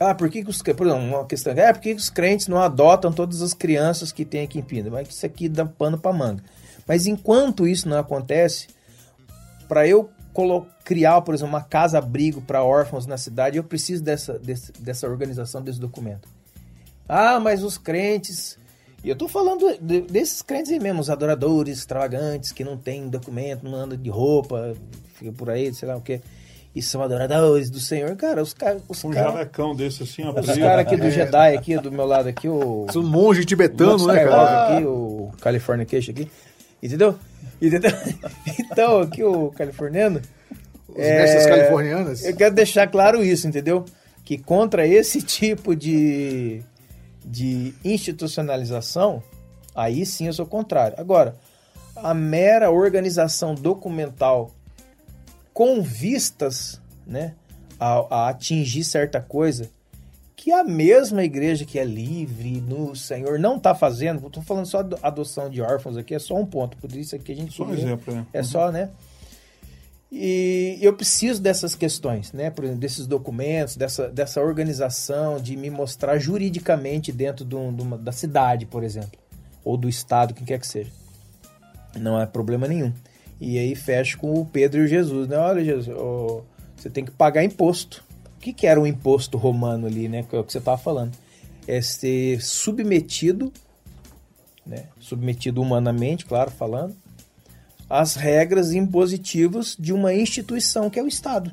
Ah, 0.00 0.14
por 0.14 0.30
que, 0.30 0.42
que 0.42 0.48
os. 0.48 0.62
Por 0.62 0.86
exemplo, 0.86 1.04
uma 1.04 1.26
questão. 1.26 1.52
É, 1.52 1.70
por 1.74 1.82
que, 1.82 1.94
que 1.94 2.00
os 2.00 2.08
crentes 2.08 2.48
não 2.48 2.58
adotam 2.58 3.12
todas 3.12 3.42
as 3.42 3.52
crianças 3.52 4.10
que 4.10 4.24
tem 4.24 4.42
aqui 4.42 4.58
em 4.58 4.62
Pinda? 4.62 4.88
Mas 4.88 5.10
isso 5.10 5.26
aqui 5.26 5.46
dá 5.46 5.66
pano 5.66 5.98
para 5.98 6.10
manga. 6.10 6.42
Mas 6.88 7.06
enquanto 7.06 7.68
isso 7.68 7.86
não 7.86 7.98
acontece, 7.98 8.68
para 9.68 9.86
eu 9.86 10.10
criar, 10.84 11.20
por 11.20 11.34
exemplo, 11.34 11.52
uma 11.52 11.62
casa-abrigo 11.62 12.40
para 12.40 12.64
órfãos 12.64 13.04
na 13.04 13.18
cidade, 13.18 13.58
eu 13.58 13.64
preciso 13.64 14.02
dessa, 14.02 14.38
desse, 14.38 14.72
dessa 14.72 15.06
organização, 15.06 15.60
desse 15.60 15.78
documento. 15.78 16.26
Ah, 17.06 17.38
mas 17.38 17.62
os 17.62 17.76
crentes. 17.76 18.58
E 19.04 19.08
eu 19.10 19.16
tô 19.16 19.28
falando 19.28 19.76
de, 19.82 20.00
desses 20.00 20.40
crentes 20.40 20.72
aí 20.72 20.80
mesmo, 20.80 21.00
os 21.00 21.10
adoradores 21.10 21.78
extravagantes 21.78 22.52
que 22.52 22.64
não 22.64 22.78
tem 22.78 23.06
documento, 23.08 23.64
não 23.64 23.74
anda 23.74 23.98
de 23.98 24.08
roupa, 24.08 24.74
fica 25.14 25.30
por 25.32 25.50
aí, 25.50 25.74
sei 25.74 25.88
lá 25.88 25.96
o 25.96 26.00
que 26.00 26.22
e 26.74 26.80
são 26.80 27.02
adoradores 27.02 27.68
do 27.68 27.80
Senhor. 27.80 28.14
Cara, 28.16 28.42
os 28.42 28.54
caras. 28.54 28.82
Um 29.04 29.10
cara, 29.10 29.30
jalecão 29.30 29.74
desse 29.74 30.02
assim, 30.02 30.22
ó. 30.22 30.38
Os 30.38 30.46
caras 30.46 30.86
aqui 30.86 30.96
do 30.96 31.06
é. 31.06 31.10
Jedi, 31.10 31.56
aqui 31.56 31.76
do 31.78 31.90
meu 31.90 32.06
lado 32.06 32.28
aqui, 32.28 32.48
o. 32.48 32.86
São 32.92 33.02
monge 33.02 33.44
tibetano, 33.44 34.06
né, 34.06 34.24
cara? 34.24 34.76
Aqui, 34.76 34.84
o 34.84 35.30
California 35.40 35.84
Queixo 35.84 36.10
aqui. 36.10 36.30
Entendeu? 36.82 37.18
Entendeu? 37.60 37.90
então, 38.58 39.00
aqui 39.00 39.22
o 39.22 39.50
californiano. 39.50 40.22
Os 40.88 40.98
é, 40.98 41.48
californianas. 41.48 42.24
Eu 42.24 42.36
quero 42.36 42.54
deixar 42.54 42.86
claro 42.86 43.22
isso, 43.22 43.46
entendeu? 43.46 43.84
Que 44.24 44.38
contra 44.38 44.86
esse 44.86 45.22
tipo 45.22 45.74
de, 45.74 46.62
de 47.24 47.74
institucionalização, 47.84 49.22
aí 49.74 50.06
sim 50.06 50.26
eu 50.26 50.32
sou 50.32 50.46
contrário. 50.46 50.94
Agora, 50.98 51.34
a 51.96 52.14
mera 52.14 52.70
organização 52.70 53.54
documental 53.54 54.50
com 55.60 55.82
vistas 55.82 56.80
né, 57.06 57.34
a, 57.78 57.98
a, 58.08 58.28
atingir 58.30 58.82
certa 58.82 59.20
coisa 59.20 59.68
que 60.34 60.50
a 60.50 60.64
mesma 60.64 61.22
igreja 61.22 61.66
que 61.66 61.78
é 61.78 61.84
livre 61.84 62.62
no 62.62 62.96
Senhor 62.96 63.38
não 63.38 63.58
está 63.58 63.74
fazendo. 63.74 64.26
Estou 64.26 64.42
falando 64.42 64.64
só 64.64 64.80
de 64.80 64.96
adoção 65.02 65.50
de 65.50 65.60
órfãos 65.60 65.98
aqui, 65.98 66.14
é 66.14 66.18
só 66.18 66.34
um 66.34 66.46
ponto. 66.46 66.78
Por 66.78 66.90
isso 66.96 67.14
aqui 67.14 67.32
a 67.32 67.36
gente. 67.36 67.52
Só 67.52 67.64
um 67.64 67.74
exemplo, 67.74 68.14
né? 68.14 68.26
É 68.32 68.38
uhum. 68.38 68.44
só, 68.44 68.72
né? 68.72 68.88
E 70.10 70.78
eu 70.80 70.94
preciso 70.94 71.42
dessas 71.42 71.74
questões, 71.74 72.32
né? 72.32 72.48
Por 72.48 72.64
exemplo, 72.64 72.80
desses 72.80 73.06
documentos, 73.06 73.76
dessa, 73.76 74.08
dessa 74.08 74.40
organização, 74.40 75.38
de 75.38 75.58
me 75.58 75.68
mostrar 75.68 76.18
juridicamente 76.18 77.12
dentro 77.12 77.44
do, 77.44 77.70
do, 77.70 77.98
da 77.98 78.12
cidade, 78.12 78.64
por 78.64 78.82
exemplo, 78.82 79.20
ou 79.62 79.76
do 79.76 79.90
estado, 79.90 80.32
quem 80.32 80.46
quer 80.46 80.58
que 80.58 80.66
seja. 80.66 80.90
Não 81.96 82.18
é 82.18 82.24
problema 82.24 82.66
nenhum. 82.66 82.94
E 83.40 83.58
aí 83.58 83.74
fecha 83.74 84.16
com 84.16 84.34
o 84.34 84.44
Pedro 84.44 84.80
e 84.80 84.84
o 84.84 84.88
Jesus, 84.88 85.28
né? 85.28 85.38
Olha, 85.38 85.64
Jesus, 85.64 85.96
oh, 85.96 86.42
você 86.76 86.90
tem 86.90 87.04
que 87.04 87.10
pagar 87.10 87.42
imposto. 87.42 88.04
O 88.36 88.40
que, 88.40 88.52
que 88.52 88.66
era 88.66 88.80
o 88.80 88.86
imposto 88.86 89.38
romano 89.38 89.86
ali, 89.86 90.08
né? 90.08 90.22
Que 90.22 90.36
é 90.36 90.38
o 90.38 90.44
que 90.44 90.52
você 90.52 90.58
estava 90.58 90.76
falando. 90.76 91.12
É 91.66 91.80
ser 91.80 92.42
submetido, 92.42 93.52
né? 94.66 94.84
Submetido 94.98 95.62
humanamente, 95.62 96.26
claro, 96.26 96.50
falando, 96.50 96.94
às 97.88 98.14
regras 98.14 98.72
impositivas 98.72 99.76
de 99.78 99.92
uma 99.92 100.12
instituição 100.14 100.90
que 100.90 100.98
é 100.98 101.02
o 101.02 101.08
Estado. 101.08 101.50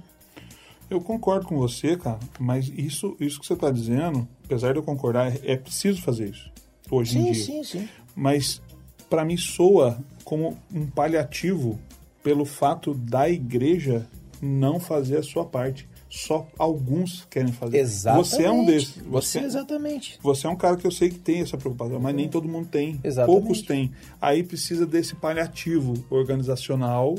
Eu 0.89 1.01
concordo 1.01 1.47
com 1.47 1.57
você, 1.57 1.97
cara, 1.97 2.19
mas 2.39 2.71
isso, 2.75 3.15
isso 3.19 3.39
que 3.39 3.45
você 3.45 3.53
está 3.53 3.69
dizendo, 3.69 4.27
apesar 4.45 4.71
de 4.71 4.79
eu 4.79 4.83
concordar, 4.83 5.33
é 5.43 5.57
preciso 5.57 6.01
fazer 6.01 6.29
isso 6.29 6.49
hoje 6.89 7.13
sim, 7.13 7.19
em 7.19 7.31
dia. 7.31 7.33
Sim, 7.33 7.63
sim, 7.63 7.79
sim. 7.79 7.89
Mas 8.15 8.61
para 9.09 9.25
mim 9.25 9.37
soa 9.37 9.97
como 10.23 10.57
um 10.73 10.85
paliativo 10.87 11.79
pelo 12.23 12.45
fato 12.45 12.93
da 12.93 13.29
igreja 13.29 14.05
não 14.41 14.79
fazer 14.79 15.17
a 15.17 15.23
sua 15.23 15.45
parte. 15.45 15.87
só 16.09 16.47
alguns 16.57 17.25
querem 17.29 17.51
fazer. 17.51 17.79
Exatamente. 17.79 18.29
Você 18.29 18.43
é 18.43 18.51
um 18.51 18.65
desses. 18.65 18.95
Você, 18.95 19.03
você, 19.09 19.39
exatamente. 19.39 20.19
Você 20.21 20.47
é 20.47 20.49
um 20.49 20.55
cara 20.55 20.77
que 20.77 20.87
eu 20.87 20.91
sei 20.91 21.09
que 21.09 21.19
tem 21.19 21.41
essa 21.41 21.57
preocupação, 21.57 21.99
mas 21.99 22.15
nem 22.15 22.29
todo 22.29 22.47
mundo 22.47 22.67
tem. 22.67 22.99
Exatamente. 23.03 23.41
Poucos 23.41 23.61
têm. 23.61 23.91
Aí 24.21 24.41
precisa 24.41 24.85
desse 24.85 25.15
paliativo 25.15 26.05
organizacional, 26.09 27.15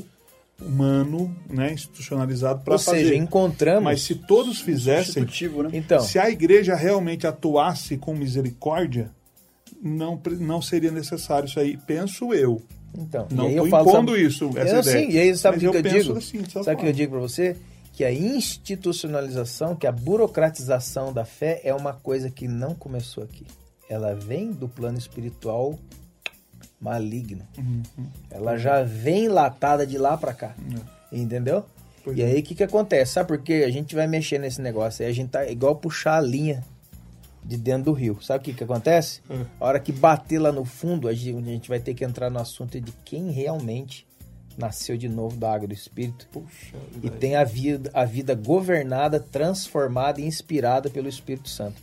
humano, 0.60 1.34
né, 1.48 1.72
institucionalizado 1.72 2.62
para 2.64 2.78
fazer. 2.78 2.98
Ou 2.98 3.02
seja, 3.04 3.14
encontramos. 3.14 3.84
Mas 3.84 4.02
se 4.02 4.14
todos 4.14 4.60
fizessem, 4.60 5.22
né? 5.22 5.30
então, 5.72 6.00
se 6.00 6.18
a 6.18 6.28
igreja 6.30 6.74
realmente 6.74 7.26
atuasse 7.26 7.96
com 7.96 8.14
misericórdia, 8.14 9.10
não, 9.82 10.20
não 10.40 10.60
seria 10.60 10.90
necessário 10.90 11.46
isso 11.46 11.58
aí, 11.60 11.76
penso 11.76 12.32
eu. 12.34 12.62
Então, 12.96 13.26
não 13.30 13.48
estou 13.48 13.66
impondo 13.66 14.12
sabe, 14.12 14.26
isso, 14.26 14.50
essa 14.56 14.76
eu, 14.76 14.80
ideia. 14.80 14.82
Sim, 14.82 15.12
e 15.12 15.18
aí 15.18 15.36
sabe 15.36 15.56
o 15.56 15.60
que 15.60 15.66
eu, 15.66 15.74
eu 15.74 15.82
digo? 15.82 16.18
Assim, 16.18 16.44
sabe 16.48 16.72
o 16.72 16.76
que 16.76 16.86
eu 16.86 16.92
digo 16.92 17.12
para 17.12 17.20
você? 17.20 17.56
Que 17.92 18.04
a 18.04 18.12
institucionalização, 18.12 19.76
que 19.76 19.86
a 19.86 19.92
burocratização 19.92 21.12
da 21.12 21.24
fé 21.24 21.60
é 21.64 21.74
uma 21.74 21.92
coisa 21.92 22.30
que 22.30 22.48
não 22.48 22.74
começou 22.74 23.24
aqui. 23.24 23.46
Ela 23.88 24.14
vem 24.14 24.52
do 24.52 24.68
plano 24.68 24.98
espiritual 24.98 25.78
maligno. 26.80 27.46
Uhum. 27.56 27.82
Ela 28.30 28.56
já 28.56 28.82
vem 28.82 29.28
latada 29.28 29.86
de 29.86 29.98
lá 29.98 30.16
para 30.16 30.32
cá. 30.32 30.54
Uhum. 30.58 30.80
Entendeu? 31.20 31.64
Pois 32.04 32.16
e 32.16 32.22
é. 32.22 32.26
aí 32.26 32.40
o 32.40 32.42
que, 32.42 32.54
que 32.54 32.62
acontece? 32.62 33.14
Sabe 33.14 33.28
por 33.28 33.38
quê? 33.38 33.64
A 33.66 33.70
gente 33.70 33.94
vai 33.94 34.06
mexer 34.06 34.38
nesse 34.38 34.60
negócio 34.60 35.04
aí, 35.04 35.10
a 35.10 35.14
gente 35.14 35.30
tá 35.30 35.46
igual 35.46 35.76
puxar 35.76 36.16
a 36.16 36.20
linha 36.20 36.64
de 37.48 37.56
dentro 37.56 37.84
do 37.84 37.92
rio. 37.92 38.18
Sabe 38.20 38.42
o 38.42 38.44
que, 38.44 38.52
que 38.52 38.62
acontece? 38.62 39.22
Uhum. 39.28 39.46
A 39.58 39.64
hora 39.64 39.80
que 39.80 39.90
bater 39.90 40.38
lá 40.38 40.52
no 40.52 40.66
fundo, 40.66 41.08
a 41.08 41.14
gente, 41.14 41.66
vai 41.66 41.80
ter 41.80 41.94
que 41.94 42.04
entrar 42.04 42.28
no 42.28 42.38
assunto 42.38 42.78
de 42.78 42.92
quem 43.06 43.30
realmente 43.30 44.06
nasceu 44.58 44.98
de 44.98 45.08
novo 45.08 45.34
da 45.38 45.54
água 45.54 45.66
do 45.66 45.72
Espírito 45.72 46.28
Puxa, 46.30 46.76
e 47.02 47.08
tem 47.08 47.36
a 47.36 47.44
vida, 47.44 47.90
a 47.94 48.04
vida 48.04 48.34
governada, 48.34 49.18
transformada 49.18 50.20
e 50.20 50.26
inspirada 50.26 50.90
pelo 50.90 51.08
Espírito 51.08 51.48
Santo. 51.48 51.80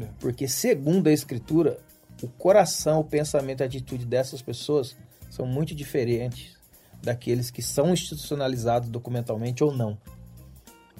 É. 0.00 0.06
Porque, 0.18 0.48
segundo 0.48 1.08
a 1.08 1.12
Escritura, 1.12 1.78
o 2.22 2.28
coração, 2.28 3.00
o 3.00 3.04
pensamento 3.04 3.62
a 3.62 3.66
atitude 3.66 4.06
dessas 4.06 4.40
pessoas 4.40 4.96
são 5.28 5.44
muito 5.44 5.74
diferentes 5.74 6.56
daqueles 7.02 7.50
que 7.50 7.60
são 7.60 7.92
institucionalizados 7.92 8.88
documentalmente 8.88 9.62
ou 9.62 9.76
não. 9.76 9.98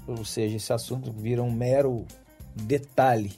Ou 0.07 0.23
seja, 0.23 0.57
esse 0.57 0.73
assunto 0.73 1.13
vira 1.13 1.43
um 1.43 1.51
mero 1.51 2.05
detalhe. 2.55 3.33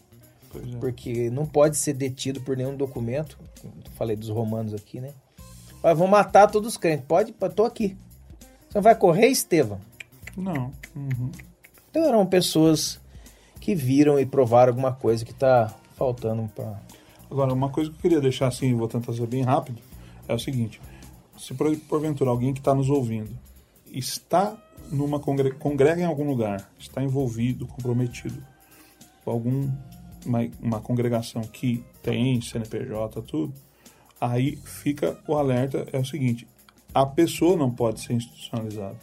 É. 0.56 0.76
Porque 0.78 1.30
não 1.30 1.46
pode 1.46 1.76
ser 1.76 1.94
detido 1.94 2.40
por 2.40 2.56
nenhum 2.56 2.76
documento. 2.76 3.38
Falei 3.94 4.16
dos 4.16 4.28
romanos 4.28 4.74
aqui, 4.74 5.00
né? 5.00 5.12
Mas 5.82 5.96
vão 5.96 6.06
matar 6.06 6.50
todos 6.50 6.70
os 6.70 6.76
crentes. 6.76 7.06
Pode, 7.06 7.32
tô 7.54 7.64
aqui. 7.64 7.96
Você 8.68 8.78
não 8.78 8.82
vai 8.82 8.94
correr, 8.94 9.28
Estevão? 9.28 9.80
Não. 10.36 10.72
Uhum. 10.94 11.30
Então 11.90 12.04
eram 12.04 12.26
pessoas 12.26 13.00
que 13.60 13.74
viram 13.74 14.18
e 14.18 14.26
provaram 14.26 14.72
alguma 14.72 14.92
coisa 14.92 15.24
que 15.24 15.32
está 15.32 15.72
faltando 15.96 16.50
para 16.54 16.80
Agora, 17.30 17.52
uma 17.52 17.68
coisa 17.68 17.90
que 17.90 17.96
eu 17.96 18.00
queria 18.02 18.20
deixar 18.20 18.46
assim, 18.46 18.74
vou 18.74 18.86
tentar 18.86 19.12
ser 19.12 19.26
bem 19.26 19.42
rápido, 19.42 19.80
é 20.28 20.34
o 20.34 20.38
seguinte: 20.38 20.80
se 21.36 21.52
por, 21.54 21.74
porventura 21.88 22.30
alguém 22.30 22.52
que 22.52 22.60
está 22.60 22.74
nos 22.74 22.88
ouvindo 22.88 23.36
está 23.90 24.56
numa 24.90 25.18
congre 25.18 25.50
congrega 25.52 26.00
em 26.00 26.04
algum 26.04 26.26
lugar, 26.26 26.70
está 26.78 27.02
envolvido, 27.02 27.66
comprometido 27.66 28.40
com 29.24 29.30
algum 29.32 29.68
uma, 30.24 30.48
uma 30.60 30.80
congregação 30.80 31.42
que 31.42 31.84
tem 32.02 32.40
CNPJ, 32.40 33.22
tudo, 33.22 33.52
aí 34.20 34.56
fica 34.64 35.18
o 35.26 35.36
alerta 35.36 35.86
é 35.92 35.98
o 35.98 36.04
seguinte: 36.04 36.46
a 36.92 37.04
pessoa 37.04 37.56
não 37.56 37.70
pode 37.70 38.00
ser 38.00 38.14
institucionalizada. 38.14 38.96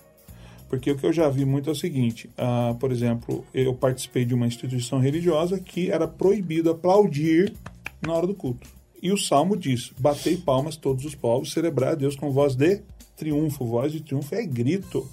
Porque 0.69 0.89
o 0.89 0.97
que 0.97 1.05
eu 1.05 1.11
já 1.11 1.27
vi 1.27 1.43
muito 1.43 1.69
é 1.69 1.73
o 1.73 1.75
seguinte: 1.75 2.29
uh, 2.37 2.73
por 2.75 2.91
exemplo, 2.91 3.45
eu 3.53 3.73
participei 3.73 4.23
de 4.23 4.33
uma 4.33 4.47
instituição 4.47 4.99
religiosa 4.99 5.59
que 5.59 5.91
era 5.91 6.07
proibido 6.07 6.71
aplaudir 6.71 7.53
na 8.01 8.13
hora 8.13 8.25
do 8.25 8.33
culto. 8.33 8.69
E 9.01 9.11
o 9.11 9.17
salmo 9.17 9.57
diz: 9.57 9.91
Batei 9.99 10.37
palmas 10.37 10.77
todos 10.77 11.03
os 11.03 11.13
povos, 11.13 11.51
celebrar 11.51 11.91
a 11.91 11.95
Deus 11.95 12.15
com 12.15 12.31
voz 12.31 12.55
de 12.55 12.81
triunfo. 13.17 13.65
Voz 13.65 13.91
de 13.91 14.01
triunfo 14.01 14.33
é 14.33 14.45
grito. 14.45 15.05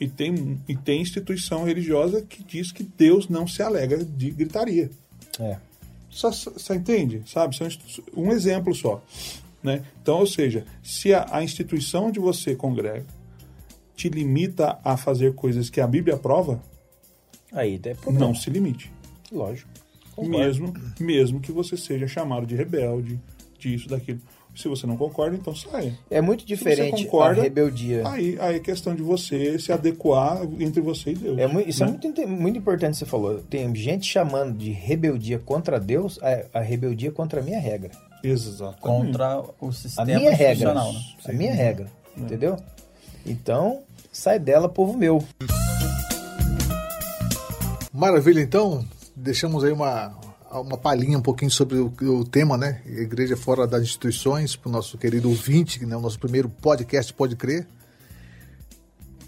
E 0.00 0.08
tem, 0.08 0.60
e 0.68 0.76
tem 0.76 1.00
instituição 1.00 1.64
religiosa 1.64 2.22
que 2.22 2.42
diz 2.42 2.72
que 2.72 2.82
Deus 2.82 3.28
não 3.28 3.46
se 3.46 3.62
alega 3.62 4.04
de 4.04 4.30
gritaria. 4.30 4.90
É. 5.38 5.56
Você 6.10 6.74
entende? 6.74 7.22
Sabe? 7.26 7.56
Um 8.16 8.30
exemplo 8.30 8.74
só. 8.74 9.02
Né? 9.62 9.84
Então, 10.02 10.18
ou 10.18 10.26
seja, 10.26 10.64
se 10.82 11.14
a, 11.14 11.26
a 11.30 11.42
instituição 11.42 12.06
onde 12.06 12.20
você 12.20 12.54
congrega 12.54 13.06
te 13.96 14.08
limita 14.08 14.78
a 14.84 14.96
fazer 14.96 15.34
coisas 15.34 15.70
que 15.70 15.80
a 15.80 15.86
Bíblia 15.86 16.16
aprova, 16.16 16.62
aí 17.52 17.80
não 18.12 18.34
se 18.34 18.50
limite. 18.50 18.92
Lógico. 19.32 19.70
Mesmo, 20.18 20.72
mesmo 21.00 21.40
que 21.40 21.50
você 21.50 21.76
seja 21.76 22.06
chamado 22.06 22.46
de 22.46 22.54
rebelde, 22.54 23.18
disso, 23.58 23.88
daquilo. 23.88 24.20
Se 24.54 24.68
você 24.68 24.86
não 24.86 24.96
concorda, 24.96 25.36
então 25.36 25.54
saia. 25.54 25.98
É 26.08 26.20
muito 26.20 26.44
diferente 26.44 27.04
concorda, 27.04 27.40
a 27.40 27.42
rebeldia. 27.42 28.06
Aí, 28.06 28.36
aí 28.40 28.56
é 28.56 28.60
questão 28.60 28.94
de 28.94 29.02
você 29.02 29.58
se 29.58 29.72
adequar 29.72 30.42
entre 30.60 30.80
você 30.80 31.10
e 31.10 31.14
Deus. 31.14 31.38
É 31.38 31.46
muito, 31.46 31.68
isso 31.68 31.82
é 31.82 31.86
né? 31.86 31.98
é 32.02 32.06
muito, 32.06 32.28
muito 32.28 32.58
importante 32.58 32.96
você 32.96 33.04
falou. 33.04 33.40
Tem 33.50 33.74
gente 33.74 34.06
chamando 34.06 34.56
de 34.56 34.70
rebeldia 34.70 35.38
contra 35.38 35.80
Deus 35.80 36.20
a, 36.22 36.58
a 36.58 36.60
rebeldia 36.60 37.10
contra 37.10 37.40
a 37.40 37.42
minha 37.42 37.58
regra. 37.58 37.90
Exatamente. 38.22 38.80
Contra 38.80 39.42
o 39.60 39.72
sistema 39.72 40.12
a 40.12 40.18
minha 40.18 40.32
regra, 40.32 40.74
né? 40.74 40.80
A 41.26 41.32
minha 41.32 41.52
regra, 41.52 41.90
é. 42.16 42.20
entendeu? 42.20 42.56
Então, 43.26 43.82
sai 44.12 44.38
dela, 44.38 44.68
povo 44.68 44.96
meu. 44.96 45.22
Maravilha, 47.92 48.40
então 48.40 48.84
deixamos 49.14 49.64
aí 49.64 49.72
uma, 49.72 50.14
uma 50.60 50.76
palhinha 50.76 51.18
um 51.18 51.22
pouquinho 51.22 51.50
sobre 51.50 51.78
o, 51.78 51.92
o 52.00 52.24
tema, 52.24 52.56
né? 52.56 52.80
Igreja 52.86 53.36
fora 53.36 53.66
das 53.66 53.82
instituições, 53.82 54.56
para 54.56 54.68
o 54.68 54.72
nosso 54.72 54.96
querido 54.96 55.28
ouvinte, 55.28 55.84
né? 55.84 55.96
o 55.96 56.00
nosso 56.00 56.18
primeiro 56.18 56.48
podcast 56.48 57.12
Pode 57.12 57.36
Crer. 57.36 57.66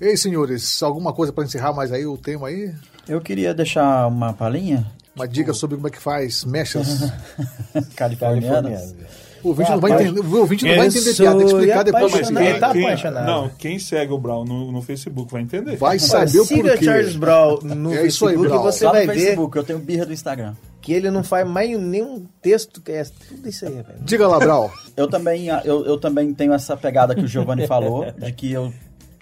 Ei, 0.01 0.17
senhores, 0.17 0.83
alguma 0.83 1.13
coisa 1.13 1.33
para 1.33 1.45
encerrar 1.45 1.73
mais 1.73 1.91
aí 1.91 2.07
o 2.07 2.17
tema 2.17 2.49
aí? 2.49 2.73
Eu 3.09 3.21
queria 3.21 3.55
deixar 3.55 4.07
uma 4.07 4.33
palhinha. 4.33 4.87
Uma 5.15 5.25
tipo... 5.25 5.35
dica 5.35 5.55
sobre 5.55 5.77
como 5.77 5.89
é 5.89 5.91
que 5.91 5.99
faz 5.99 6.45
mechas 6.45 7.11
californianas. 7.97 8.95
O 9.43 9.49
ouvinte 9.49 9.71
não 9.71 9.81
vai 9.81 9.93
entender, 9.93 10.21
o 10.21 10.39
ouvinte 10.39 10.65
não 10.65 10.77
vai 10.77 10.87
entender 10.89 11.15
piada, 11.15 11.39
tem 11.39 11.47
que 11.47 11.53
explicar 11.53 11.83
depois. 11.85 12.31
Mas 12.31 12.47
quem, 12.47 12.59
tá 12.61 12.71
apaixonado. 12.71 13.27
Não, 13.27 13.49
quem 13.51 13.79
segue 13.79 14.13
o 14.13 14.19
Brown 14.19 14.45
no, 14.45 14.73
no 14.73 14.83
Facebook 14.83 15.33
vai 15.33 15.43
entender. 15.43 15.77
Vai 15.77 15.99
saber 15.99 16.41
o 16.41 16.47
porquê. 16.47 16.55
Siga 16.55 16.83
Charles 16.83 17.17
Brown 17.17 17.59
no 17.63 17.95
é 17.95 18.03
Facebook 18.03 18.53
aí, 18.53 18.59
você 18.59 18.85
vai 18.85 19.07
ver. 19.07 19.15
Facebook, 19.15 19.57
eu 19.57 19.65
tenho 19.65 19.79
birra 19.79 20.05
do 20.05 20.13
Instagram. 20.13 20.55
Que 20.87 20.93
ele 20.93 21.11
não 21.11 21.25
faz 21.25 21.45
mais 21.45 21.69
nenhum 21.81 22.29
texto 22.41 22.81
que 22.81 22.93
é 22.93 23.03
tudo 23.03 23.49
isso 23.49 23.67
aí, 23.67 23.73
velho. 23.73 23.99
Diga 24.03 24.29
lá, 24.29 24.39
Brau. 24.39 24.73
eu, 24.97 25.09
também, 25.09 25.49
eu, 25.65 25.85
eu 25.85 25.99
também 25.99 26.33
tenho 26.33 26.53
essa 26.53 26.77
pegada 26.77 27.13
que 27.13 27.23
o 27.23 27.27
Giovanni 27.27 27.67
falou, 27.67 28.09
de 28.13 28.33
que 28.33 28.53
eu, 28.53 28.73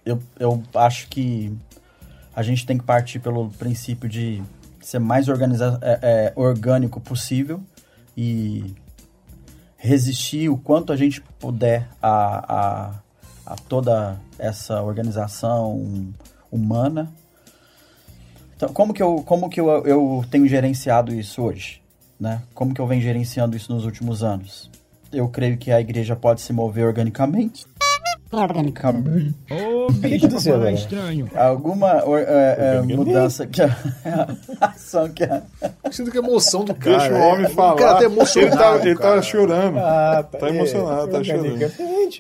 eu, 0.05 0.21
eu 0.39 0.63
acho 0.75 1.09
que 1.09 1.51
a 2.37 2.43
gente 2.43 2.67
tem 2.67 2.77
que 2.77 2.85
partir 2.85 3.19
pelo 3.19 3.49
princípio 3.49 4.07
de 4.07 4.43
ser 4.79 4.99
mais 4.99 5.27
organiza 5.27 5.79
é, 5.81 5.99
é, 6.03 6.33
orgânico 6.37 7.01
possível 7.01 7.63
e 8.15 8.75
resistir 9.79 10.51
o 10.51 10.59
quanto 10.59 10.93
a 10.93 10.97
gente 10.97 11.23
puder 11.41 11.89
a, 12.03 12.57
a, 12.57 12.95
a 13.47 13.57
toda 13.57 14.21
essa 14.39 14.83
organização 14.83 16.13
humana. 16.53 17.11
Então, 18.57 18.69
como 18.73 18.95
que 18.95 19.03
eu, 19.03 19.23
como 19.27 19.49
que 19.49 19.61
eu, 19.61 19.69
eu 19.87 20.25
tenho 20.31 20.47
gerenciado 20.49 21.15
isso 21.15 21.43
hoje? 21.43 21.83
Né? 22.19 22.43
Como 22.55 22.73
que 22.73 22.81
eu 22.81 22.87
venho 22.87 23.03
gerenciando 23.03 23.57
isso 23.57 23.73
nos 23.73 23.85
últimos 23.85 24.23
anos? 24.23 24.71
Eu 25.13 25.29
creio 25.29 25.57
que 25.57 25.71
a 25.71 25.81
igreja 25.81 26.15
pode 26.15 26.41
se 26.41 26.53
mover 26.53 26.87
organicamente 26.87 27.67
Ô, 29.51 29.87
oh, 29.87 29.93
bicho 29.93 30.27
é 30.67 30.73
estranho. 30.73 31.31
Alguma 31.35 32.03
é, 32.19 32.79
é, 32.79 32.83
mudança 32.83 33.47
que 33.47 33.63
a, 33.63 33.69
ação 34.61 35.09
que 35.09 35.25
a... 35.25 35.43
Sinto 35.91 36.11
que 36.11 36.19
a 36.19 36.21
emoção 36.21 36.65
do 36.65 36.75
cara. 36.75 36.99
Deixa 36.99 37.15
o 37.15 37.21
homem 37.21 37.49
falar. 37.49 37.75
O 37.75 37.77
cara 37.77 37.99
tá 37.99 38.05
emocionado. 38.05 38.89
Ele 38.89 38.97
tá, 38.97 39.11
ele 39.11 39.17
tá 39.17 39.23
chorando. 39.23 39.79
Ah, 39.79 40.23
tá 40.23 40.49
emocionado, 40.49 41.11
tá 41.11 41.25
chorando. 41.25 41.73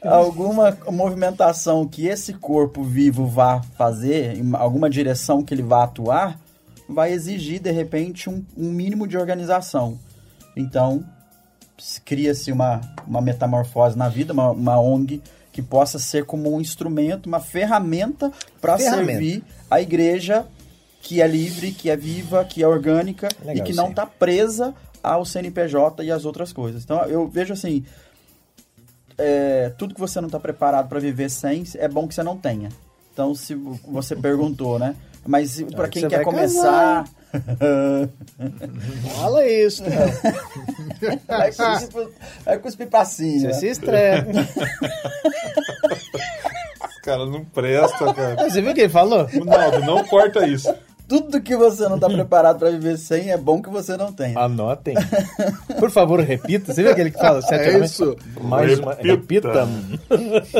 Alguma 0.04 0.76
movimentação 0.90 1.86
que 1.86 2.06
esse 2.06 2.32
corpo 2.34 2.82
vivo 2.82 3.26
vá 3.26 3.62
fazer, 3.76 4.40
alguma 4.54 4.88
direção 4.88 5.42
que 5.42 5.52
ele 5.52 5.62
vá 5.62 5.84
atuar, 5.84 6.38
vai 6.88 7.12
exigir, 7.12 7.60
de 7.60 7.70
repente, 7.70 8.28
um, 8.28 8.44
um 8.56 8.70
mínimo 8.70 9.06
de 9.06 9.16
organização. 9.16 9.98
Então, 10.56 11.04
cria-se 12.04 12.52
uma, 12.52 12.80
uma 13.06 13.20
metamorfose 13.20 13.96
na 13.96 14.08
vida, 14.08 14.32
uma, 14.32 14.50
uma 14.50 14.80
ONG 14.80 15.22
que 15.54 15.62
possa 15.62 16.00
ser 16.00 16.24
como 16.24 16.52
um 16.52 16.60
instrumento, 16.60 17.26
uma 17.26 17.38
ferramenta 17.38 18.32
para 18.60 18.76
servir 18.76 19.40
a 19.70 19.80
igreja 19.80 20.44
que 21.00 21.22
é 21.22 21.28
livre, 21.28 21.70
que 21.70 21.88
é 21.88 21.96
viva, 21.96 22.44
que 22.44 22.60
é 22.60 22.66
orgânica 22.66 23.28
Legal, 23.44 23.64
e 23.64 23.68
que 23.68 23.72
não 23.72 23.90
está 23.90 24.04
presa 24.04 24.74
ao 25.00 25.24
CNPJ 25.24 26.02
e 26.02 26.10
às 26.10 26.24
outras 26.24 26.52
coisas. 26.52 26.82
Então 26.82 27.00
eu 27.04 27.28
vejo 27.28 27.52
assim, 27.52 27.84
é, 29.16 29.72
tudo 29.78 29.94
que 29.94 30.00
você 30.00 30.20
não 30.20 30.26
está 30.26 30.40
preparado 30.40 30.88
para 30.88 30.98
viver 30.98 31.30
sem, 31.30 31.62
é 31.76 31.86
bom 31.86 32.08
que 32.08 32.14
você 32.16 32.24
não 32.24 32.36
tenha. 32.36 32.70
Então 33.12 33.32
se 33.32 33.54
você 33.54 34.16
perguntou, 34.16 34.76
né? 34.76 34.96
Mas 35.26 35.62
para 35.74 35.88
quem 35.88 36.08
quer 36.08 36.22
começar. 36.22 37.04
Fala 39.16 39.44
isso, 39.44 39.82
vai, 41.26 41.50
cuspir, 41.50 42.08
vai 42.44 42.58
cuspir 42.58 42.86
pra 42.86 43.04
cima. 43.04 43.52
Você 43.52 43.60
se 43.60 43.66
estressa. 43.68 44.24
cara 47.02 47.26
não 47.26 47.44
presta, 47.44 48.14
cara. 48.14 48.48
Você 48.48 48.62
viu 48.62 48.70
o 48.70 48.74
que 48.74 48.82
ele 48.82 48.88
falou? 48.88 49.24
Ronaldo, 49.26 49.80
não 49.80 50.04
corta 50.04 50.46
isso. 50.46 50.72
Tudo 51.06 51.40
que 51.40 51.54
você 51.54 51.86
não 51.88 51.96
está 51.96 52.08
preparado 52.08 52.58
para 52.58 52.70
viver 52.70 52.96
sem 52.96 53.30
é 53.30 53.36
bom 53.36 53.60
que 53.60 53.68
você 53.68 53.96
não 53.96 54.12
tenha. 54.12 54.38
Anotem. 54.38 54.94
Por 55.78 55.90
favor, 55.90 56.18
repita. 56.20 56.72
Você 56.72 56.82
viu 56.82 56.92
aquele 56.92 57.10
que 57.10 57.18
fala 57.18 57.42
sete 57.42 57.76
é 57.76 57.84
isso. 57.84 58.16
Mais 58.40 58.78
uma. 58.78 58.94
Repita. 58.94 59.68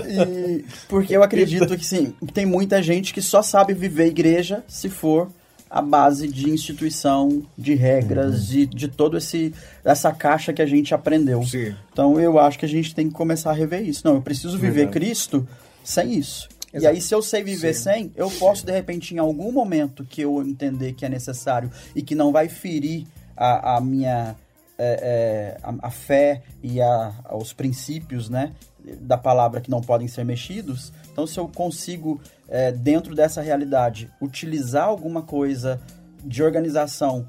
E, 0.07 0.65
porque 0.89 1.17
eu 1.17 1.23
acredito 1.23 1.77
que 1.77 1.87
sim, 1.87 2.15
tem 2.33 2.45
muita 2.45 2.83
gente 2.83 3.15
que 3.15 3.23
só 3.23 3.41
sabe 3.43 3.73
viver 3.73 4.07
igreja 4.07 4.63
se 4.69 4.91
for 4.91 5.29
a 5.71 5.83
base 5.83 6.29
de 6.29 6.51
instituição, 6.51 7.43
de 7.59 7.75
regras, 7.75 8.35
uhum. 8.35 8.47
de, 8.47 8.67
de 8.67 8.89
todo 8.89 9.17
esse 9.17 9.53
essa 9.85 10.13
caixa 10.13 10.53
que 10.53 10.63
a 10.63 10.67
gente 10.67 10.95
aprendeu. 10.95 11.43
Sim. 11.43 11.75
Então 11.93 12.21
eu 12.21 12.39
acho 12.39 12.59
que 12.59 12.65
a 12.65 12.69
gente 12.69 12.95
tem 12.95 13.09
que 13.09 13.15
começar 13.15 13.51
a 13.51 13.55
rever 13.55 13.83
isso. 13.83 14.03
Não, 14.05 14.17
eu 14.17 14.23
preciso 14.23 14.59
viver 14.59 14.87
Verdade. 14.87 14.93
Cristo 14.93 15.49
sem 15.83 16.15
isso. 16.15 16.49
Exato. 16.75 16.85
E 16.85 16.87
aí, 16.87 17.01
se 17.01 17.15
eu 17.15 17.23
sei 17.23 17.43
viver 17.43 17.73
Sim. 17.73 17.83
sem, 17.83 18.13
eu 18.17 18.29
posso, 18.31 18.67
de 18.67 18.73
repente, 18.73 19.15
em 19.15 19.19
algum 19.19 19.53
momento 19.53 20.05
que 20.05 20.23
eu 20.23 20.43
entender 20.43 20.93
que 20.93 21.05
é 21.05 21.09
necessário 21.09 21.71
e 21.95 22.03
que 22.03 22.17
não 22.17 22.33
vai 22.33 22.49
ferir 22.49 23.07
a, 23.37 23.77
a 23.77 23.81
minha 23.81 24.37
é, 24.77 25.57
é, 25.57 25.59
a, 25.63 25.87
a, 25.87 25.91
fé 25.91 26.43
e 26.61 26.81
a, 26.81 27.15
os 27.33 27.53
princípios 27.53 28.29
né, 28.29 28.53
da 29.01 29.17
palavra 29.17 29.61
que 29.61 29.71
não 29.71 29.81
podem 29.81 30.09
ser 30.09 30.25
mexidos, 30.25 30.93
então 31.13 31.29
se 31.29 31.39
eu 31.39 31.47
consigo, 31.47 32.21
é, 32.49 32.73
dentro 32.73 33.15
dessa 33.15 33.41
realidade, 33.41 34.11
utilizar 34.21 34.87
alguma 34.87 35.23
coisa 35.23 35.81
de 36.25 36.43
organização 36.43 37.27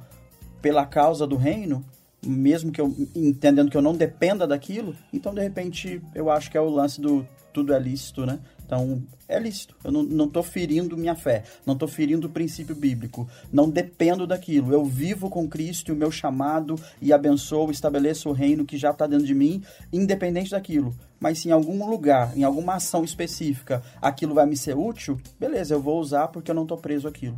pela 0.60 0.88
causa 0.88 1.28
do 1.28 1.36
reino, 1.36 1.86
mesmo 2.26 2.72
que 2.72 2.82
eu 2.82 2.96
entendendo 3.16 3.70
que 3.70 3.78
eu 3.78 3.82
não 3.82 3.96
dependa 3.96 4.48
daquilo, 4.48 4.96
então 5.14 5.32
de 5.32 5.42
repente 5.42 6.02
eu 6.16 6.32
acho 6.32 6.50
que 6.50 6.58
é 6.58 6.62
o 6.62 6.70
lance 6.70 7.00
do 7.00 7.28
tudo 7.54 7.74
é 7.74 7.80
lícito, 7.80 8.26
né? 8.26 8.40
Então, 8.66 9.04
é 9.28 9.40
lícito. 9.40 9.76
Eu 9.84 9.92
não 9.92 10.26
estou 10.26 10.42
ferindo 10.42 10.98
minha 10.98 11.16
fé, 11.16 11.44
não 11.66 11.74
estou 11.76 11.88
ferindo 11.88 12.28
o 12.28 12.30
princípio 12.30 12.76
bíblico, 12.76 13.30
não 13.52 13.70
dependo 13.70 14.26
daquilo. 14.26 14.74
Eu 14.74 14.84
vivo 14.84 15.30
com 15.30 15.48
Cristo 15.48 15.90
e 15.90 15.92
o 15.92 15.96
meu 15.96 16.10
chamado 16.10 16.76
e 17.02 17.14
abençoo, 17.14 17.70
estabeleço 17.70 18.30
o 18.30 18.34
reino 18.34 18.66
que 18.66 18.78
já 18.78 18.90
está 18.90 19.06
dentro 19.06 19.26
de 19.26 19.36
mim, 19.36 19.64
independente 19.94 20.52
daquilo. 20.52 20.96
Mas 21.20 21.40
se 21.40 21.50
em 21.50 21.52
algum 21.52 21.88
lugar, 21.90 22.36
em 22.36 22.44
alguma 22.44 22.76
ação 22.76 23.04
específica, 23.04 23.84
aquilo 24.02 24.34
vai 24.34 24.46
me 24.46 24.58
ser 24.58 24.76
útil, 24.76 25.20
beleza, 25.40 25.74
eu 25.74 25.82
vou 25.82 26.00
usar 26.00 26.28
porque 26.30 26.50
eu 26.50 26.56
não 26.56 26.64
estou 26.64 26.78
preso 26.78 27.08
àquilo. 27.08 27.36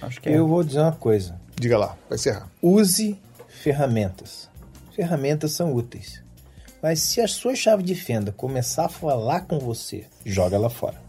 Acho 0.00 0.20
que 0.20 0.28
é. 0.28 0.38
Eu 0.38 0.46
vou 0.46 0.62
dizer 0.62 0.80
uma 0.80 0.92
coisa. 0.92 1.38
Diga 1.56 1.76
lá, 1.76 1.96
vai 2.08 2.16
encerrar. 2.16 2.48
Use 2.62 3.18
ferramentas. 3.48 4.48
Ferramentas 4.94 5.52
são 5.52 5.74
úteis. 5.74 6.22
Mas 6.82 7.00
se 7.00 7.20
a 7.20 7.28
sua 7.28 7.54
chave 7.54 7.82
de 7.82 7.94
fenda 7.94 8.32
começar 8.32 8.86
a 8.86 8.88
falar 8.88 9.42
com 9.42 9.58
você, 9.58 10.06
joga 10.24 10.56
ela 10.56 10.70
fora. 10.70 11.00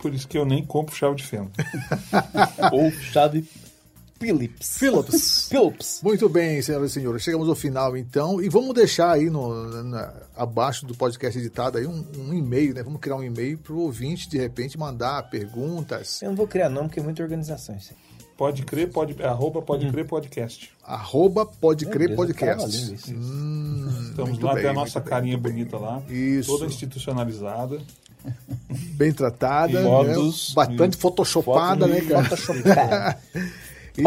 Por 0.00 0.14
isso 0.14 0.28
que 0.28 0.38
eu 0.38 0.44
nem 0.44 0.64
compro 0.64 0.94
chave 0.94 1.16
de 1.16 1.24
fenda. 1.24 1.50
Ou 2.72 2.90
chave 2.90 3.44
Philips. 4.18 4.78
Philips. 4.78 5.48
Philips. 5.50 6.00
Muito 6.02 6.28
bem, 6.28 6.60
senhoras 6.60 6.90
e 6.90 6.94
senhores. 6.94 7.22
Chegamos 7.22 7.48
ao 7.48 7.54
final, 7.54 7.96
então. 7.96 8.42
E 8.42 8.48
vamos 8.48 8.74
deixar 8.74 9.12
aí 9.12 9.30
no, 9.30 9.84
na, 9.84 10.12
abaixo 10.36 10.84
do 10.84 10.94
podcast 10.94 11.38
editado 11.38 11.78
aí 11.78 11.86
um, 11.86 12.04
um 12.16 12.34
e-mail, 12.34 12.74
né? 12.74 12.82
Vamos 12.82 13.00
criar 13.00 13.16
um 13.16 13.22
e-mail 13.22 13.58
para 13.58 13.72
o 13.72 13.80
ouvinte, 13.80 14.28
de 14.28 14.38
repente, 14.38 14.78
mandar 14.78 15.22
perguntas. 15.30 16.20
Eu 16.20 16.30
não 16.30 16.36
vou 16.36 16.48
criar 16.48 16.68
não, 16.68 16.86
porque 16.86 17.00
é 17.00 17.02
muita 17.02 17.22
organização 17.22 17.76
isso 17.76 17.92
aí. 17.92 18.07
Pode 18.38 18.62
crer, 18.62 18.88
pode, 18.88 19.20
arroba 19.20 19.60
pode 19.60 19.84
hum. 19.84 19.90
crer 19.90 20.06
podcast. 20.06 20.70
Arroba 20.84 21.44
pode 21.44 21.84
crer 21.86 22.14
podcast. 22.14 23.12
Hum, 23.12 24.10
Estamos 24.10 24.38
lá, 24.38 24.54
bem, 24.54 24.62
tem 24.62 24.70
a 24.70 24.74
nossa 24.74 25.00
carinha 25.00 25.36
bem. 25.36 25.54
bonita 25.54 25.76
lá. 25.76 26.00
Isso. 26.08 26.48
Toda 26.48 26.66
institucionalizada. 26.66 27.80
Bem 28.94 29.12
tratada. 29.12 29.82
Fotos. 29.82 30.50
Né? 30.50 30.54
Bastante 30.54 30.96
photoshopada, 30.96 31.88
né, 31.88 32.00
cara? 32.02 32.24
Photoshopada. 32.26 33.20
e... 33.98 34.02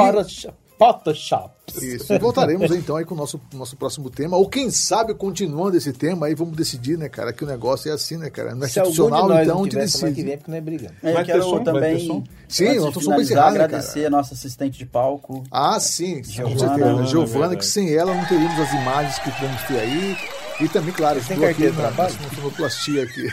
Photoshop. 0.81 1.53
Isso. 1.79 2.11
E 2.11 2.17
voltaremos 2.17 2.71
então 2.71 2.95
aí 2.95 3.05
com 3.05 3.13
o 3.13 3.17
nosso, 3.17 3.39
nosso 3.53 3.77
próximo 3.77 4.09
tema. 4.09 4.35
Ou 4.35 4.49
quem 4.49 4.71
sabe, 4.71 5.13
continuando 5.13 5.77
esse 5.77 5.93
tema, 5.93 6.25
aí 6.25 6.33
vamos 6.33 6.57
decidir, 6.57 6.97
né, 6.97 7.07
cara? 7.07 7.31
Que 7.31 7.43
o 7.43 7.47
negócio 7.47 7.91
é 7.91 7.93
assim, 7.93 8.17
né, 8.17 8.31
cara? 8.31 8.55
Não 8.55 8.65
é 8.65 8.67
Se 8.67 8.79
institucional, 8.79 9.27
de 9.27 9.43
então 9.43 9.59
a 9.59 9.63
gente 9.63 9.75
decide. 9.75 10.13
Que 10.15 10.23
vem, 10.23 10.37
porque 10.37 10.49
não 10.49 10.57
é 10.57 10.61
brigando. 10.61 10.93
É, 11.03 11.13
vai 11.13 11.23
ter 11.23 11.39
som, 11.43 11.63
também. 11.63 11.81
Vai 11.81 11.93
ter 11.93 12.07
som? 12.07 12.23
Sim, 12.47 12.79
nós 12.79 12.97
estamos 12.97 13.21
encerrar, 13.21 13.51
né, 13.51 13.63
agradecer 13.63 14.05
a 14.07 14.09
nossa 14.09 14.33
assistente 14.33 14.79
de 14.79 14.85
palco. 14.87 15.43
Ah, 15.51 15.79
sim, 15.79 16.23
Giovana, 16.23 16.55
com 16.55 16.59
certeza. 16.59 17.05
Giovana, 17.05 17.55
que 17.55 17.65
sem 17.65 17.93
ela 17.93 18.15
não 18.15 18.25
teríamos 18.25 18.59
as 18.59 18.71
imagens 18.73 19.19
que 19.19 19.29
vamos 19.39 19.61
ter 19.67 19.79
aí. 19.79 20.17
E 20.61 20.67
também, 20.67 20.91
claro, 20.91 21.19
estou 21.19 21.45
aqui 21.45 21.69
na, 21.69 21.91
na 21.91 22.09
sonoplastia 22.09 23.03
aqui. 23.03 23.27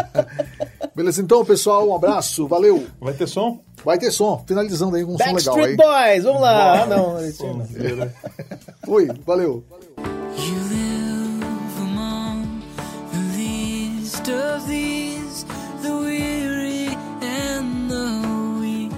Beleza, 0.94 1.22
então, 1.22 1.42
pessoal, 1.46 1.88
um 1.88 1.94
abraço, 1.94 2.46
valeu. 2.46 2.86
Vai 3.00 3.14
ter 3.14 3.26
som? 3.26 3.63
Vai 3.84 3.98
ter 3.98 4.10
som, 4.10 4.42
finalizando 4.46 4.96
aí 4.96 5.04
com 5.04 5.14
um 5.14 5.18
som 5.18 5.32
legal 5.32 5.56
aí. 5.56 5.76
Boys, 5.76 6.24
vamos 6.24 6.40
lá. 6.40 6.82
Ah, 6.82 6.86
não, 6.86 7.14
não, 7.20 8.10
Oi, 8.88 9.08
valeu. 9.26 9.62
You 10.36 10.54
live 10.70 11.44
among 11.82 12.62
the 13.12 13.36
least 13.36 14.28
of 14.28 14.66
these, 14.66 15.44
the 15.82 15.90
weary 15.92 16.88
and 17.20 17.90
the 17.90 18.60
weak. 18.60 18.92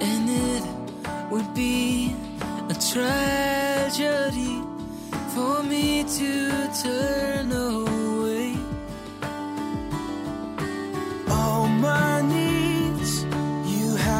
And 0.00 0.30
it 0.30 0.62
would 1.30 1.52
be 1.54 2.14
a 2.70 2.74
tragedy 2.74 4.62
for 5.34 5.62
me 5.62 6.04
to 6.04 6.68
turn 6.82 7.52
away. 7.52 7.85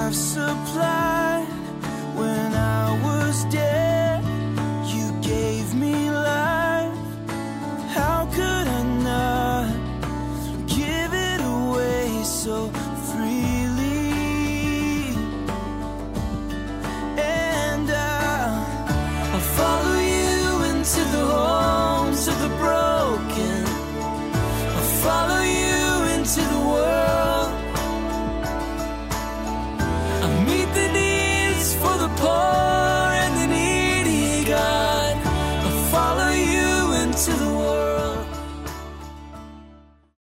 life 0.06 0.14
supplied 0.14 1.48
when 2.14 2.54
I 2.54 3.00
was 3.02 3.44
dead. 3.46 3.85